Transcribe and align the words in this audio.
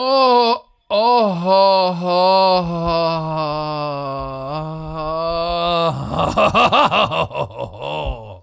Oh, 0.00 0.54
oh, 0.90 1.34
oh, 7.10 8.42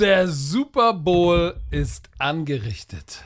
Der 0.00 0.26
Super 0.26 0.92
Bowl 0.92 1.54
ist 1.70 2.10
angerichtet. 2.18 3.22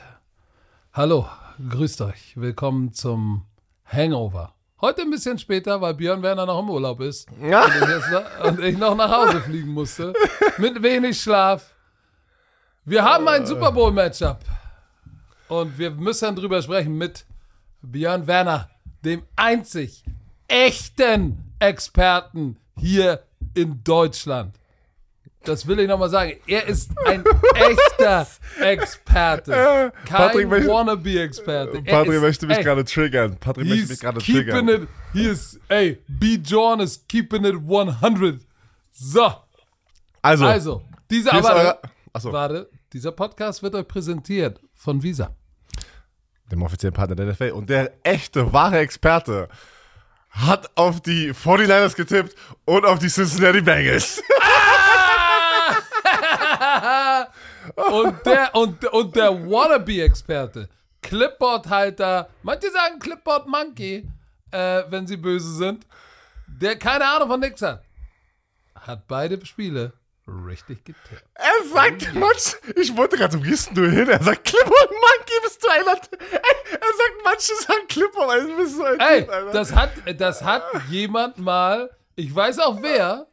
Hallo, 0.93 1.27
grüßt 1.67 2.01
euch. 2.01 2.33
Willkommen 2.35 2.93
zum 2.93 3.47
Hangover. 3.85 4.53
Heute 4.81 5.01
ein 5.01 5.09
bisschen 5.09 5.39
später, 5.39 5.81
weil 5.81 5.95
Björn 5.95 6.21
Werner 6.21 6.45
noch 6.45 6.59
im 6.59 6.69
Urlaub 6.69 7.01
ist 7.01 7.27
Ja. 7.41 7.65
und, 7.65 7.71
ich 7.73 8.45
und 8.45 8.59
ich 8.63 8.77
noch 8.77 8.95
nach 8.95 9.09
Hause 9.09 9.41
fliegen 9.41 9.69
musste. 9.73 10.13
Mit 10.59 10.83
wenig 10.83 11.19
Schlaf. 11.19 11.73
Wir 12.85 13.03
haben 13.03 13.27
ein 13.27 13.47
Super 13.47 13.71
Bowl 13.71 13.91
Matchup. 13.91 14.37
Und 15.49 15.77
wir 15.77 15.91
müssen 15.91 16.35
drüber 16.35 16.61
sprechen 16.61 16.97
mit 16.97 17.25
Björn 17.81 18.27
Werner, 18.27 18.69
dem 19.03 19.23
einzig 19.35 20.03
echten 20.47 21.53
Experten 21.59 22.57
hier 22.77 23.23
in 23.55 23.83
Deutschland. 23.83 24.55
Das 25.45 25.65
will 25.67 25.79
ich 25.79 25.87
nochmal 25.87 26.09
sagen. 26.09 26.33
Er 26.47 26.67
ist 26.67 26.91
ein 27.05 27.23
echter 27.55 28.27
Experte. 28.59 29.51
Kein 30.05 30.17
Patrick 30.17 30.49
möchte- 30.49 30.69
Wannabe-Experte. 30.69 31.81
Er 31.85 32.03
Patrick 32.03 32.21
möchte 32.21 32.45
mich 32.45 32.59
gerade 32.59 32.83
triggern. 32.83 33.37
Patrick 33.39 33.67
möchte 33.67 33.87
mich 33.87 33.99
gerade 34.01 34.19
triggern. 34.19 34.67
it, 34.67 34.87
he 35.13 35.25
is, 35.25 35.59
ey, 35.69 35.97
B. 36.07 36.37
John 36.43 36.81
is 36.81 37.05
keeping 37.07 37.45
it 37.45 37.55
100. 37.55 38.41
So, 38.91 39.33
Also, 40.21 40.45
also, 40.45 40.81
ist 41.09 41.27
aber, 41.31 41.79
achso, 42.11 42.33
warte, 42.33 42.69
dieser 42.91 43.13
Podcast 43.13 43.63
wird 43.63 43.75
euch 43.75 43.87
präsentiert 43.87 44.59
von 44.75 45.01
Visa. 45.01 45.33
Dem 46.51 46.61
offiziellen 46.63 46.93
Partner 46.93 47.15
der 47.15 47.27
NFL. 47.27 47.51
Und 47.51 47.69
der 47.69 47.93
echte, 48.03 48.51
wahre 48.53 48.79
Experte 48.79 49.49
hat 50.29 50.69
auf 50.75 51.01
die 51.01 51.33
49ers 51.33 51.95
getippt 51.95 52.35
und 52.65 52.85
auf 52.85 52.99
die 52.99 53.07
Cincinnati 53.07 53.61
Bengals. 53.61 54.21
Und 57.75 58.25
der, 58.25 58.55
und, 58.55 58.83
und 58.85 59.15
der 59.15 59.31
Wannabe-Experte, 59.31 60.69
Clipboard-Halter, 61.01 62.29
manche 62.41 62.71
sagen 62.71 62.99
Clipboard-Monkey, 62.99 64.07
äh, 64.51 64.83
wenn 64.89 65.07
sie 65.07 65.17
böse 65.17 65.53
sind, 65.55 65.85
der 66.47 66.77
keine 66.77 67.07
Ahnung 67.07 67.29
von 67.29 67.39
nix 67.39 67.61
hat, 67.61 67.83
hat 68.75 69.07
beide 69.07 69.43
Spiele 69.45 69.93
richtig 70.45 70.83
getippt. 70.83 71.23
Er 71.35 71.67
sagt, 71.73 72.13
manch, 72.13 72.55
ich 72.75 72.95
wollte 72.95 73.17
gerade 73.17 73.33
so, 73.33 73.39
gehst 73.39 73.69
du 73.73 73.89
hin? 73.89 74.07
Er 74.09 74.21
sagt, 74.23 74.45
Clipboard 74.45 74.91
Monkey, 74.91 75.33
bist 75.43 75.63
du 75.63 75.67
einer. 75.69 75.91
Ey, 75.93 76.71
er 76.71 76.93
sagt, 76.97 77.13
manche 77.23 77.55
sagen 77.55 77.87
Clipboard, 77.87 78.29
also 78.29 78.55
bist 78.57 78.77
du 78.77 78.83
ein 78.83 78.99
Ey, 78.99 79.21
Typ, 79.21 79.29
Alter. 79.29 79.51
das 79.51 79.75
hat, 79.75 79.91
das 80.17 80.43
hat 80.43 80.63
jemand 80.89 81.37
mal, 81.37 81.89
ich 82.15 82.33
weiß 82.33 82.59
auch 82.59 82.81
wer, 82.81 83.27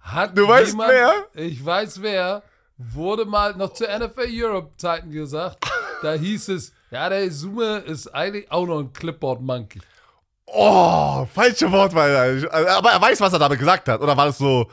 hat 0.00 0.36
Du 0.36 0.46
weißt 0.46 0.72
jemand, 0.72 0.90
wer? 0.90 1.26
Ich 1.34 1.64
weiß 1.64 2.02
wer, 2.02 2.42
wurde 2.76 3.24
mal 3.24 3.54
noch 3.54 3.72
zu 3.72 3.84
NFL 3.84 4.28
Europe 4.30 4.72
Zeiten 4.76 5.10
gesagt, 5.10 5.64
da 6.02 6.12
hieß 6.12 6.48
es, 6.48 6.72
ja, 6.90 7.08
der 7.08 7.30
Summe 7.30 7.78
ist 7.78 8.08
eigentlich 8.14 8.50
auch 8.50 8.66
noch 8.66 8.78
ein 8.80 8.92
Clipboard 8.92 9.40
Monkey. 9.40 9.80
Oh, 10.46 11.26
falsche 11.34 11.70
Wortwahl. 11.72 12.14
Alter. 12.14 12.76
Aber 12.76 12.90
er 12.92 13.00
weiß, 13.00 13.20
was 13.20 13.32
er 13.32 13.38
damit 13.38 13.58
gesagt 13.58 13.88
hat. 13.88 14.00
Oder 14.00 14.16
war 14.16 14.26
das 14.26 14.38
so, 14.38 14.70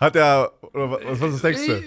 hat 0.00 0.16
er, 0.16 0.52
oder 0.72 0.90
was 0.92 1.20
ist 1.20 1.34
das 1.34 1.42
nächste? 1.42 1.82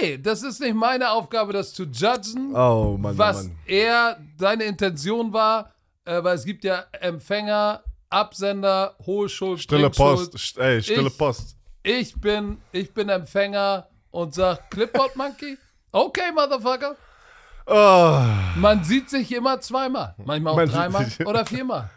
Ey, 0.00 0.20
das 0.20 0.42
ist 0.42 0.60
nicht 0.60 0.74
meine 0.74 1.10
Aufgabe, 1.10 1.52
das 1.52 1.72
zu 1.72 1.84
judgen, 1.84 2.54
Oh, 2.54 2.96
Mann, 2.98 3.16
was 3.16 3.44
Mann. 3.44 3.56
er, 3.66 4.18
seine 4.36 4.64
Intention 4.64 5.32
war, 5.32 5.72
äh, 6.04 6.22
weil 6.22 6.34
es 6.36 6.44
gibt 6.44 6.64
ja 6.64 6.84
Empfänger, 7.00 7.82
Absender, 8.10 8.94
hohe 9.06 9.28
Schuld, 9.28 9.60
Stille. 9.60 9.88
Post. 9.90 10.34
St- 10.36 10.60
Ey, 10.60 10.82
stille 10.82 11.08
Ich- 11.08 11.16
Post. 11.18 11.56
Ich 11.84 12.14
bin, 12.20 12.58
ich 12.72 12.92
bin 12.94 13.08
Empfänger 13.08 13.88
und 14.10 14.34
sag 14.34 14.70
Clipboard 14.70 15.16
Monkey. 15.16 15.56
Okay, 15.90 16.30
Motherfucker. 16.34 16.94
Oh, 17.66 18.20
Man 18.56 18.82
sieht 18.84 19.08
sich 19.10 19.32
immer 19.32 19.60
zweimal. 19.60 20.14
Manchmal 20.24 20.52
auch 20.52 20.56
Man 20.56 20.68
dreimal 20.68 21.06
oder 21.24 21.46
viermal. 21.46 21.90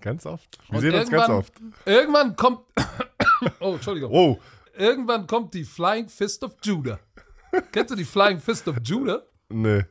ganz 0.00 0.24
oft. 0.26 0.58
Wir 0.68 0.74
Und 0.76 0.80
sehen 0.80 0.94
uns 0.94 1.10
ganz 1.10 1.28
oft. 1.28 1.52
Irgendwann 1.84 2.34
kommt. 2.36 2.60
Oh, 3.60 3.72
Entschuldigung. 3.74 4.12
Wow. 4.12 4.38
Irgendwann 4.80 5.26
kommt 5.26 5.52
die 5.54 5.64
Flying 5.64 6.08
Fist 6.08 6.42
of 6.42 6.56
Judah. 6.62 6.98
Kennst 7.72 7.90
du 7.90 7.96
die 7.96 8.04
Flying 8.04 8.40
Fist 8.40 8.66
of 8.68 8.76
Judah? 8.82 9.22
Nee. 9.48 9.84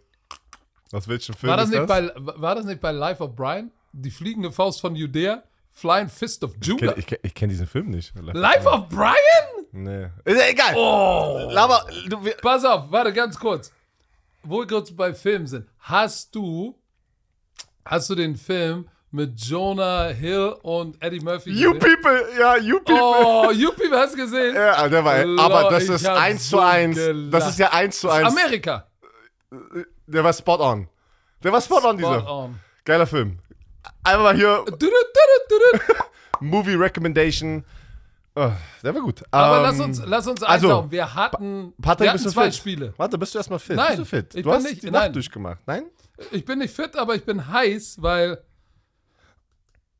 Aus 0.91 1.07
welchem 1.07 1.35
Film 1.35 1.49
War 1.51 1.57
das, 1.57 1.65
ist 1.69 1.75
nicht 1.75 1.89
das? 1.89 2.13
bei, 2.15 2.41
war 2.41 2.55
das 2.55 2.65
nicht 2.65 2.81
bei 2.81 2.91
Life 2.91 3.23
of 3.23 3.35
Brian? 3.35 3.71
Die 3.91 4.09
fliegende 4.11 4.51
Faust 4.51 4.81
von 4.81 4.95
Judäa? 4.95 5.43
Flying 5.71 6.09
Fist 6.09 6.43
of 6.43 6.55
Ich 6.59 6.67
Judah. 6.67 6.93
kenn- 6.93 6.97
ich 6.99 7.05
kenn- 7.07 7.19
ich 7.21 7.33
kenne 7.35 7.51
diesen 7.51 7.67
Film 7.67 7.89
nicht. 7.89 8.13
Life 8.15 8.67
of 8.67 8.89
Brian? 8.89 9.15
Nee. 9.71 10.07
Ist 10.25 10.39
ja 10.39 10.47
egal. 10.49 10.73
Oh. 10.75 11.51
Aber 11.55 11.85
du, 12.07 12.17
Pass 12.41 12.65
auf, 12.65 12.91
warte 12.91 13.13
ganz 13.13 13.37
kurz. 13.39 13.71
Wo 14.41 14.59
wir 14.61 14.67
kurz 14.67 14.91
bei 14.91 15.13
Filmen 15.13 15.45
sind. 15.45 15.67
Hast 15.79 16.33
du, 16.33 16.75
hast 17.85 18.09
du 18.09 18.15
den 18.15 18.35
Film 18.35 18.87
mit 19.11 19.39
Jonah 19.39 20.07
Hill 20.09 20.55
und 20.61 21.01
Eddie 21.01 21.19
Murphy 21.19 21.49
you 21.51 21.73
gesehen? 21.73 21.79
people, 22.01 22.25
ja, 22.39 22.57
you 22.57 22.79
people. 22.79 22.95
Oh, 23.01 23.51
you 23.51 23.71
people, 23.71 23.97
hast 23.97 24.13
du 24.13 24.17
gesehen? 24.17 24.55
Ja, 24.55 24.87
der 24.87 25.03
war, 25.03 25.25
Lord, 25.25 25.39
aber 25.51 25.69
das 25.71 25.89
ist 25.89 26.05
eins 26.07 26.49
zu 26.49 26.59
eins. 26.59 26.95
gelacht. 26.95 27.33
Das 27.33 27.49
ist 27.49 27.59
ja 27.59 27.71
eins 27.73 27.99
zu 27.99 28.09
eins. 28.09 28.27
Amerika. 28.27 28.85
Der 30.07 30.23
war 30.23 30.33
spot 30.33 30.59
on. 30.59 30.87
Der 31.43 31.51
war 31.51 31.61
spot 31.61 31.81
on, 31.87 31.97
dieser. 31.97 32.19
Spot 32.21 32.31
on. 32.31 32.59
Geiler 32.85 33.07
Film. 33.07 33.39
Einmal 34.03 34.33
mal 34.33 34.35
hier, 34.35 34.63
Du, 34.65 34.77
du, 34.77 34.87
du. 34.87 35.93
Movie 36.45 36.75
Recommendation. 36.75 37.63
Oh, 38.35 38.51
der 38.83 38.93
war 38.95 39.01
gut. 39.01 39.23
Aber 39.31 39.57
Ähm, 39.57 39.63
lass 39.63 39.79
uns, 39.79 40.01
lass 40.05 40.27
uns 40.27 40.43
also, 40.43 40.67
eintauchen. 40.67 40.91
Wir 40.91 41.13
hatten, 41.15 41.73
Patrick, 41.81 42.05
wir 42.05 42.09
hatten 42.11 42.17
bist 42.17 42.25
du 42.27 42.31
zwei 42.31 42.45
fit? 42.45 42.55
Spiele. 42.55 42.93
Warte, 42.97 43.17
bist 43.17 43.33
du 43.33 43.39
erstmal 43.39 43.59
fit? 43.59 43.75
Nein, 43.75 43.87
bist 43.97 43.99
du 43.99 44.05
fit? 44.05 44.35
ich 44.35 44.43
du 44.43 44.49
bin 44.49 44.53
hast 44.53 44.63
nicht- 44.69 44.83
die 44.83 44.91
nein. 44.91 45.03
Nacht 45.05 45.15
durchgemacht. 45.15 45.59
Nein? 45.65 45.83
Ich 46.31 46.45
bin 46.45 46.59
nicht 46.59 46.73
fit, 46.75 46.95
aber 46.95 47.15
ich 47.15 47.25
bin 47.25 47.47
heiß, 47.51 47.97
weil 48.01 48.41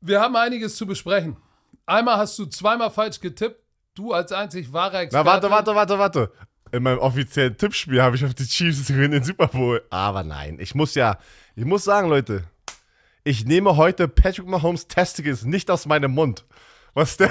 wir 0.00 0.20
haben 0.20 0.36
einiges 0.36 0.76
zu 0.76 0.86
besprechen. 0.86 1.36
Einmal 1.86 2.16
hast 2.16 2.38
du 2.38 2.46
zweimal 2.46 2.90
falsch 2.90 3.20
getippt. 3.20 3.60
Du 3.94 4.12
als 4.12 4.32
einzig 4.32 4.72
wahrer 4.72 4.92
Na, 4.92 5.00
Experte. 5.00 5.26
warte, 5.26 5.50
warte, 5.50 5.74
warte, 5.74 5.98
warte. 5.98 6.32
In 6.72 6.84
meinem 6.84 7.00
offiziellen 7.00 7.56
Tippspiel 7.56 8.00
habe 8.00 8.14
ich 8.14 8.24
auf 8.24 8.34
die 8.34 8.46
Chiefs 8.46 8.86
gewinnen 8.86 9.10
den 9.12 9.24
Super 9.24 9.48
Bowl. 9.48 9.82
Aber 9.90 10.22
nein, 10.22 10.58
ich 10.60 10.74
muss 10.74 10.94
ja, 10.94 11.18
ich 11.56 11.64
muss 11.64 11.82
sagen, 11.82 12.08
Leute, 12.08 12.44
ich 13.24 13.44
nehme 13.44 13.76
heute 13.76 14.06
Patrick 14.06 14.46
Mahomes 14.46 14.86
Testicles 14.86 15.44
nicht 15.44 15.70
aus 15.70 15.86
meinem 15.86 16.12
Mund. 16.12 16.44
Was 16.94 17.16
der, 17.16 17.30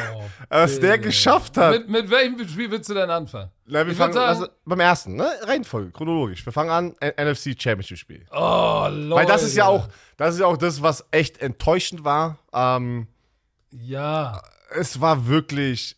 was 0.50 0.80
der 0.80 0.97
geschafft 0.97 1.58
hat. 1.58 1.72
Mit, 1.74 1.90
mit 1.90 2.09
welchem 2.09 2.47
Spiel 2.47 2.72
willst 2.72 2.90
du 2.90 2.94
denn 2.94 3.09
anfangen? 3.09 3.50
Na, 3.66 3.86
wir 3.86 3.92
ich 3.92 3.97
fangen 3.97 4.14
sagen- 4.14 4.28
also, 4.30 4.47
beim 4.66 4.80
ersten, 4.80 5.16
ne? 5.16 5.30
Reihenfolge, 5.44 5.92
chronologisch. 5.92 6.46
Wir 6.46 6.53
fangen 6.53 6.70
an, 6.70 6.96
NFC 7.18 7.56
Championship 7.62 7.97
Spiel. 7.97 8.25
Oh, 8.31 8.88
Leute. 8.90 9.16
Weil 9.16 9.25
das 9.25 9.44
ist 9.44 9.56
ja 9.56 9.66
auch, 9.66 9.88
das 10.18 10.36
ist 10.36 10.40
ja 10.40 10.46
auch 10.47 10.58
das, 10.58 10.81
was 10.81 11.06
echt 11.12 11.40
enttäuschend 11.42 12.03
war. 12.06 12.40
Ähm, 12.53 13.08
Ja, 13.72 14.42
es 14.72 15.00
war 15.02 15.28
wirklich, 15.28 15.97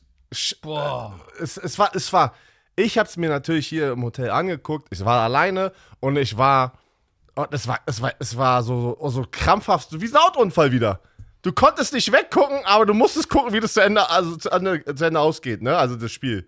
boah. 0.61 1.19
es, 1.39 1.57
es 1.57 1.77
war, 1.79 1.91
es 1.95 2.11
war, 2.11 2.33
ich 2.75 2.97
habe 2.97 3.07
es 3.07 3.15
mir 3.17 3.29
natürlich 3.29 3.67
hier 3.67 3.91
im 3.91 4.03
Hotel 4.03 4.29
angeguckt. 4.31 4.87
Ich 4.91 5.03
war 5.05 5.21
alleine 5.21 5.71
und 5.99 6.17
ich 6.17 6.37
war, 6.37 6.73
und 7.35 7.53
es 7.53 7.67
war, 7.67 7.79
es 7.85 8.01
war, 8.01 8.11
es 8.19 8.35
war 8.37 8.63
so, 8.63 8.97
so, 8.99 9.09
so 9.09 9.25
krampfhaft, 9.29 9.89
so 9.91 10.01
wie 10.01 10.07
ein 10.07 10.15
Autounfall 10.17 10.71
wieder. 10.71 10.99
Du 11.41 11.51
konntest 11.51 11.93
nicht 11.93 12.11
weggucken, 12.11 12.59
aber 12.65 12.85
du 12.85 12.93
musstest 12.93 13.29
gucken, 13.29 13.53
wie 13.53 13.59
das 13.59 13.73
zu 13.73 13.81
Ende, 13.81 14.09
also 14.09 14.35
zu 14.35 14.49
Ende, 14.49 14.83
zu 14.95 15.05
Ende 15.05 15.19
ausgeht, 15.19 15.61
ne? 15.61 15.75
Also 15.75 15.95
das 15.95 16.11
Spiel. 16.11 16.47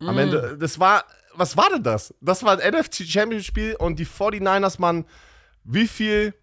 Am 0.00 0.18
Ende, 0.18 0.58
das 0.58 0.78
war, 0.80 1.04
was 1.34 1.56
war 1.56 1.70
denn 1.70 1.82
das? 1.82 2.12
Das 2.20 2.42
war 2.42 2.58
ein 2.58 2.74
NFC 2.74 3.04
Championship 3.06 3.46
Spiel 3.46 3.76
und 3.76 3.98
die 3.98 4.06
49ers, 4.06 4.80
Mann, 4.80 5.06
wie 5.64 5.86
viel 5.86 6.34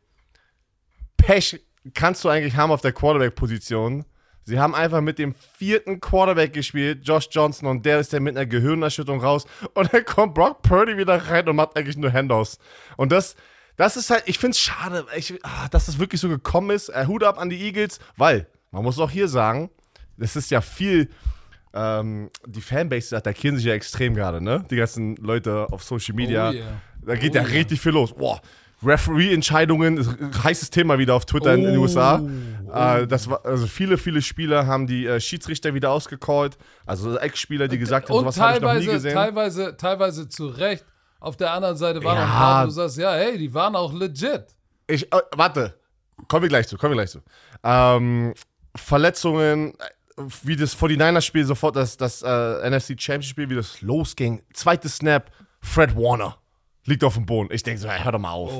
Pech 1.18 1.62
kannst 1.94 2.24
du 2.24 2.30
eigentlich 2.30 2.56
haben 2.56 2.72
auf 2.72 2.81
der 2.81 2.94
Quarterback-Position? 2.94 4.06
Sie 4.44 4.60
haben 4.60 4.74
einfach 4.74 5.02
mit 5.02 5.20
dem 5.20 5.36
vierten 5.36 6.00
Quarterback 6.00 6.54
gespielt, 6.54 7.02
Josh 7.04 7.28
Johnson, 7.30 7.68
und 7.68 7.86
der 7.86 8.00
ist 8.00 8.14
dann 8.14 8.24
mit 8.24 8.36
einer 8.36 8.48
Gehirnerschütterung 8.48 9.22
raus. 9.22 9.46
Und 9.75 9.94
dann 9.94 10.06
kommt 10.06 10.34
Brock 10.34 10.64
Purdy 10.64 10.98
wieder 10.98 11.16
rein 11.30 11.48
und 11.48 11.56
macht 11.56 11.78
eigentlich 11.78 11.98
nur 11.98 12.12
Handoffs. 12.12 12.58
Und 12.98 13.12
das, 13.12 13.36
das 13.80 13.96
ist 13.96 14.10
halt, 14.10 14.24
ich 14.26 14.38
finde 14.38 14.52
es 14.56 14.60
schade, 14.60 15.06
ich, 15.16 15.34
ah, 15.42 15.70
dass 15.70 15.86
das 15.86 16.00
wirklich 16.00 16.20
so 16.20 16.28
gekommen 16.28 16.72
ist. 16.72 16.90
Äh, 16.90 17.06
Hut 17.08 17.24
ab 17.24 17.40
an 17.40 17.50
die 17.50 17.62
Eagles, 17.62 18.00
weil, 18.18 18.46
man 18.72 18.84
muss 18.84 19.00
auch 19.00 19.10
hier 19.10 19.30
sagen, 19.30 19.70
das 20.18 20.36
ist 20.36 20.52
ja 20.52 20.60
viel, 20.60 21.10
ähm, 21.74 22.30
die 22.46 22.60
Fanbase 22.60 23.16
attackieren 23.16 23.56
sich 23.56 23.66
ja 23.66 23.74
extrem 23.74 24.16
gerade, 24.16 24.44
ne? 24.44 24.66
Die 24.70 24.76
ganzen 24.76 25.16
Leute 25.16 25.68
auf 25.72 25.81
Social 25.81 26.14
Media. 26.14 26.50
Oh 26.50 26.54
yeah. 26.54 26.81
Da 27.06 27.16
geht 27.16 27.31
Oh 27.31 27.36
ja 27.36 27.44
yeah. 27.44 27.52
richtig 27.52 27.80
viel 27.80 27.94
los. 27.94 28.14
Boah, 28.14 28.42
Referee-Entscheidungen 28.84 30.34
heißes 30.44 30.72
Thema 30.72 31.00
wieder 31.00 31.16
auf 31.16 31.25
Twitter 31.25 31.54
in 31.54 31.64
den 31.64 31.78
Oh, 31.78 31.84
USA. 31.84 32.22
Äh, 32.74 33.08
das 33.08 33.30
war, 33.30 33.46
also 33.46 33.66
viele, 33.66 33.98
viele 33.98 34.22
Spieler 34.22 34.68
haben 34.68 34.88
die 34.88 35.06
äh, 35.06 35.22
Schiedsrichter 35.22 35.74
wieder 35.74 35.92
ausgecallt. 35.92 36.58
Also 36.86 37.18
Ex-Spieler, 37.18 37.70
die 37.70 37.78
gesagt 37.78 38.10
haben, 38.10 38.20
sowas 38.20 38.38
habe 38.38 38.58
ich 38.58 38.62
noch 38.62 38.74
nie 38.74 38.86
gesehen. 38.88 39.14
teilweise, 39.14 39.78
teilweise 39.78 40.28
zu 40.28 40.48
Recht. 40.48 40.84
Auf 41.19 41.36
der 41.38 41.51
anderen 41.51 41.75
Seite 41.75 42.04
waren 42.04 42.16
Ja. 42.18 42.25
noch 42.25 42.31
ein 42.33 42.38
paar, 42.38 42.66
du 42.66 42.71
sagst, 42.71 42.98
ja, 42.98 43.13
hey, 43.13 43.38
die 43.38 43.54
waren 43.54 43.75
auch 43.75 43.92
legit. 43.94 44.45
Ich, 44.88 45.12
äh, 45.13 45.21
warte. 45.36 45.77
Kommen 46.27 46.44
wir 46.44 46.50
gleich 46.50 46.68
zu, 46.68 46.77
kommen 46.77 46.92
wir 46.92 46.98
gleich 46.98 47.12
zu. 47.12 47.19
Ähm, 47.63 48.33
Verletzungen, 48.75 49.74
äh, 49.80 50.24
wie 50.44 50.56
das 50.56 50.74
49ers-Spiel 50.75 51.45
sofort, 51.45 51.75
das, 51.75 51.98
das 51.98 52.21
äh, 52.21 52.69
NFC 52.69 53.00
Championship-Spiel, 53.00 53.50
wie 53.50 53.56
das 53.56 53.81
losging. 53.81 54.42
Zweites 54.54 54.98
Snap, 54.98 55.30
Fred 55.62 55.95
Warner 55.95 56.38
liegt 56.86 57.04
auf 57.04 57.13
dem 57.16 57.25
Boden. 57.25 57.50
Ich 57.54 57.63
denke 57.63 57.80
so, 57.81 57.89
hey, 57.89 58.01
hör 58.04 58.12
doch 58.13 58.19
mal 58.19 58.31
auf. 58.31 58.51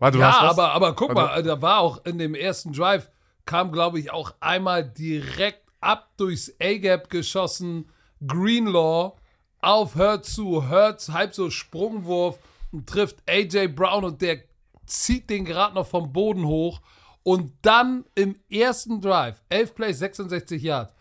Warte, 0.00 0.16
du 0.18 0.22
Ja, 0.22 0.38
aber, 0.42 0.72
aber 0.72 0.94
guck 0.94 1.10
Also- 1.10 1.22
mal, 1.22 1.42
da 1.42 1.60
war 1.62 1.80
auch 1.80 2.04
in 2.04 2.18
dem 2.18 2.34
ersten 2.34 2.72
Drive, 2.72 3.10
kam, 3.44 3.72
glaube 3.72 3.98
ich, 3.98 4.10
auch 4.12 4.32
einmal 4.40 4.84
direkt 4.88 5.62
ab 5.80 6.08
durchs 6.16 6.52
A-Gap 6.62 7.10
geschossen. 7.10 7.90
Greenlaw 8.26 9.12
auf 9.60 9.94
Hurts 9.94 10.34
zu. 10.34 10.68
Hurts 10.68 11.10
halb 11.10 11.34
so 11.34 11.50
Sprungwurf 11.50 12.38
und 12.72 12.88
trifft 12.88 13.22
AJ 13.28 13.68
Brown 13.68 14.04
und 14.04 14.22
der 14.22 14.42
zieht 14.86 15.28
den 15.30 15.44
gerade 15.44 15.74
noch 15.74 15.86
vom 15.86 16.12
Boden 16.12 16.46
hoch. 16.46 16.80
Und 17.22 17.52
dann 17.62 18.04
im 18.14 18.36
ersten 18.48 19.00
Drive, 19.00 19.42
11 19.50 19.74
Plays, 19.74 19.98
66 19.98 20.62
Yards. 20.62 20.92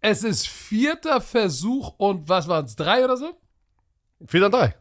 Es 0.00 0.22
ist 0.22 0.46
vierter 0.46 1.20
Versuch 1.20 1.94
und 1.98 2.28
was 2.28 2.46
waren 2.46 2.64
es, 2.64 2.76
drei 2.76 3.04
oder 3.04 3.16
so? 3.16 3.36
4 4.26 4.40
dann 4.40 4.52
3. 4.52 4.74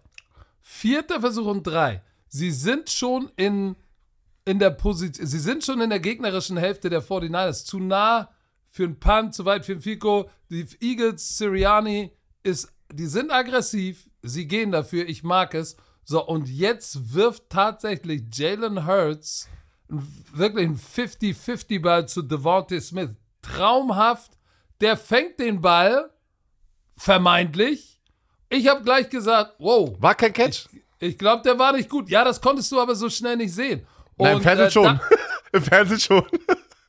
Vierter 0.62 1.21
Versuch 1.21 1.48
und 1.48 1.63
drei. 1.65 2.03
Sie 2.27 2.51
sind 2.51 2.89
schon 2.89 3.31
in, 3.36 3.75
in 4.45 4.60
der 4.60 4.71
Position, 4.71 5.25
sie 5.25 5.39
sind 5.39 5.63
schon 5.63 5.81
in 5.81 5.89
der 5.89 6.00
gegnerischen 6.00 6.57
Hälfte 6.57 6.89
der 6.89 7.01
49ers. 7.01 7.65
Zu 7.65 7.80
nah 7.80 8.30
für 8.69 8.83
einen 8.83 9.00
Punt, 9.00 9.33
zu 9.33 9.45
weit 9.45 9.65
für 9.65 9.71
einen 9.74 9.81
Fico. 9.81 10.30
Die 10.50 10.68
Eagles, 10.81 11.38
Sirianni, 11.38 12.12
ist, 12.44 12.71
die 12.92 13.06
sind 13.07 13.31
aggressiv. 13.31 14.10
Sie 14.22 14.48
gehen 14.48 14.72
dafür. 14.72 15.07
Ich 15.07 15.24
mag 15.24 15.54
es. 15.54 15.78
So, 16.04 16.25
und 16.25 16.48
jetzt 16.50 17.13
wirft 17.13 17.50
tatsächlich 17.50 18.24
Jalen 18.34 18.88
Hurts 18.88 19.48
wirklich 20.34 20.68
ein 20.68 20.78
50-50-Ball 20.78 22.07
zu 22.07 22.22
Devontae 22.22 22.80
Smith. 22.80 23.12
Traumhaft. 23.42 24.31
Der 24.81 24.95
fängt 24.98 25.39
den 25.39 25.62
Ball, 25.62 26.10
vermeintlich. 26.95 28.00
Ich 28.50 28.68
habe 28.68 28.84
gleich 28.84 29.10
gesagt, 29.10 29.56
wow, 29.60 29.95
War 30.00 30.16
kein 30.16 30.34
Catch? 30.34 30.68
ich 31.00 31.18
glaube, 31.18 31.44
der 31.44 31.57
war 31.60 31.74
nicht 31.74 31.89
gut. 31.89 32.10
Ja, 32.10 32.24
das 32.24 32.39
konntest 32.42 32.72
du 32.72 32.80
aber 32.80 32.95
so 32.95 33.10
schnell 33.10 33.36
nicht 33.38 33.54
sehen. 33.54 33.86
Nein, 34.18 34.31
im 34.31 34.36
Und, 34.38 34.44
Fernsehen 34.44 34.68
äh, 34.68 34.72
schon. 34.72 34.84
Da, 34.84 35.01
Im 35.57 35.63
Fernsehen 35.63 36.00
schon. 36.00 36.25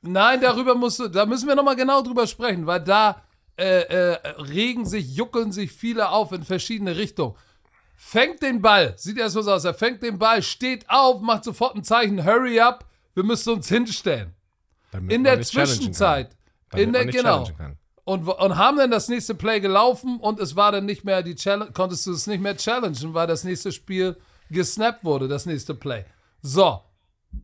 nein, 0.02 0.40
darüber 0.40 0.74
musst 0.74 0.98
du, 1.00 1.08
da 1.08 1.24
müssen 1.26 1.48
wir 1.48 1.54
nochmal 1.54 1.76
genau 1.76 2.02
drüber 2.02 2.26
sprechen, 2.26 2.66
weil 2.66 2.80
da 2.82 3.22
äh, 3.58 3.80
äh, 3.82 4.28
regen 4.40 4.86
sich, 4.86 5.14
juckeln 5.14 5.52
sich 5.52 5.72
viele 5.72 6.10
auf 6.10 6.32
in 6.32 6.44
verschiedene 6.44 6.96
Richtungen. 6.96 7.34
Fängt 7.96 8.42
den 8.42 8.62
Ball, 8.62 8.94
sieht 8.96 9.18
erst 9.18 9.34
so 9.34 9.40
aus, 9.40 9.64
er 9.64 9.74
fängt 9.74 10.02
den 10.02 10.18
Ball, 10.18 10.42
steht 10.42 10.88
auf, 10.88 11.20
macht 11.20 11.42
sofort 11.44 11.74
ein 11.74 11.82
Zeichen, 11.82 12.24
hurry 12.24 12.60
up, 12.60 12.86
wir 13.14 13.24
müssen 13.24 13.54
uns 13.54 13.68
hinstellen. 13.68 14.34
Damit 14.92 15.12
In 15.12 15.24
der. 15.24 15.42
Zwischenzeit, 15.42 16.36
in 16.74 16.92
der, 16.92 17.06
genau, 17.06 17.48
und, 18.04 18.26
und 18.26 18.56
haben 18.56 18.78
dann 18.78 18.90
das 18.90 19.08
nächste 19.08 19.34
Play 19.34 19.60
gelaufen 19.60 20.18
und 20.20 20.38
es 20.40 20.56
war 20.56 20.72
dann 20.72 20.86
nicht 20.86 21.04
mehr 21.04 21.22
die 21.22 21.34
Challenge, 21.34 21.72
konntest 21.72 22.06
du 22.06 22.12
es 22.12 22.26
nicht 22.26 22.40
mehr 22.40 22.56
challengen, 22.56 23.12
weil 23.12 23.26
das 23.26 23.44
nächste 23.44 23.72
Spiel 23.72 24.16
gesnappt 24.50 25.04
wurde, 25.04 25.28
das 25.28 25.44
nächste 25.44 25.74
Play. 25.74 26.04
So, 26.40 26.80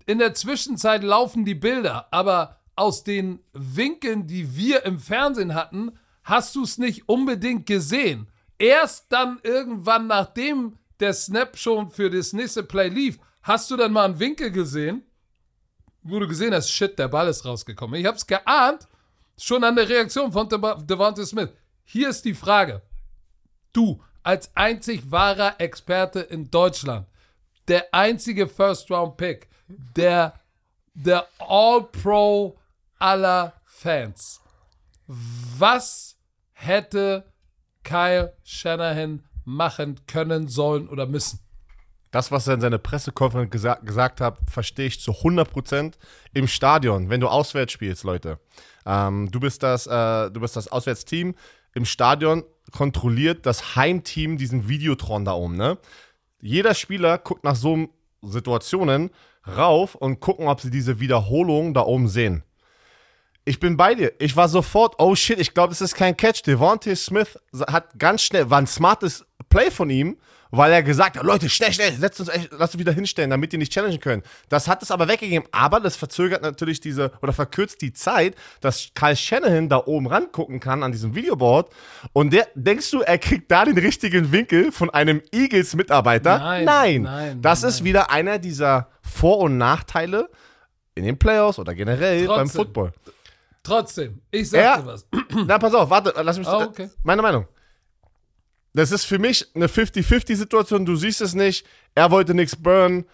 in 0.06 0.18
der 0.18 0.34
Zwischenzeit 0.34 1.02
laufen 1.02 1.44
die 1.44 1.54
Bilder, 1.54 2.06
aber 2.12 2.60
aus 2.76 3.04
den 3.04 3.40
Winkeln, 3.52 4.26
die 4.26 4.56
wir 4.56 4.84
im 4.84 4.98
Fernsehen 4.98 5.54
hatten, 5.54 5.98
hast 6.24 6.54
du 6.56 6.64
es 6.64 6.78
nicht 6.78 7.08
unbedingt 7.08 7.66
gesehen. 7.66 8.26
Erst 8.58 9.06
dann 9.10 9.40
irgendwann, 9.42 10.06
nachdem 10.06 10.78
der 11.00 11.12
Snap 11.12 11.56
schon 11.56 11.90
für 11.90 12.10
das 12.10 12.32
nächste 12.32 12.62
Play 12.62 12.88
lief, 12.88 13.18
hast 13.42 13.70
du 13.70 13.76
dann 13.76 13.92
mal 13.92 14.06
einen 14.06 14.18
Winkel 14.18 14.50
gesehen, 14.50 15.02
wo 16.02 16.18
du 16.18 16.28
gesehen 16.28 16.54
hast, 16.54 16.70
shit, 16.70 16.98
der 16.98 17.08
Ball 17.08 17.28
ist 17.28 17.44
rausgekommen. 17.44 18.00
Ich 18.00 18.06
hab's 18.06 18.26
geahnt, 18.26 18.86
schon 19.38 19.64
an 19.64 19.76
der 19.76 19.88
Reaktion 19.88 20.32
von 20.32 20.48
Dev- 20.48 20.84
Devontae 20.86 21.24
Smith. 21.24 21.50
Hier 21.84 22.08
ist 22.08 22.24
die 22.24 22.34
Frage. 22.34 22.82
Du, 23.72 24.02
als 24.22 24.54
einzig 24.56 25.10
wahrer 25.10 25.60
Experte 25.60 26.20
in 26.20 26.50
Deutschland, 26.50 27.06
der 27.68 27.92
einzige 27.92 28.46
First-Round-Pick, 28.46 29.48
der, 29.96 30.38
der 30.94 31.26
All-Pro 31.38 32.58
aller 32.98 33.54
Fans. 33.64 34.40
Was 35.06 36.13
hätte 36.64 37.32
Kyle 37.82 38.34
Shanahan 38.42 39.24
machen 39.44 40.00
können, 40.06 40.48
sollen 40.48 40.88
oder 40.88 41.06
müssen? 41.06 41.40
Das, 42.10 42.30
was 42.30 42.46
er 42.46 42.54
in 42.54 42.60
seiner 42.60 42.78
Pressekonferenz 42.78 43.50
gesa 43.50 43.74
gesagt 43.82 44.20
hat, 44.20 44.38
verstehe 44.48 44.86
ich 44.86 45.00
zu 45.00 45.10
100% 45.10 45.94
im 46.32 46.46
Stadion, 46.46 47.10
wenn 47.10 47.20
du 47.20 47.28
auswärts 47.28 47.72
spielst, 47.72 48.04
Leute. 48.04 48.38
Ähm, 48.86 49.30
du, 49.32 49.40
bist 49.40 49.62
das, 49.62 49.86
äh, 49.86 50.30
du 50.30 50.40
bist 50.40 50.54
das 50.54 50.68
Auswärtsteam. 50.68 51.34
Im 51.74 51.84
Stadion 51.84 52.44
kontrolliert 52.70 53.46
das 53.46 53.74
Heimteam 53.74 54.36
diesen 54.36 54.68
Videotron 54.68 55.24
da 55.24 55.32
oben, 55.32 55.56
ne? 55.56 55.76
Jeder 56.40 56.74
Spieler 56.74 57.18
guckt 57.18 57.42
nach 57.42 57.56
so 57.56 57.88
Situationen 58.22 59.10
rauf 59.46 59.94
und 59.94 60.20
gucken, 60.20 60.46
ob 60.46 60.60
sie 60.60 60.70
diese 60.70 61.00
Wiederholung 61.00 61.74
da 61.74 61.82
oben 61.82 62.06
sehen. 62.08 62.44
Ich 63.44 63.60
bin 63.60 63.76
bei 63.76 63.94
dir. 63.94 64.12
Ich 64.18 64.36
war 64.36 64.48
sofort, 64.48 64.94
oh 64.98 65.14
shit, 65.14 65.38
ich 65.38 65.52
glaube, 65.52 65.68
das 65.70 65.80
ist 65.82 65.94
kein 65.94 66.16
Catch. 66.16 66.42
Devontae 66.46 66.96
Smith 66.96 67.38
hat 67.66 67.98
ganz 67.98 68.22
schnell, 68.22 68.48
war 68.48 68.58
ein 68.58 68.66
smartes 68.66 69.26
Play 69.50 69.70
von 69.70 69.90
ihm, 69.90 70.16
weil 70.50 70.72
er 70.72 70.82
gesagt 70.82 71.18
hat, 71.18 71.24
Leute, 71.24 71.50
schnell, 71.50 71.72
schnell, 71.72 71.92
setzt 71.92 72.20
uns, 72.20 72.28
echt, 72.30 72.50
lasst 72.52 72.74
uns 72.74 72.78
wieder 72.80 72.92
hinstellen, 72.92 73.28
damit 73.28 73.52
die 73.52 73.58
nicht 73.58 73.70
challengen 73.72 74.00
können. 74.00 74.22
Das 74.48 74.66
hat 74.66 74.82
es 74.82 74.90
aber 74.90 75.08
weggegeben. 75.08 75.46
Aber 75.52 75.80
das 75.80 75.94
verzögert 75.96 76.40
natürlich 76.42 76.80
diese, 76.80 77.10
oder 77.20 77.32
verkürzt 77.34 77.82
die 77.82 77.92
Zeit, 77.92 78.34
dass 78.62 78.88
Kyle 78.94 79.16
Shanahan 79.16 79.68
da 79.68 79.82
oben 79.84 80.06
rangucken 80.06 80.58
kann 80.60 80.82
an 80.82 80.92
diesem 80.92 81.14
Videoboard. 81.14 81.70
Und 82.14 82.32
der, 82.32 82.46
denkst 82.54 82.90
du, 82.92 83.00
er 83.00 83.18
kriegt 83.18 83.50
da 83.50 83.64
den 83.66 83.76
richtigen 83.76 84.32
Winkel 84.32 84.72
von 84.72 84.88
einem 84.90 85.20
Eagles-Mitarbeiter? 85.32 86.38
Nein, 86.38 87.02
nein, 87.02 87.42
Das 87.42 87.60
nein. 87.62 87.68
ist 87.70 87.84
wieder 87.84 88.10
einer 88.10 88.38
dieser 88.38 88.88
Vor- 89.02 89.38
und 89.40 89.58
Nachteile 89.58 90.30
in 90.94 91.04
den 91.04 91.18
Playoffs 91.18 91.58
oder 91.58 91.74
generell 91.74 92.26
beim 92.26 92.36
Trotzdem. 92.48 92.56
Football. 92.60 92.92
Trotzdem, 93.64 94.20
ich 94.30 94.50
sag 94.50 94.60
Ja. 94.62 94.76
dir 94.76 94.86
was. 94.86 95.06
Na, 95.46 95.58
pass 95.58 95.74
auf, 95.74 95.90
warte, 95.90 96.12
lass 96.22 96.38
mich. 96.38 96.46
Ah, 96.46 96.64
okay. 96.64 96.90
Meine 97.02 97.22
Meinung. 97.22 97.48
Das 98.74 98.92
ist 98.92 99.04
für 99.04 99.18
mich 99.18 99.46
eine 99.54 99.66
50-50-Situation. 99.68 100.84
Du 100.84 100.96
siehst 100.96 101.20
es 101.20 101.34
nicht. 101.34 101.66
Er 101.94 102.10
wollte 102.10 102.34
nichts 102.34 102.56
burnen. 102.56 103.06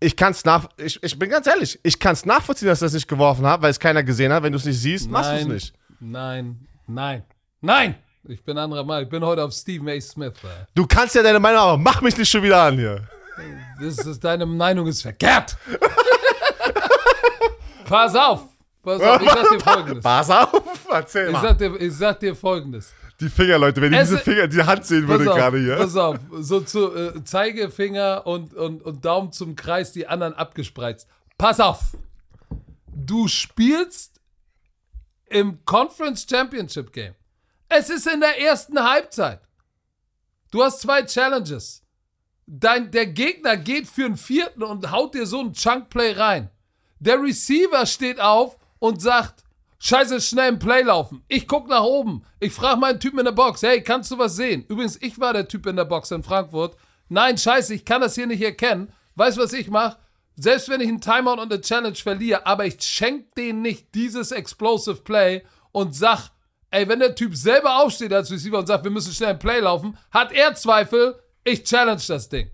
Ich 0.00 0.16
kann 0.16 0.30
es 0.32 0.44
nach. 0.44 0.68
Ich, 0.76 1.02
ich 1.02 1.18
bin 1.18 1.28
ganz 1.28 1.46
ehrlich. 1.46 1.78
Ich 1.82 1.98
kann 1.98 2.12
es 2.14 2.24
nachvollziehen, 2.24 2.68
dass 2.68 2.82
er 2.82 2.86
es 2.86 2.92
nicht 2.94 3.08
geworfen 3.08 3.46
hat, 3.46 3.60
weil 3.62 3.70
es 3.70 3.80
keiner 3.80 4.02
gesehen 4.02 4.32
hat. 4.32 4.42
Wenn 4.44 4.52
du 4.52 4.58
es 4.58 4.64
nicht 4.64 4.78
siehst, 4.80 5.10
machst 5.10 5.30
du 5.32 5.36
es 5.36 5.46
nicht. 5.46 5.74
Nein, 6.00 6.66
nein, 6.86 7.24
nein! 7.60 7.96
Ich 8.28 8.44
bin 8.44 8.56
anderer 8.58 8.84
Meinung. 8.84 9.04
Ich 9.04 9.10
bin 9.10 9.24
heute 9.24 9.42
auf 9.42 9.52
Stephen 9.52 9.88
A. 9.88 10.00
Smith. 10.00 10.34
ey. 10.44 10.50
Du 10.74 10.86
kannst 10.86 11.14
ja 11.16 11.22
deine 11.22 11.40
Meinung, 11.40 11.60
aber 11.60 11.76
mach 11.78 12.00
mich 12.00 12.16
nicht 12.16 12.30
schon 12.30 12.42
wieder 12.44 12.62
an 12.62 12.76
hier. 12.78 13.08
Das 13.80 13.98
ist, 14.06 14.22
deine 14.22 14.46
Meinung 14.46 14.86
ist 14.86 15.02
verkehrt. 15.02 15.56
Pass 17.86 18.14
auf. 18.14 18.42
Pass 18.88 19.02
auf, 19.02 19.22
ich 19.22 19.30
sag 19.30 19.50
dir 19.50 19.60
folgendes. 19.60 20.02
Pass 20.02 20.30
auf, 20.30 20.62
erzähl 20.90 21.26
Ich 21.26 21.32
mal. 21.32 21.42
sag 21.42 21.58
dir, 21.58 21.80
ich 21.80 21.92
sag 21.92 22.20
dir 22.20 22.34
folgendes. 22.36 22.92
Die 23.20 23.28
Finger, 23.28 23.58
Leute, 23.58 23.80
wenn 23.82 23.92
ich 23.92 23.98
Es- 23.98 24.08
diese 24.10 24.20
Finger, 24.20 24.46
die 24.46 24.62
Hand 24.62 24.86
sehen 24.86 25.06
würde 25.08 25.30
auf, 25.30 25.36
gerade 25.36 25.58
hier. 25.58 25.76
pass 25.76 25.96
auf. 25.96 26.18
So 26.38 26.60
zu 26.60 26.94
äh, 26.94 27.24
Zeigefinger 27.24 28.26
und, 28.26 28.54
und, 28.54 28.82
und 28.82 29.04
Daumen 29.04 29.32
zum 29.32 29.56
Kreis, 29.56 29.92
die 29.92 30.06
anderen 30.06 30.34
abgespreizt. 30.34 31.08
Pass 31.36 31.58
auf. 31.60 31.96
Du 32.94 33.26
spielst 33.28 34.20
im 35.26 35.64
Conference 35.64 36.26
Championship 36.28 36.92
Game. 36.92 37.14
Es 37.68 37.90
ist 37.90 38.06
in 38.06 38.20
der 38.20 38.40
ersten 38.40 38.82
Halbzeit. 38.82 39.40
Du 40.50 40.62
hast 40.62 40.80
zwei 40.80 41.02
Challenges. 41.02 41.82
Dein, 42.46 42.90
der 42.90 43.06
Gegner 43.06 43.56
geht 43.58 43.86
für 43.86 44.06
einen 44.06 44.16
vierten 44.16 44.62
und 44.62 44.90
haut 44.90 45.14
dir 45.14 45.26
so 45.26 45.40
einen 45.40 45.52
Chunkplay 45.52 46.12
rein. 46.12 46.50
Der 46.98 47.20
Receiver 47.22 47.84
steht 47.84 48.20
auf 48.20 48.57
und 48.78 49.00
sagt, 49.02 49.44
scheiße, 49.78 50.20
schnell 50.20 50.50
im 50.50 50.58
Play 50.58 50.82
laufen. 50.82 51.24
Ich 51.28 51.46
guck 51.46 51.68
nach 51.68 51.82
oben. 51.82 52.24
Ich 52.40 52.52
frage 52.52 52.80
meinen 52.80 53.00
Typen 53.00 53.20
in 53.20 53.24
der 53.24 53.32
Box, 53.32 53.62
hey, 53.62 53.82
kannst 53.82 54.10
du 54.10 54.18
was 54.18 54.36
sehen? 54.36 54.64
Übrigens, 54.68 55.00
ich 55.00 55.18
war 55.18 55.32
der 55.32 55.48
Typ 55.48 55.66
in 55.66 55.76
der 55.76 55.84
Box 55.84 56.10
in 56.10 56.22
Frankfurt. 56.22 56.76
Nein, 57.08 57.38
scheiße, 57.38 57.74
ich 57.74 57.84
kann 57.84 58.00
das 58.00 58.14
hier 58.14 58.26
nicht 58.26 58.42
erkennen. 58.42 58.92
Weißt 59.14 59.36
du, 59.36 59.42
was 59.42 59.52
ich 59.52 59.68
mache? 59.68 59.96
Selbst 60.36 60.68
wenn 60.68 60.80
ich 60.80 60.88
einen 60.88 61.00
Timeout 61.00 61.40
und 61.40 61.52
eine 61.52 61.60
Challenge 61.60 61.96
verliere, 61.96 62.46
aber 62.46 62.64
ich 62.64 62.80
schenk 62.80 63.34
denen 63.34 63.62
nicht 63.62 63.94
dieses 63.94 64.30
Explosive 64.30 65.02
Play 65.02 65.42
und 65.72 65.96
sag, 65.96 66.30
ey, 66.70 66.88
wenn 66.88 67.00
der 67.00 67.16
Typ 67.16 67.34
selber 67.34 67.82
aufsteht 67.82 68.12
als 68.12 68.30
Receiver 68.30 68.58
und 68.58 68.66
sagt, 68.66 68.84
wir 68.84 68.90
müssen 68.90 69.12
schnell 69.12 69.32
im 69.32 69.38
Play 69.38 69.60
laufen, 69.60 69.98
hat 70.12 70.32
er 70.32 70.54
Zweifel, 70.54 71.18
ich 71.42 71.64
challenge 71.64 72.02
das 72.06 72.28
Ding. 72.28 72.50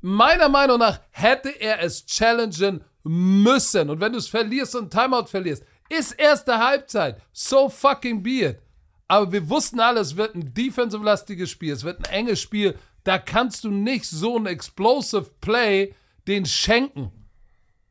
Meiner 0.00 0.48
Meinung 0.48 0.78
nach 0.78 1.00
hätte 1.10 1.48
er 1.48 1.82
es 1.82 2.04
challengen 2.06 2.84
müssen. 3.04 3.90
Und 3.90 4.00
wenn 4.00 4.12
du 4.12 4.18
es 4.18 4.28
verlierst 4.28 4.74
und 4.74 4.94
ein 4.94 5.02
Timeout 5.02 5.26
verlierst, 5.26 5.62
ist 5.88 6.12
erste 6.12 6.58
Halbzeit. 6.58 7.20
So 7.32 7.68
fucking 7.68 8.22
be 8.22 8.46
it. 8.46 8.58
Aber 9.06 9.30
wir 9.30 9.48
wussten 9.48 9.80
alle, 9.80 10.00
es 10.00 10.16
wird 10.16 10.34
ein 10.34 10.52
defensive-lastiges 10.54 11.50
Spiel. 11.50 11.72
Es 11.72 11.84
wird 11.84 11.98
ein 11.98 12.12
enges 12.12 12.40
Spiel. 12.40 12.76
Da 13.04 13.18
kannst 13.18 13.64
du 13.64 13.70
nicht 13.70 14.06
so 14.06 14.38
ein 14.38 14.46
explosive 14.46 15.30
Play 15.40 15.94
den 16.26 16.46
schenken. 16.46 17.12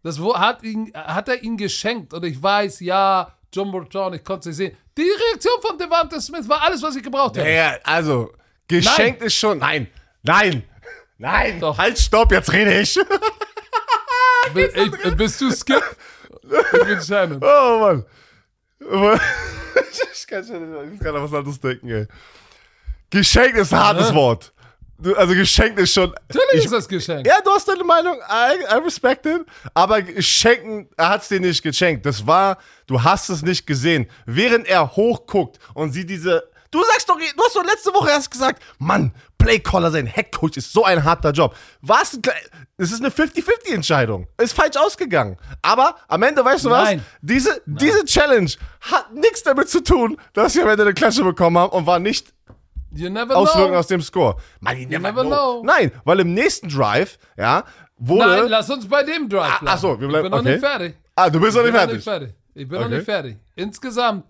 Das 0.01 0.20
hat, 0.20 0.63
ihn, 0.63 0.91
hat 0.93 1.29
er 1.29 1.41
ihn 1.43 1.55
geschenkt. 1.55 2.13
Und 2.13 2.25
ich 2.25 2.41
weiß, 2.41 2.79
ja, 2.82 3.34
Jumbo 3.53 3.84
John, 3.84 4.13
ich 4.15 4.24
konnte 4.24 4.50
es 4.50 4.58
nicht 4.58 4.70
sehen. 4.70 4.77
Die 4.98 5.03
Reaktion 5.03 5.62
von 5.62 5.77
Devante 5.77 6.20
Smith 6.20 6.50
war 6.50 6.63
alles, 6.63 6.82
was 6.82 6.96
ich 6.96 7.03
gebraucht 7.03 7.38
habe. 7.38 7.50
Ja, 7.50 7.77
also, 7.84 8.34
geschenkt 8.67 9.22
ist 9.22 9.36
schon. 9.36 9.60
Nein, 9.60 9.88
nein, 10.24 10.63
nein. 11.17 11.60
Doch. 11.60 11.77
Halt, 11.77 11.98
stopp, 12.00 12.32
jetzt 12.32 12.51
rede 12.51 12.82
ich. 12.82 13.00
Bi- 14.53 14.69
ich, 14.73 15.15
bist 15.15 15.41
du 15.41 15.51
Skip? 15.51 15.83
Ich 16.43 16.85
bin 16.85 17.01
Shannon. 17.01 17.39
Oh 17.43 17.79
Mann. 17.79 18.05
Ich 20.13 20.27
kann 20.27 20.43
schon 20.45 20.69
nicht, 20.83 20.93
ich 20.95 21.00
kann 21.00 21.15
an 21.15 21.23
was 21.23 21.33
anderes 21.33 21.59
denken, 21.59 21.89
ey. 21.89 22.07
Geschenkt 23.09 23.57
ist 23.57 23.73
ein 23.73 23.79
hartes 23.79 24.13
Wort. 24.13 24.51
Du, 24.97 25.15
also 25.15 25.33
geschenkt 25.33 25.79
ist 25.79 25.93
schon. 25.93 26.12
Natürlich 26.29 26.45
Ich, 26.53 26.65
ist 26.65 26.71
das 26.73 26.88
geschenkt. 26.88 27.27
ja, 27.27 27.41
du 27.43 27.51
hast 27.51 27.67
deine 27.67 27.83
Meinung, 27.83 28.15
I, 28.29 28.63
I 28.73 28.77
respect 28.83 29.25
it. 29.25 29.41
Aber 29.73 30.00
schenken, 30.21 30.89
er 30.97 31.09
hat 31.09 31.21
es 31.23 31.27
dir 31.27 31.39
nicht 31.39 31.62
geschenkt. 31.62 32.05
Das 32.05 32.25
war, 32.25 32.57
du 32.88 33.01
hast 33.03 33.29
es 33.29 33.41
nicht 33.41 33.67
gesehen. 33.67 34.09
Während 34.25 34.67
er 34.67 34.95
hochguckt 34.95 35.59
und 35.73 35.91
sieht 35.91 36.09
diese. 36.09 36.43
Du 36.71 36.83
sagst 36.85 37.07
doch, 37.09 37.17
du 37.19 37.43
hast 37.43 37.55
doch 37.55 37.65
letzte 37.65 37.93
Woche 37.93 38.09
erst 38.09 38.31
gesagt, 38.31 38.63
Mann, 38.79 39.13
Playcaller 39.43 39.91
sein, 39.91 40.05
Headcoach 40.07 40.57
ist 40.57 40.71
so 40.73 40.83
ein 40.85 41.03
harter 41.03 41.31
Job. 41.31 41.55
Was? 41.81 42.19
Es 42.77 42.91
ist 42.91 43.00
eine 43.01 43.09
50-50-Entscheidung. 43.09 44.27
Ist 44.41 44.53
falsch 44.53 44.77
ausgegangen. 44.77 45.38
Aber 45.62 45.95
am 46.07 46.23
Ende, 46.23 46.43
weißt 46.43 46.65
du 46.65 46.69
Nein. 46.69 47.00
was? 47.00 47.05
Diese, 47.21 47.62
diese 47.65 48.03
Challenge 48.05 48.50
hat 48.81 49.13
nichts 49.13 49.43
damit 49.43 49.69
zu 49.69 49.81
tun, 49.83 50.17
dass 50.33 50.55
wir 50.55 50.63
am 50.63 50.69
Ende 50.69 50.83
eine 50.83 50.93
Klatsche 50.93 51.23
bekommen 51.23 51.57
haben 51.57 51.71
und 51.71 51.85
war 51.85 52.00
nicht 52.00 52.33
You 52.95 53.09
Auswirkungen 53.17 53.75
aus 53.75 53.88
dem 53.88 54.01
Score. 54.01 54.35
Man, 54.59 54.77
you 54.79 54.88
never, 54.88 55.00
never 55.12 55.23
know. 55.23 55.62
know. 55.62 55.63
Nein, 55.63 55.91
weil 56.03 56.19
im 56.19 56.33
nächsten 56.35 56.69
Drive, 56.69 57.17
ja, 57.38 57.63
wurde. 57.97 58.27
Nein, 58.27 58.47
lass 58.50 58.69
uns 58.69 58.88
bei 58.88 59.01
dem 59.03 59.27
Drive 59.29 59.41
Ah, 59.55 59.59
bleiben. 59.59 59.67
ach 59.67 59.79
so, 59.79 60.00
wir 60.00 60.07
bleiben- 60.07 60.25
Ich 60.27 60.31
bin 60.31 60.31
noch 60.31 60.39
okay. 60.39 60.51
nicht 60.51 60.59
fertig. 60.65 60.95
ah, 61.15 61.29
du 61.29 61.39
bist 61.39 61.53
noch 61.55 61.62
Ich 61.63 61.71
nicht 61.71 61.73
noch 61.73 61.79
fertig. 61.88 62.03
fertig. 62.03 62.29
Ich 62.53 62.67
bin 62.67 62.79
noch 62.79 62.85
Okay. 62.85 62.95
nicht 62.97 63.05
fertig. 63.05 63.38
Insgesamt, 63.55 64.25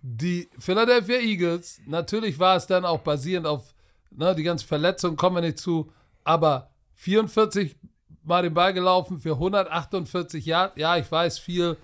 die 0.00 0.48
Philadelphia 0.58 1.18
Eagles, 1.18 1.78
natürlich 1.86 2.38
war 2.38 2.56
es 2.56 2.66
dann 2.66 2.86
auch 2.86 3.00
basierend 3.00 3.46
auf, 3.46 3.64
ne, 4.10 4.34
die 4.34 4.42
ganzen 4.42 4.66
Verletzungen 4.66 5.16
kommen 5.16 5.36
wir 5.36 5.42
nicht 5.42 5.58
zu, 5.58 5.90
aber 6.24 6.70
44 6.94 7.76
Mal 8.22 8.42
den 8.42 8.54
Ball 8.54 8.74
gelaufen 8.74 9.20
für 9.20 9.34
148 9.34 10.44
Yards. 10.44 10.76
Ja, 10.76 10.96
ich 10.96 11.10
weiß, 11.10 11.38
viel 11.38 11.76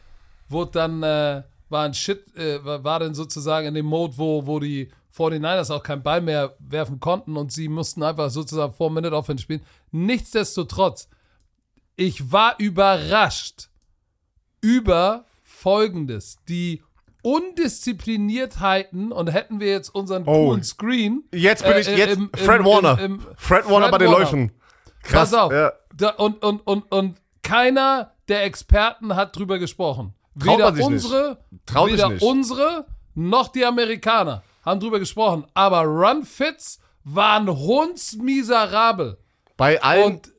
wurde 0.49 0.73
dann, 0.73 1.03
äh, 1.05 1.45
war 1.69 1.85
ein 1.85 1.95
Shit, 1.95 2.37
äh, 2.37 2.59
war 2.65 2.99
dann 2.99 3.15
sozusagen 3.15 3.69
in 3.69 3.75
dem 3.75 3.87
Mode, 3.87 4.19
wo, 4.19 4.45
wo 4.45 4.59
die 4.59 4.91
49ers 5.17 5.73
auch 5.73 5.85
keinen 5.85 6.03
Ball 6.03 6.21
mehr 6.21 6.57
werfen 6.59 6.99
konnten 6.99 7.37
und 7.37 7.53
sie 7.53 7.69
mussten 7.69 8.03
einfach 8.03 8.29
sozusagen 8.31 8.73
4-Minute 8.73 9.15
Offense 9.15 9.45
spielen. 9.45 9.63
Nichtsdestotrotz, 9.93 11.09
ich 11.95 12.33
war 12.33 12.57
überrascht 12.59 13.69
über 14.61 15.25
Folgendes. 15.45 16.39
Die 16.49 16.83
Undiszipliniertheiten 17.23 19.13
und 19.13 19.29
hätten 19.33 19.61
wir 19.61 19.69
jetzt 19.69 19.89
unseren 19.95 20.23
Oh. 20.27 20.47
coolen 20.49 20.63
Screen. 20.63 21.25
Jetzt 21.33 21.63
bin 21.65 21.73
äh, 21.73 21.81
ich, 21.81 21.89
äh, 21.89 21.97
jetzt, 21.97 22.17
im- 22.17 22.31
im- 22.37 22.45
Fred 22.45 22.65
Warner. 22.65 22.99
im- 23.01 23.27
Fred 23.37 23.69
Warner 23.69 23.91
bei 23.91 23.99
den 23.99 24.09
Warner. 24.09 24.21
Läufen. 24.21 24.53
Krass. 25.03 25.31
Pass 25.31 25.35
auf. 25.35 25.53
Ja. 25.53 25.73
Da, 25.95 26.11
und, 26.11 26.43
und, 26.43 26.67
und, 26.67 26.91
und 26.93 27.17
keiner 27.43 28.13
der 28.29 28.45
Experten 28.45 29.15
hat 29.17 29.37
drüber 29.37 29.59
gesprochen. 29.59 30.15
Traut 30.39 30.59
Weder 30.59 30.65
man 30.67 30.75
sich 30.77 30.89
nicht. 30.89 31.05
unsere, 31.05 31.39
weder 31.87 32.23
unsere 32.23 32.87
noch 33.15 33.49
die 33.49 33.65
Amerikaner 33.67 34.43
haben 34.65 34.81
drüber 34.81 34.99
gesprochen. 34.99 35.45
Aber 35.55 35.83
Run-Fits 35.83 36.79
waren 37.05 37.49
hundsmiserabel. 37.49 39.19
Bei 39.57 39.83
allen 39.83 40.05
Und 40.15 40.33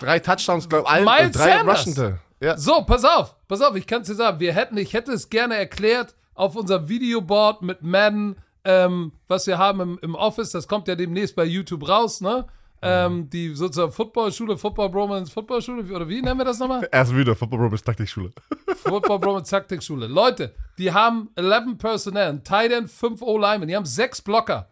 drei 0.00 0.18
Touchdowns, 0.20 0.68
glaube 0.68 0.84
ich, 0.86 0.90
allen 0.92 1.04
Miles 1.04 1.36
äh, 1.36 1.38
drei 1.38 1.56
Sanders. 1.58 1.78
Rushende. 1.86 2.20
Ja. 2.40 2.56
So, 2.58 2.82
pass 2.82 3.04
auf, 3.04 3.34
pass 3.48 3.60
auf, 3.60 3.76
ich 3.76 3.86
kann 3.86 4.02
es 4.02 4.08
dir 4.08 4.14
sagen, 4.14 4.40
wir 4.40 4.52
hätten, 4.52 4.76
ich 4.76 4.92
hätte 4.92 5.12
es 5.12 5.30
gerne 5.30 5.56
erklärt 5.56 6.14
auf 6.34 6.56
unserem 6.56 6.88
Videoboard 6.88 7.62
mit 7.62 7.82
Madden, 7.82 8.36
ähm, 8.64 9.12
was 9.28 9.46
wir 9.46 9.58
haben 9.58 9.80
im, 9.80 9.98
im 10.02 10.14
Office, 10.14 10.50
das 10.50 10.68
kommt 10.68 10.88
ja 10.88 10.94
demnächst 10.94 11.36
bei 11.36 11.44
YouTube 11.44 11.88
raus, 11.88 12.20
ne? 12.20 12.46
Ähm, 12.82 13.30
die 13.30 13.54
sozusagen 13.54 13.90
Footballschule, 13.90 14.58
Football 14.58 14.90
Bromance 14.90 15.32
Footballschule, 15.32 15.94
oder 15.94 16.08
wie 16.08 16.20
nennen 16.20 16.38
wir 16.38 16.44
das 16.44 16.58
nochmal? 16.58 16.86
Erst 16.92 17.16
wieder, 17.16 17.34
Football 17.34 17.60
Robins 17.60 17.82
Taktikschule. 17.82 18.32
Football 18.76 19.18
Bromance 19.18 19.50
Taktikschule. 19.50 20.06
Leute, 20.06 20.54
die 20.76 20.92
haben 20.92 21.30
11 21.36 21.78
Personnel, 21.78 22.28
ein 22.28 22.44
Tight 22.44 22.72
End, 22.72 22.90
5 22.90 23.22
O-Linemen, 23.22 23.66
die 23.68 23.76
haben 23.76 23.86
6 23.86 24.20
Blocker. 24.22 24.68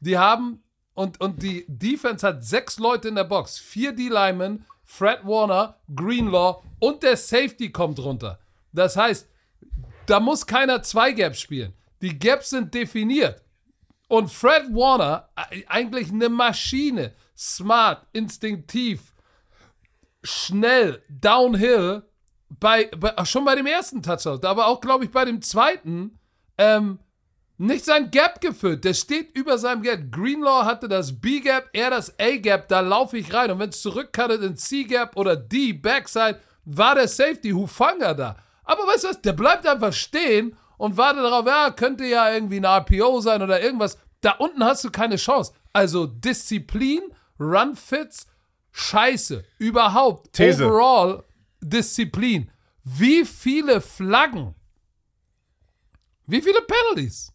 Die 0.00 0.16
haben, 0.16 0.62
und, 0.94 1.20
und 1.20 1.42
die 1.42 1.64
Defense 1.68 2.26
hat 2.26 2.44
6 2.44 2.78
Leute 2.78 3.08
in 3.08 3.16
der 3.16 3.24
Box, 3.24 3.58
4 3.58 3.92
D-Linemen, 3.92 4.64
Fred 4.90 5.20
Warner, 5.22 5.76
Greenlaw 5.94 6.62
und 6.80 7.02
der 7.02 7.18
Safety 7.18 7.70
kommt 7.70 7.98
runter. 7.98 8.38
Das 8.72 8.96
heißt, 8.96 9.28
da 10.06 10.18
muss 10.18 10.46
keiner 10.46 10.82
zwei 10.82 11.12
Gaps 11.12 11.40
spielen. 11.40 11.74
Die 12.00 12.18
Gaps 12.18 12.50
sind 12.50 12.72
definiert. 12.72 13.42
Und 14.08 14.32
Fred 14.32 14.74
Warner, 14.74 15.28
äh, 15.50 15.62
eigentlich 15.66 16.10
eine 16.10 16.30
Maschine, 16.30 17.14
smart, 17.36 18.06
instinktiv, 18.14 19.12
schnell, 20.22 21.02
downhill, 21.10 22.02
bei, 22.48 22.86
bei, 22.96 23.24
schon 23.26 23.44
bei 23.44 23.54
dem 23.56 23.66
ersten 23.66 24.02
Touchdown, 24.02 24.42
aber 24.46 24.68
auch, 24.68 24.80
glaube 24.80 25.04
ich, 25.04 25.10
bei 25.10 25.26
dem 25.26 25.42
zweiten, 25.42 26.18
ähm, 26.56 26.98
nicht 27.58 27.84
sein 27.84 28.10
Gap 28.10 28.40
gefüllt. 28.40 28.84
Der 28.84 28.94
steht 28.94 29.36
über 29.36 29.58
seinem 29.58 29.82
Gap. 29.82 30.10
Greenlaw 30.10 30.64
hatte 30.64 30.88
das 30.88 31.20
B-Gap, 31.20 31.68
er 31.72 31.90
das 31.90 32.18
A-Gap, 32.18 32.68
da 32.68 32.80
laufe 32.80 33.18
ich 33.18 33.32
rein. 33.34 33.50
Und 33.50 33.58
wenn 33.58 33.70
es 33.70 33.82
zurückcuttet 33.82 34.42
in 34.42 34.56
C-Gap 34.56 35.16
oder 35.16 35.36
D, 35.36 35.72
Backside, 35.72 36.40
war 36.64 36.94
der 36.94 37.08
Safety 37.08 37.50
Hufanga 37.50 38.14
da. 38.14 38.36
Aber 38.64 38.86
weißt 38.86 39.04
du 39.04 39.08
was, 39.08 39.20
der 39.22 39.32
bleibt 39.32 39.66
einfach 39.66 39.92
stehen 39.92 40.56
und 40.76 40.96
wartet 40.96 41.24
darauf, 41.24 41.46
ja, 41.46 41.70
könnte 41.70 42.04
ja 42.04 42.32
irgendwie 42.32 42.60
ein 42.60 42.64
RPO 42.64 43.20
sein 43.20 43.42
oder 43.42 43.60
irgendwas. 43.60 43.98
Da 44.20 44.32
unten 44.32 44.64
hast 44.64 44.84
du 44.84 44.90
keine 44.90 45.16
Chance. 45.16 45.52
Also 45.72 46.06
Disziplin, 46.06 47.02
Run-Fits, 47.40 48.26
Scheiße. 48.70 49.44
Überhaupt. 49.58 50.32
These. 50.34 50.64
Overall 50.64 51.24
Disziplin. 51.60 52.50
Wie 52.84 53.24
viele 53.24 53.80
Flaggen? 53.80 54.54
Wie 56.26 56.40
viele 56.40 56.60
Penalties? 56.62 57.32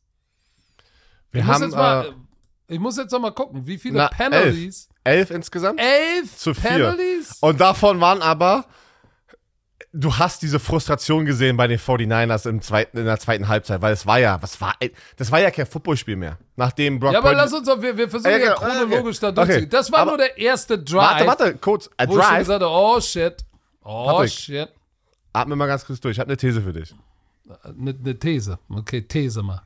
Wir 1.34 1.42
Ich 1.42 1.46
muss, 1.48 1.56
haben 1.56 1.63
jetzt 1.63 1.75
mal, 1.75 2.06
äh, 2.06 2.74
ich 2.74 2.80
muss 2.80 2.96
jetzt 2.98 3.12
noch 3.12 3.20
mal 3.20 3.32
gucken, 3.32 3.68
wie 3.68 3.78
viele 3.78 3.98
na, 3.98 4.08
Penalties? 4.08 4.88
elf. 5.04 5.30
elf 5.30 5.32
insgesamt. 5.32 5.80
Elf, 5.82 6.38
Zu 6.38 6.54
vier. 6.54 6.70
Penalties? 6.70 7.38
Und 7.42 7.60
davon 7.60 8.00
waren 8.00 8.22
aber, 8.22 8.66
du 9.92 10.16
hast 10.16 10.42
diese 10.42 10.60
Frustration 10.60 11.25
gesehen 11.25 11.58
bei 11.58 11.68
den 11.68 11.78
49ers 11.80 12.48
im 12.50 12.62
zweiten, 12.62 12.98
in 12.98 13.06
der 13.06 13.20
zweiten 13.20 13.48
Halbzeit, 13.48 13.82
weil 13.82 13.94
es 13.94 14.06
war 14.06 14.20
ja, 14.20 14.42
was 14.42 14.60
war, 14.62 14.74
das 15.18 15.32
war 15.32 15.40
ja 15.40 15.52
kein 15.52 15.66
Footballspiel 15.66 16.16
mehr. 16.16 16.38
Nachdem 16.56 17.00
Brock 17.00 17.13
Ja, 17.13 17.20
aber 17.20 17.30
Purdy- 17.32 17.38
lass 17.42 17.54
uns 17.54 17.68
doch, 17.68 17.82
wir, 17.82 17.98
wir 17.98 18.10
versuchen 18.10 18.32
Ja, 18.32 18.38
ja, 18.38 18.54
genau, 18.56 18.72
chronologisch 18.72 19.18
okay. 19.18 19.25
da 19.28 19.32
durchzugehen. 19.32 19.63
Okay. 19.63 19.70
Das 19.70 19.92
war 19.92 20.00
Aber- 20.00 20.12
nur 20.12 20.18
der 20.20 20.38
erste 20.38 20.80
Drive, 20.80 20.96
Warte, 21.02 21.28
warte, 21.28 21.56
kurz. 21.58 21.90
A 21.98 22.08
wo 22.08 22.18
ich 22.18 22.24
Drive. 22.25 22.40
gesagt 22.40 22.63
habe, 22.63 22.72
oh 22.74 23.02
shit, 23.02 23.36
oh 23.84 24.06
Patrick. 24.06 24.32
shit. 24.32 24.70
Atme 25.34 25.56
mal 25.56 25.66
ganz 25.68 25.86
kurz 25.86 26.00
durch. 26.00 26.13
Ich 26.13 26.20
habe 26.20 26.30
eine 26.30 26.38
These 26.38 26.62
für 26.62 26.74
dich. 26.74 26.94
Eine 27.63 27.94
ne 27.94 28.18
These, 28.18 28.58
okay, 28.70 29.02
These 29.02 29.42
mal. 29.44 29.62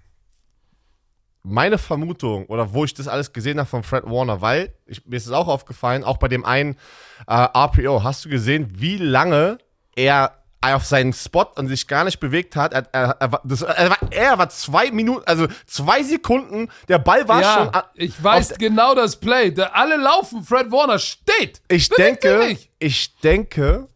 Meine 1.43 1.77
Vermutung, 1.77 2.45
oder 2.47 2.73
wo 2.73 2.83
ich 2.83 2.93
das 2.93 3.07
alles 3.07 3.31
gesehen 3.31 3.57
habe 3.59 3.69
von 3.69 3.83
Fred 3.83 4.03
Warner, 4.05 4.41
weil, 4.41 4.73
ich, 4.85 5.05
mir 5.05 5.15
ist 5.15 5.27
es 5.27 5.31
auch 5.31 5.47
aufgefallen, 5.47 6.03
auch 6.03 6.17
bei 6.17 6.27
dem 6.27 6.43
einen 6.45 6.75
äh, 7.27 7.33
RPO, 7.33 8.03
hast 8.03 8.25
du 8.25 8.29
gesehen, 8.29 8.69
wie 8.75 8.97
lange 8.97 9.57
er 9.95 10.33
auf 10.61 10.85
seinen 10.85 11.13
Spot 11.13 11.45
und 11.55 11.67
sich 11.67 11.87
gar 11.87 12.03
nicht 12.03 12.19
bewegt 12.19 12.55
hat. 12.55 12.73
Er, 12.73 12.83
er, 12.91 13.15
er, 13.19 13.31
war, 13.31 13.41
das, 13.45 13.61
er, 13.61 13.89
war, 13.91 13.97
er 14.11 14.37
war 14.37 14.49
zwei 14.49 14.91
Minuten, 14.91 15.23
also 15.25 15.47
zwei 15.67 16.03
Sekunden, 16.03 16.69
der 16.89 16.99
Ball 16.99 17.27
war 17.27 17.41
ja, 17.41 17.53
schon. 17.53 17.67
a- 17.75 17.89
ich 17.93 18.21
weiß 18.21 18.55
genau 18.57 18.95
das 18.95 19.17
Play. 19.17 19.51
Da 19.53 19.67
alle 19.67 19.95
laufen, 19.97 20.43
Fred 20.43 20.71
Warner 20.71 20.99
steht. 20.99 21.61
Ich 21.69 21.87
denke, 21.89 22.57
ich 22.79 23.15
denke, 23.19 23.87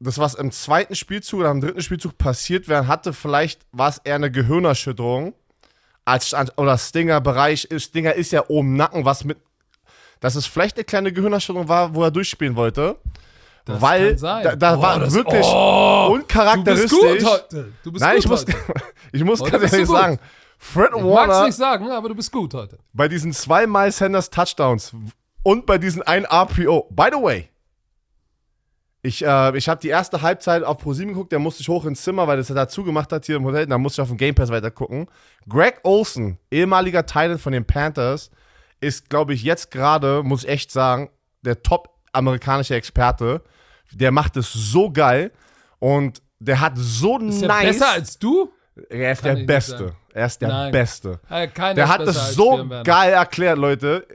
das, 0.00 0.18
was 0.18 0.34
im 0.34 0.52
zweiten 0.52 0.94
Spielzug 0.94 1.40
oder 1.40 1.50
im 1.50 1.60
dritten 1.60 1.82
Spielzug 1.82 2.16
passiert 2.16 2.68
wäre, 2.68 2.86
hatte 2.86 3.12
vielleicht, 3.12 3.62
war 3.72 3.88
es 3.88 3.98
eher 3.98 4.14
eine 4.14 4.30
Gehirnerschütterung. 4.30 5.34
Als, 6.04 6.34
oder 6.58 6.76
Stinger-Bereich. 6.76 7.68
Stinger 7.78 8.12
ist 8.14 8.32
ja 8.32 8.44
oben 8.48 8.68
im 8.72 8.76
Nacken, 8.76 9.04
was 9.04 9.24
mit. 9.24 9.38
Dass 10.20 10.34
es 10.36 10.46
vielleicht 10.46 10.76
eine 10.76 10.84
kleine 10.84 11.12
Gehirnerschütterung 11.12 11.68
war, 11.68 11.94
wo 11.94 12.02
er 12.02 12.10
durchspielen 12.10 12.56
wollte. 12.56 12.96
Das 13.66 13.80
weil 13.80 14.14
da, 14.16 14.56
da 14.56 14.76
Oh, 14.78 14.82
war 14.82 14.98
das- 15.00 15.14
wirklich 15.14 15.44
oh, 15.46 16.06
Du 16.08 16.14
uncharakteristisch. 16.16 16.90
bist 17.00 17.22
gut 17.22 17.30
heute. 17.30 17.72
Du 17.82 17.92
bist 17.92 18.02
Nein, 18.04 18.16
gut 18.16 18.24
ich 18.24 18.28
muss, 18.30 18.44
ich 19.12 19.24
muss 19.24 19.40
Heute 19.40 19.52
ganz 19.52 19.70
du 19.70 19.76
ehrlich 19.76 19.88
sagen, 19.90 20.18
Fred 20.58 20.90
Ich 20.94 21.02
mag's 21.02 21.14
Warner 21.14 21.46
nicht 21.46 21.56
sagen, 21.56 21.90
aber 21.90 22.08
du 22.10 22.14
bist 22.14 22.30
gut 22.30 22.52
heute. 22.54 22.78
bei 22.92 23.08
diesen 23.08 23.32
zwei 23.32 23.66
Miles 23.66 23.96
Sanders 23.98 24.28
Touchdowns 24.28 24.92
und 25.42 25.64
bei 25.64 25.78
diesen 25.78 26.02
ein 26.02 26.26
RPO. 26.26 26.88
By 26.90 27.06
the 27.12 27.22
way, 27.22 27.48
ich, 29.04 29.22
äh, 29.24 29.56
ich 29.56 29.68
habe 29.68 29.80
die 29.82 29.88
erste 29.88 30.22
Halbzeit 30.22 30.62
auf 30.64 30.78
ProSieben 30.78 31.12
geguckt, 31.12 31.30
der 31.30 31.38
musste 31.38 31.60
ich 31.60 31.68
hoch 31.68 31.84
ins 31.84 32.02
Zimmer, 32.02 32.26
weil 32.26 32.38
das 32.38 32.48
er 32.48 32.56
dazu 32.56 32.82
gemacht 32.84 33.12
hat 33.12 33.26
hier 33.26 33.36
im 33.36 33.44
Hotel, 33.44 33.66
da 33.66 33.76
musste 33.76 34.00
ich 34.00 34.02
auf 34.02 34.08
dem 34.08 34.16
Game 34.16 34.34
Pass 34.34 34.48
weiter 34.50 34.70
gucken. 34.70 35.06
Greg 35.46 35.78
Olson, 35.82 36.38
ehemaliger 36.50 37.04
Titan 37.04 37.38
von 37.38 37.52
den 37.52 37.66
Panthers, 37.66 38.30
ist, 38.80 39.10
glaube 39.10 39.34
ich, 39.34 39.42
jetzt 39.42 39.70
gerade, 39.70 40.22
muss 40.22 40.44
ich 40.44 40.48
echt 40.48 40.70
sagen, 40.72 41.10
der 41.42 41.62
top-amerikanische 41.62 42.74
Experte. 42.74 43.42
der 43.92 44.10
macht 44.10 44.38
es 44.38 44.50
so 44.52 44.90
geil 44.90 45.30
und 45.78 46.22
der 46.38 46.60
hat 46.60 46.72
so 46.76 47.18
Ist 47.18 47.42
der 47.42 47.48
nice. 47.48 47.78
besser 47.78 47.92
als 47.92 48.18
du? 48.18 48.50
er 48.88 49.12
ist 49.12 49.22
Kann 49.22 49.36
der 49.36 49.44
Beste. 49.44 49.92
Er 50.14 50.26
ist 50.26 50.40
der 50.40 50.48
Nein. 50.48 50.72
Beste. 50.72 51.20
Äh, 51.28 51.48
keiner 51.48 51.74
Der 51.74 51.88
hat 51.88 52.00
es 52.00 52.34
so 52.34 52.66
geil 52.84 53.12
erklärt, 53.12 53.58
Leute. 53.58 54.06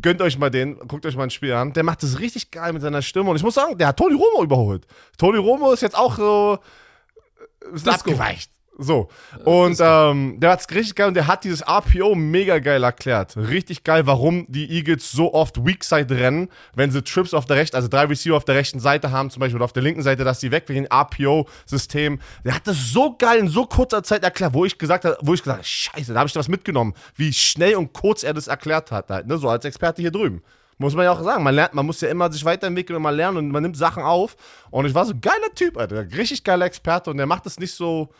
Gönnt 0.00 0.20
euch 0.20 0.38
mal 0.38 0.50
den, 0.50 0.78
guckt 0.88 1.06
euch 1.06 1.16
mal 1.16 1.24
ein 1.24 1.30
Spiel 1.30 1.52
an. 1.52 1.72
Der 1.72 1.82
macht 1.82 2.02
es 2.02 2.18
richtig 2.18 2.50
geil 2.50 2.72
mit 2.72 2.82
seiner 2.82 3.02
Stimme. 3.02 3.30
Und 3.30 3.36
ich 3.36 3.42
muss 3.42 3.54
sagen, 3.54 3.78
der 3.78 3.88
hat 3.88 3.96
Tony 3.96 4.14
Romo 4.14 4.42
überholt. 4.42 4.86
Tony 5.16 5.38
Romo 5.38 5.72
ist 5.72 5.80
jetzt 5.80 5.96
auch 5.96 6.16
so 6.16 6.58
äh, 7.72 7.74
ist 7.74 7.88
abgeweicht. 7.88 8.50
So. 8.78 9.08
Und 9.44 9.78
ähm, 9.80 10.38
der 10.38 10.50
hat's 10.50 10.68
richtig 10.70 10.96
geil 10.96 11.08
und 11.08 11.14
der 11.14 11.26
hat 11.26 11.44
dieses 11.44 11.62
RPO 11.66 12.14
mega 12.14 12.58
geil 12.58 12.82
erklärt. 12.82 13.36
Richtig 13.36 13.84
geil, 13.84 14.06
warum 14.06 14.44
die 14.48 14.70
Eagles 14.70 15.10
so 15.10 15.32
oft 15.32 15.64
Weak 15.64 15.82
Side 15.82 16.14
rennen, 16.14 16.48
wenn 16.74 16.90
sie 16.90 17.02
Trips 17.02 17.32
auf 17.32 17.46
der 17.46 17.56
rechten, 17.56 17.76
also 17.76 17.88
drei 17.88 18.04
Receiver 18.04 18.36
auf 18.36 18.44
der 18.44 18.54
rechten 18.54 18.78
Seite 18.78 19.10
haben, 19.10 19.30
zum 19.30 19.40
Beispiel 19.40 19.56
oder 19.56 19.64
auf 19.64 19.72
der 19.72 19.82
linken 19.82 20.02
Seite, 20.02 20.24
dass 20.24 20.40
die 20.40 20.50
weg 20.50 20.64
wegen 20.68 20.86
RPO-System. 20.86 22.18
Der 22.44 22.54
hat 22.54 22.66
das 22.66 22.92
so 22.92 23.16
geil 23.16 23.38
in 23.38 23.48
so 23.48 23.64
kurzer 23.64 24.02
Zeit 24.02 24.22
erklärt, 24.22 24.52
wo 24.52 24.64
ich 24.64 24.76
gesagt 24.76 25.04
habe, 25.06 25.16
wo 25.22 25.32
ich 25.32 25.42
gesagt 25.42 25.58
habe, 25.58 25.66
scheiße, 25.66 26.12
da 26.12 26.18
habe 26.20 26.26
ich 26.26 26.34
da 26.34 26.40
was 26.40 26.48
mitgenommen, 26.48 26.92
wie 27.14 27.32
schnell 27.32 27.76
und 27.76 27.94
kurz 27.94 28.24
er 28.24 28.34
das 28.34 28.46
erklärt 28.46 28.90
hat, 28.90 29.08
halt, 29.08 29.26
ne? 29.26 29.38
so 29.38 29.48
als 29.48 29.64
Experte 29.64 30.02
hier 30.02 30.10
drüben. 30.10 30.42
Muss 30.78 30.94
man 30.94 31.04
ja 31.04 31.12
auch 31.12 31.22
sagen, 31.22 31.42
man 31.42 31.54
lernt, 31.54 31.72
man 31.72 31.86
muss 31.86 32.02
ja 32.02 32.08
immer 32.10 32.30
sich 32.30 32.44
weiterentwickeln 32.44 32.96
und 32.98 33.02
mal 33.02 33.14
lernen 33.14 33.38
und 33.38 33.48
man 33.48 33.62
nimmt 33.62 33.78
Sachen 33.78 34.02
auf. 34.02 34.36
Und 34.70 34.84
ich 34.84 34.92
war 34.92 35.06
so 35.06 35.14
ein 35.14 35.20
geiler 35.22 35.54
Typ, 35.54 35.78
Alter, 35.78 36.04
richtig 36.14 36.44
geiler 36.44 36.66
Experte 36.66 37.10
und 37.10 37.16
der 37.16 37.24
macht 37.24 37.46
das 37.46 37.58
nicht 37.58 37.72
so, 37.72 38.10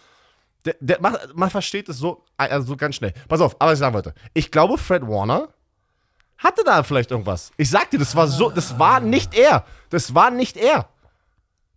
der, 0.66 0.74
der 0.80 1.00
macht, 1.00 1.34
man 1.34 1.48
versteht 1.50 1.88
es 1.88 1.98
so, 1.98 2.24
also 2.36 2.66
so 2.68 2.76
ganz 2.76 2.96
schnell. 2.96 3.12
Pass 3.28 3.40
auf, 3.40 3.54
aber 3.58 3.70
was 3.70 3.78
ich 3.78 3.80
sagen 3.80 3.94
wollte. 3.94 4.14
Ich 4.34 4.50
glaube, 4.50 4.76
Fred 4.78 5.02
Warner 5.06 5.48
hatte 6.38 6.62
da 6.64 6.82
vielleicht 6.82 7.10
irgendwas. 7.10 7.50
Ich 7.56 7.70
sag 7.70 7.90
dir, 7.90 7.98
das 7.98 8.14
war 8.14 8.28
so, 8.28 8.50
das 8.50 8.78
war 8.78 9.00
nicht 9.00 9.34
er. 9.34 9.64
Das 9.90 10.14
war 10.14 10.30
nicht 10.30 10.56
er. 10.56 10.88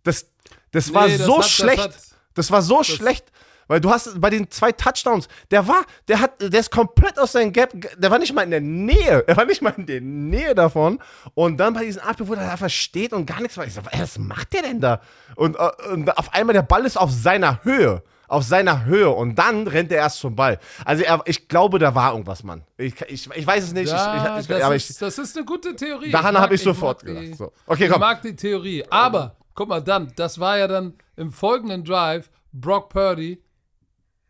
Das, 0.02 0.26
das 0.72 0.92
war 0.92 1.06
Nee, 1.06 1.16
das 1.18 1.26
so 1.26 1.34
hat- 1.38 1.44
das 1.44 1.50
schlecht. 1.50 1.78
hat- 1.82 1.94
Das, 2.34 2.50
war 2.50 2.62
so 2.62 2.82
schlecht. 2.82 3.24
Weil 3.68 3.80
du 3.80 3.88
hast 3.90 4.20
bei 4.20 4.30
den 4.30 4.50
zwei 4.50 4.72
Touchdowns, 4.72 5.28
der 5.52 5.68
war, 5.68 5.84
der 6.08 6.18
hat, 6.20 6.40
der 6.40 6.58
ist 6.58 6.72
komplett 6.72 7.16
aus 7.20 7.32
seinem 7.32 7.52
Gap, 7.52 7.72
der 7.96 8.10
war 8.10 8.18
nicht 8.18 8.32
mal 8.34 8.42
in 8.42 8.50
der 8.50 8.60
Nähe, 8.60 9.22
er 9.28 9.36
war 9.36 9.44
nicht 9.44 9.62
mal 9.62 9.72
in 9.76 9.86
der 9.86 10.00
Nähe 10.00 10.56
davon. 10.56 10.98
Und 11.34 11.56
dann 11.58 11.74
bei 11.74 11.84
diesem 11.84 12.02
Abwehr, 12.02 12.26
wo 12.26 12.34
der 12.34 12.50
einfach 12.50 12.68
steht 12.68 13.12
und 13.12 13.26
gar 13.26 13.40
nichts 13.40 13.56
weiß, 13.56 13.68
ich 13.68 13.74
so, 13.74 13.82
was 13.84 14.18
macht 14.18 14.52
der 14.54 14.62
denn 14.62 14.80
da? 14.80 15.00
Und, 15.36 15.54
äh, 15.56 15.70
und 15.92 16.18
auf 16.18 16.34
einmal 16.34 16.52
der 16.54 16.62
Ball 16.62 16.84
ist 16.84 16.96
auf 16.98 17.12
seiner 17.12 17.62
Höhe. 17.62 18.02
Auf 18.30 18.44
seiner 18.44 18.84
Höhe 18.84 19.10
und 19.10 19.34
dann 19.34 19.66
rennt 19.66 19.90
er 19.90 19.98
erst 19.98 20.20
zum 20.20 20.36
Ball. 20.36 20.60
Also 20.84 21.02
er, 21.02 21.20
ich 21.26 21.48
glaube, 21.48 21.80
da 21.80 21.96
war 21.96 22.12
irgendwas, 22.12 22.44
Mann. 22.44 22.62
Ich, 22.76 22.94
ich, 23.08 23.28
ich 23.34 23.44
weiß 23.44 23.64
es 23.64 23.72
nicht. 23.72 23.88
Ja, 23.90 24.38
ich, 24.38 24.46
das, 24.46 24.62
aber 24.62 24.76
ist, 24.76 25.02
das 25.02 25.18
ist 25.18 25.36
eine 25.36 25.44
gute 25.44 25.74
Theorie. 25.74 26.12
daran 26.12 26.38
habe 26.38 26.54
ich 26.54 26.62
sofort 26.62 27.02
die- 27.02 27.06
gedacht. 27.06 27.36
So. 27.38 27.52
Okay, 27.66 27.86
Ich 27.86 27.90
komm. 27.90 27.98
mag 27.98 28.22
die 28.22 28.36
Theorie. 28.36 28.84
Aber, 28.88 29.34
guck 29.54 29.68
mal, 29.68 29.80
dann, 29.82 30.12
das 30.14 30.38
war 30.38 30.58
ja 30.58 30.68
dann 30.68 30.94
im 31.16 31.32
folgenden 31.32 31.82
Drive, 31.84 32.30
Brock 32.52 32.90
Purdy. 32.90 33.42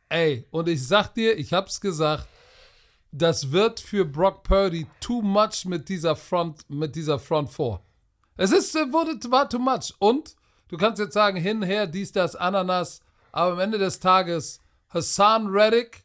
Ey, 0.08 0.46
und 0.50 0.66
ich 0.68 0.86
sag 0.88 1.12
dir, 1.14 1.38
ich 1.38 1.52
hab's 1.52 1.78
gesagt, 1.78 2.26
das 3.12 3.52
wird 3.52 3.80
für 3.80 4.06
Brock 4.06 4.44
Purdy 4.44 4.86
too 5.00 5.20
much 5.20 5.66
mit 5.66 5.90
dieser 5.90 6.16
Front, 6.16 6.68
mit 6.70 6.96
dieser 6.96 7.18
Front 7.18 7.50
4. 7.52 7.80
Es 8.38 8.50
ist, 8.50 8.74
wurde, 8.74 9.12
war 9.30 9.46
too 9.46 9.58
much. 9.58 9.94
Und 9.98 10.36
du 10.68 10.78
kannst 10.78 11.00
jetzt 11.00 11.12
sagen, 11.12 11.36
hin, 11.36 11.62
her, 11.62 11.86
dies, 11.86 12.12
das, 12.12 12.34
Ananas, 12.34 13.02
aber 13.32 13.52
am 13.52 13.60
Ende 13.60 13.78
des 13.78 14.00
Tages, 14.00 14.60
Hassan 14.88 15.48
Reddick, 15.48 16.04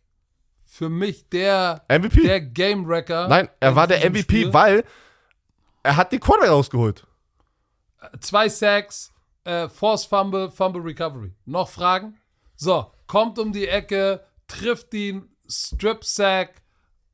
für 0.65 0.89
mich 0.89 1.29
der, 1.29 1.83
MVP? 1.89 2.21
der 2.23 2.41
Game 2.41 2.87
Wrecker. 2.87 3.27
Nein, 3.27 3.49
er 3.59 3.75
war 3.75 3.87
der 3.87 3.99
MVP, 4.09 4.21
Spiel. 4.21 4.53
weil 4.53 4.83
er 5.83 5.95
hat 5.95 6.11
die 6.11 6.19
Quarterback 6.19 6.51
rausgeholt. 6.51 7.07
zwei 8.19 8.49
Sacks, 8.49 9.13
äh, 9.45 9.69
Force 9.69 10.05
Fumble, 10.05 10.51
Fumble 10.51 10.81
Recovery. 10.81 11.31
Noch 11.45 11.69
Fragen? 11.69 12.17
So, 12.55 12.91
kommt 13.07 13.39
um 13.39 13.53
die 13.53 13.67
Ecke, 13.67 14.25
trifft 14.47 14.93
ihn, 14.93 15.29
Strip 15.47 16.03
Sack, 16.03 16.61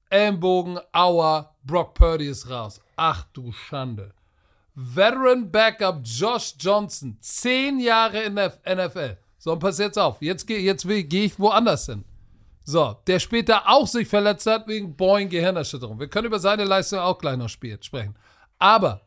Ellenbogen, 0.10 0.80
Aua, 0.92 1.56
Brock 1.64 1.94
Purdy 1.94 2.28
ist 2.28 2.50
raus. 2.50 2.82
Ach 2.96 3.26
du 3.34 3.52
Schande. 3.52 4.14
Veteran 4.74 5.52
Backup 5.52 6.02
Josh 6.04 6.56
Johnson, 6.58 7.18
zehn 7.20 7.80
Jahre 7.80 8.24
in 8.24 8.36
der 8.36 8.58
NFL. 8.66 9.18
So, 9.42 9.54
und 9.54 9.60
pass 9.60 9.80
jetzt 9.80 9.98
auf, 9.98 10.22
jetzt 10.22 10.46
gehe 10.46 10.60
jetzt 10.60 10.88
gehe 10.88 11.26
ich 11.26 11.40
woanders 11.40 11.88
hin. 11.88 12.06
So, 12.64 12.96
der 13.08 13.18
später 13.18 13.68
auch 13.68 13.88
sich 13.88 14.08
verletzt 14.08 14.46
hat 14.46 14.68
wegen 14.68 14.96
Boeing 14.96 15.30
Gehirnerschütterung. 15.30 16.00
Wir 16.00 16.10
können 16.10 16.28
über 16.28 16.38
seine 16.38 16.64
Leistung 16.64 17.00
auch 17.00 17.18
gleich 17.18 17.38
noch 17.38 17.50
sprechen. 17.50 18.16
Aber 18.60 19.02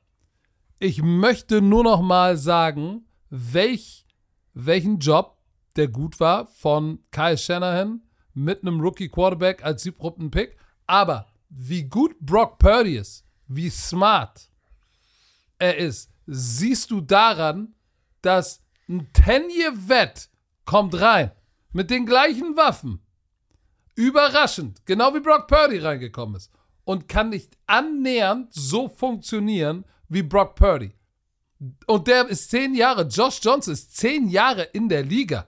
ich 0.80 1.02
möchte 1.02 1.62
nur 1.62 1.84
noch 1.84 2.02
mal 2.02 2.36
sagen, 2.36 3.06
welch, 3.30 4.06
welchen 4.54 4.98
Job 4.98 5.38
der 5.76 5.86
gut 5.86 6.18
war 6.18 6.48
von 6.48 6.98
Kyle 7.12 7.38
Shanahan 7.38 8.02
mit 8.32 8.62
einem 8.62 8.80
Rookie 8.80 9.08
Quarterback 9.08 9.64
als 9.64 9.84
siebten 9.84 10.32
Pick. 10.32 10.58
Aber 10.88 11.28
wie 11.48 11.84
gut 11.84 12.18
Brock 12.18 12.58
Purdy 12.58 12.96
ist, 12.96 13.24
wie 13.46 13.70
smart 13.70 14.50
er 15.60 15.76
ist, 15.76 16.10
siehst 16.26 16.90
du 16.90 17.00
daran, 17.00 17.76
dass 18.20 18.63
ein 18.88 19.08
10-Year-Vet 19.12 20.28
kommt 20.64 21.00
rein 21.00 21.32
mit 21.72 21.90
den 21.90 22.06
gleichen 22.06 22.56
Waffen. 22.56 23.00
Überraschend, 23.94 24.84
genau 24.86 25.14
wie 25.14 25.20
Brock 25.20 25.46
Purdy 25.46 25.78
reingekommen 25.78 26.36
ist. 26.36 26.50
Und 26.84 27.08
kann 27.08 27.30
nicht 27.30 27.56
annähernd 27.66 28.52
so 28.52 28.88
funktionieren 28.88 29.84
wie 30.08 30.22
Brock 30.22 30.54
Purdy. 30.54 30.92
Und 31.86 32.06
der 32.08 32.28
ist 32.28 32.50
zehn 32.50 32.74
Jahre, 32.74 33.02
Josh 33.02 33.40
Johnson 33.42 33.72
ist 33.72 33.96
zehn 33.96 34.28
Jahre 34.28 34.64
in 34.64 34.88
der 34.88 35.02
Liga. 35.02 35.46